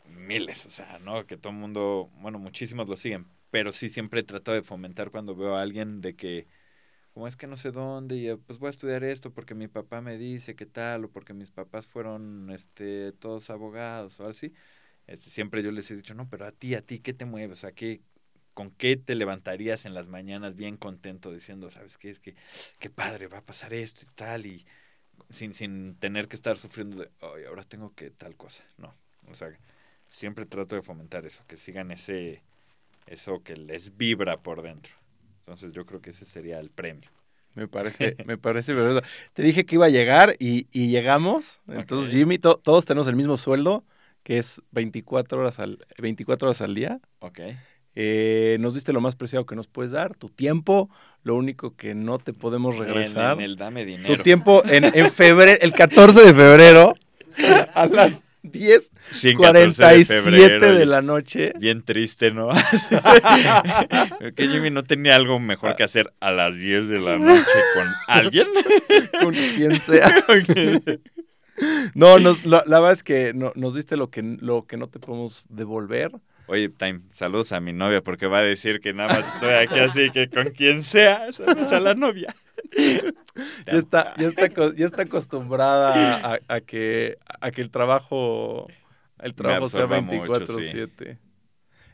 [0.06, 1.26] miles, o sea, ¿no?
[1.26, 5.36] Que todo el mundo, bueno, muchísimos lo siguen, pero sí siempre trato de fomentar cuando
[5.36, 6.48] veo a alguien de que,
[7.16, 9.70] como es que no sé dónde, y eh, pues voy a estudiar esto porque mi
[9.70, 14.54] papá me dice que tal, o porque mis papás fueron, este, todos abogados o así.
[15.08, 17.54] Este, siempre yo les he dicho, no, pero a ti, a ti, ¿qué te mueve?
[17.54, 18.02] O sea, ¿qué,
[18.54, 22.36] ¿con qué te levantarías en las mañanas bien contento diciendo, sabes qué, es que,
[22.80, 24.66] qué padre, va a pasar esto y tal, y
[25.30, 28.66] sin, sin tener que estar sufriendo de, ay, ahora tengo que tal cosa.
[28.78, 28.94] No,
[29.32, 29.58] o sea,
[30.10, 32.44] siempre trato de fomentar eso, que sigan ese,
[33.08, 35.05] eso que les vibra por dentro.
[35.46, 37.10] Entonces yo creo que ese sería el premio.
[37.54, 39.04] Me parece, me parece verdad.
[39.34, 41.62] Te dije que iba a llegar y, y llegamos.
[41.68, 42.12] Entonces.
[42.12, 43.84] Jimmy, to- todos tenemos el mismo sueldo,
[44.24, 47.00] que es 24 horas al, 24 horas al día.
[47.20, 47.40] Ok.
[47.98, 50.90] Eh, nos diste lo más preciado que nos puedes dar, tu tiempo.
[51.24, 53.34] Lo único que no te podemos regresar.
[53.34, 54.18] En, en el dame dinero.
[54.18, 56.96] tu tiempo en, en febrero, el 14 de febrero,
[57.74, 61.54] a las 10 Sí, en 14 de 47 febrero, de y- la noche.
[61.60, 62.50] Bien triste, ¿no?
[64.36, 67.88] que Jimmy no tenía algo mejor que hacer a las 10 de la noche con
[68.08, 68.48] alguien.
[69.22, 70.10] con quien sea.
[71.94, 74.88] No, nos- la, la verdad es que no- nos diste lo que, lo que no
[74.88, 76.12] te podemos devolver.
[76.48, 79.80] Oye, Time, saludos a mi novia porque va a decir que nada más estoy aquí
[79.80, 82.36] así que con quien sea, saludos a la novia.
[83.66, 88.68] Ya está, ya está, ya está acostumbrada a, a que, a que el trabajo,
[89.20, 91.18] el trabajo sea absorba mucho, 24/7.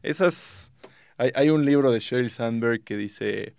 [0.03, 0.73] Esas,
[1.17, 3.55] hay, hay un libro de Sheryl Sandberg que dice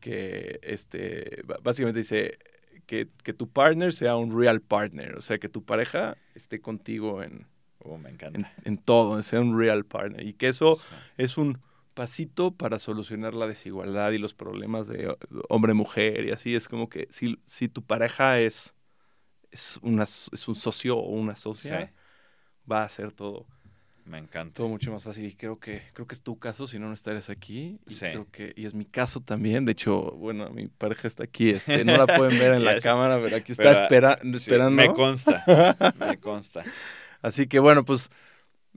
[0.00, 2.38] que, este, básicamente dice
[2.86, 7.22] que, que tu partner sea un real partner, o sea, que tu pareja esté contigo
[7.22, 7.46] en,
[7.82, 8.52] Oh, me en, encanta.
[8.64, 10.26] en todo, sea un real partner.
[10.26, 10.78] Y que eso
[11.16, 11.58] es un
[12.56, 15.16] para solucionar la desigualdad y los problemas de
[15.48, 16.54] hombre-mujer y así.
[16.54, 18.74] Es como que si, si tu pareja es,
[19.50, 21.92] es, una, es un socio o una Sí, socia,
[22.70, 23.46] va a ser todo,
[24.06, 24.54] me encanta.
[24.54, 25.24] todo mucho más fácil.
[25.26, 27.80] Y creo que, creo que es tu caso, si no, no estarías aquí.
[27.86, 28.06] Y, Sí.
[28.06, 29.64] creo que, y es mi caso también.
[29.64, 31.50] De hecho, bueno, mi pareja está aquí.
[31.50, 34.76] Este, no la pueden ver en la cámara, pero aquí está Pero, espera- Sí, esperando.
[34.76, 35.44] me consta,
[35.98, 36.64] me consta.
[37.22, 38.10] Así que bueno, pues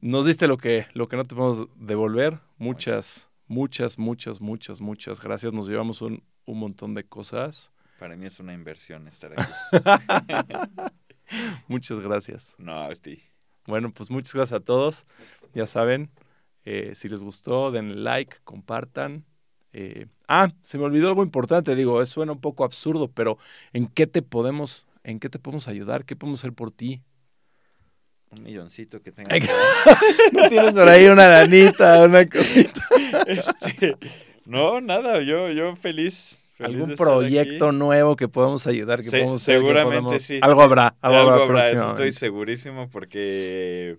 [0.03, 2.39] nos diste lo que, lo que no te podemos devolver.
[2.57, 5.53] Muchas, muchas, muchas, muchas, muchas gracias.
[5.53, 7.71] Nos llevamos un, un montón de cosas.
[7.99, 9.49] Para mí es una inversión estar aquí.
[11.69, 12.53] Muchas gracias.
[12.57, 13.23] No, sí.
[13.65, 15.07] Bueno, pues muchas gracias a todos.
[15.53, 16.11] Ya saben,
[16.65, 19.23] eh, si les gustó, denle like, compartan.
[19.71, 21.75] Eh, ah, se me olvidó algo importante.
[21.75, 23.37] Digo, eso suena un poco absurdo, pero
[23.71, 26.03] ¿en qué te podemos, en qué te podemos ayudar?
[26.03, 27.01] ¿Qué podemos hacer por ti?
[28.35, 29.35] Un milloncito que tenga.
[30.31, 32.81] ¿No tienes por ahí una lanita, una cosita?
[33.27, 33.95] Este,
[34.45, 36.39] no, nada, yo, yo feliz.
[36.59, 37.75] algún proyecto aquí.
[37.77, 40.39] nuevo que podamos ayudar, que Se- podamos seguramente sí.
[40.41, 43.97] Algo habrá, algo, Algo habrá, habrá, eso estoy segurísimo porque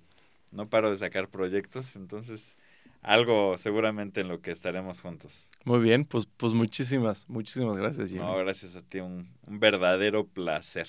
[0.53, 2.57] no paro de sacar proyectos, entonces
[3.03, 5.47] algo seguramente en lo que estaremos juntos.
[5.65, 8.21] Muy bien, pues, pues muchísimas, muchísimas gracias, Jimmy.
[8.21, 10.89] No, gracias a ti, un, un verdadero placer.